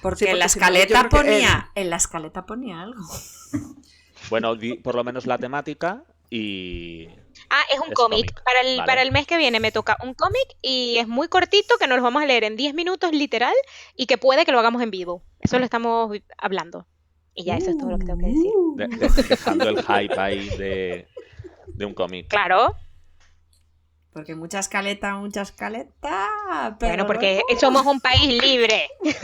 Porque, 0.01 0.25
Sí, 0.25 0.31
en 0.31 0.39
la 0.39 0.45
escaleta 0.45 1.07
ponía, 1.09 1.71
en 1.75 1.89
la 1.89 1.95
escaleta 1.97 2.45
ponía 2.45 2.81
algo. 2.81 3.01
Bueno, 4.29 4.53
por 4.83 4.95
lo 4.95 5.03
menos 5.03 5.25
la 5.27 5.37
temática 5.37 6.03
y... 6.29 7.07
Ah, 7.49 7.61
es 7.73 7.79
un 7.79 7.89
Es 7.89 7.93
cómic. 7.93 8.31
cómic, 8.33 8.43
Para 8.43 8.61
el, 8.61 8.77
vale. 8.77 8.87
para 8.87 9.01
el 9.01 9.11
mes 9.11 9.27
que 9.27 9.37
viene 9.37 9.59
me 9.59 9.71
toca 9.73 9.97
un 10.01 10.13
cómic 10.13 10.45
y 10.61 10.95
es 10.97 11.09
muy 11.09 11.27
cortito 11.27 11.75
que 11.77 11.87
nos 11.87 11.97
lo 11.97 12.03
vamos 12.03 12.23
a 12.23 12.25
leer 12.25 12.45
en 12.45 12.55
10 12.55 12.73
minutos 12.73 13.11
literal 13.11 13.53
y 13.97 14.05
que 14.05 14.17
puede 14.17 14.45
que 14.45 14.53
lo 14.53 14.59
hagamos 14.59 14.81
en 14.81 14.91
vivo. 14.91 15.23
Eso 15.41 15.59
lo 15.59 15.65
estamos 15.65 16.17
hablando. 16.37 16.87
Y 17.35 17.43
ya, 17.43 17.57
eso 17.57 17.71
es 17.71 17.77
todo 17.77 17.89
lo 17.91 17.99
que 17.99 18.05
tengo 18.05 18.19
que 18.19 18.27
decir. 18.27 18.51
de- 18.77 18.87
de- 19.07 19.23
dejando 19.27 19.67
el 19.69 19.81
hype 19.83 20.17
ahí 20.19 20.49
de, 20.57 21.07
de 21.67 21.85
un 21.85 21.93
cómic. 21.93 22.27
Claro, 22.29 22.77
Porque 24.13 24.35
mucha 24.35 24.59
escaleta, 24.59 25.15
mucha 25.15 25.41
escaleta. 25.41 26.75
Pero 26.79 26.91
bueno, 26.91 27.07
porque 27.07 27.41
luego- 27.47 27.59
somos 27.59 27.85
un 27.85 27.99
país 27.99 28.27
libre. 28.41 28.87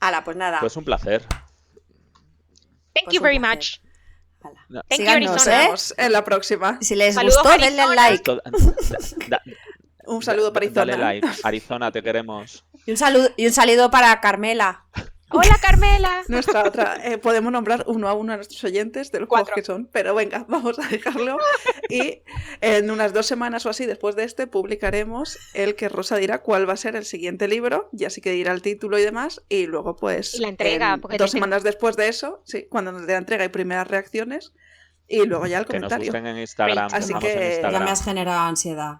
Ala, 0.00 0.22
pues 0.24 0.36
nada. 0.36 0.60
Pues 0.60 0.76
un 0.76 0.84
placer. 0.84 1.22
Thank 2.92 3.06
Pues 3.06 3.14
you 3.16 3.20
very 3.22 3.38
placer. 3.38 3.56
much. 3.58 3.80
ala. 4.44 4.66
No. 4.68 4.82
Thank 4.82 4.98
Síganos, 5.00 5.30
Nos 5.30 5.46
Arizona. 5.46 5.56
¿eh? 5.56 5.64
vemos 5.64 5.94
en 5.96 6.12
la 6.12 6.24
próxima. 6.24 6.78
Si 6.80 6.94
les 6.94 7.14
Saludos, 7.14 7.38
gustó, 7.42 7.58
denle 7.58 7.80
al 7.82 7.98
Arizona. 7.98 8.42
like. 8.44 8.60
Esto- 9.00 9.18
da- 9.28 9.42
da- 9.46 9.52
Un 10.06 10.22
saludo 10.22 10.52
para 10.52 10.66
Dale 10.68 10.92
Izona. 10.92 11.04
like. 11.12 11.28
Arizona, 11.42 11.90
te 11.90 12.02
queremos. 12.02 12.64
Y 12.86 12.90
un 12.90 12.96
saludo, 12.98 13.30
y 13.36 13.46
un 13.46 13.52
saludo 13.52 13.90
para 13.90 14.20
Carmela. 14.20 14.84
Hola 15.36 15.58
Carmela. 15.60 16.22
Nuestra 16.28 16.62
otra, 16.64 16.96
eh, 17.04 17.18
podemos 17.18 17.52
nombrar 17.52 17.84
uno 17.88 18.08
a 18.08 18.14
uno 18.14 18.32
a 18.32 18.36
nuestros 18.36 18.62
oyentes 18.64 19.10
de 19.10 19.20
los 19.20 19.28
juegos 19.28 19.48
Cuatro. 19.48 19.54
que 19.60 19.64
son, 19.66 19.86
pero 19.92 20.14
venga, 20.14 20.44
vamos 20.48 20.78
a 20.78 20.86
dejarlo. 20.88 21.38
Y 21.88 22.22
en 22.60 22.90
unas 22.90 23.12
dos 23.12 23.26
semanas 23.26 23.66
o 23.66 23.70
así 23.70 23.84
después 23.86 24.14
de 24.16 24.24
este 24.24 24.46
publicaremos 24.46 25.38
el 25.54 25.74
que 25.74 25.88
Rosa 25.88 26.16
dirá 26.16 26.38
cuál 26.42 26.68
va 26.68 26.74
a 26.74 26.76
ser 26.76 26.94
el 26.96 27.04
siguiente 27.04 27.48
libro, 27.48 27.88
y 27.92 28.04
así 28.04 28.20
que 28.20 28.30
dirá 28.30 28.52
el 28.52 28.62
título 28.62 28.98
y 28.98 29.02
demás, 29.02 29.42
y 29.48 29.66
luego 29.66 29.96
pues 29.96 30.34
Y 30.34 30.38
la 30.38 30.48
entrega, 30.48 30.94
en 30.94 31.00
porque 31.00 31.16
dos 31.18 31.30
tiene- 31.32 31.44
semanas 31.44 31.62
después 31.64 31.96
de 31.96 32.08
eso, 32.08 32.42
sí, 32.44 32.66
cuando 32.70 32.92
nos 32.92 33.06
dé 33.06 33.12
la 33.12 33.18
entrega 33.18 33.44
y 33.44 33.48
primeras 33.48 33.88
reacciones, 33.88 34.52
y 35.08 35.24
luego 35.26 35.46
ya 35.46 35.58
el 35.58 35.66
Que 35.66 35.80
nos 35.80 35.90
comentario. 35.90 36.06
busquen 36.12 36.26
en 36.28 36.38
Instagram. 36.38 36.86
Así 36.92 36.96
estamos 37.12 37.24
que 37.24 37.32
en 37.32 37.38
ya 37.38 37.44
Ya 37.48 37.52
Instagram. 37.56 37.84
me 37.84 37.90
has 37.90 38.04
generado 38.04 38.40
ansiedad. 38.40 38.94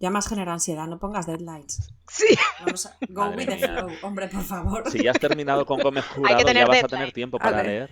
Ya 0.00 0.10
me 0.10 0.18
has 0.18 0.28
generado 0.28 0.52
ansiedad, 0.54 0.86
no 0.86 0.98
pongas 0.98 1.26
deadlines. 1.26 1.92
Sí. 2.06 2.38
Vamos 2.64 2.86
a 2.86 2.96
go 3.08 3.22
Madre 3.22 3.36
with 3.36 3.60
the 3.60 3.68
flow, 3.68 3.90
hombre, 4.02 4.28
por 4.28 4.42
favor. 4.42 4.90
Si 4.90 5.02
ya 5.02 5.10
has 5.10 5.18
terminado 5.18 5.66
con 5.66 5.80
Gómez 5.80 6.04
Jurado, 6.14 6.52
ya 6.52 6.66
vas 6.66 6.84
a 6.84 6.88
tener 6.88 7.12
tiempo 7.12 7.38
para 7.38 7.62
leer. 7.62 7.90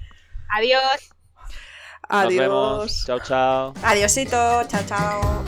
Adiós. 0.50 1.10
Nos 2.08 2.36
vemos. 2.36 2.78
Adiós. 2.78 3.04
Chao, 3.06 3.20
chao. 3.20 3.74
Adiosito, 3.82 4.62
chao, 4.68 4.82
chao. 4.86 5.44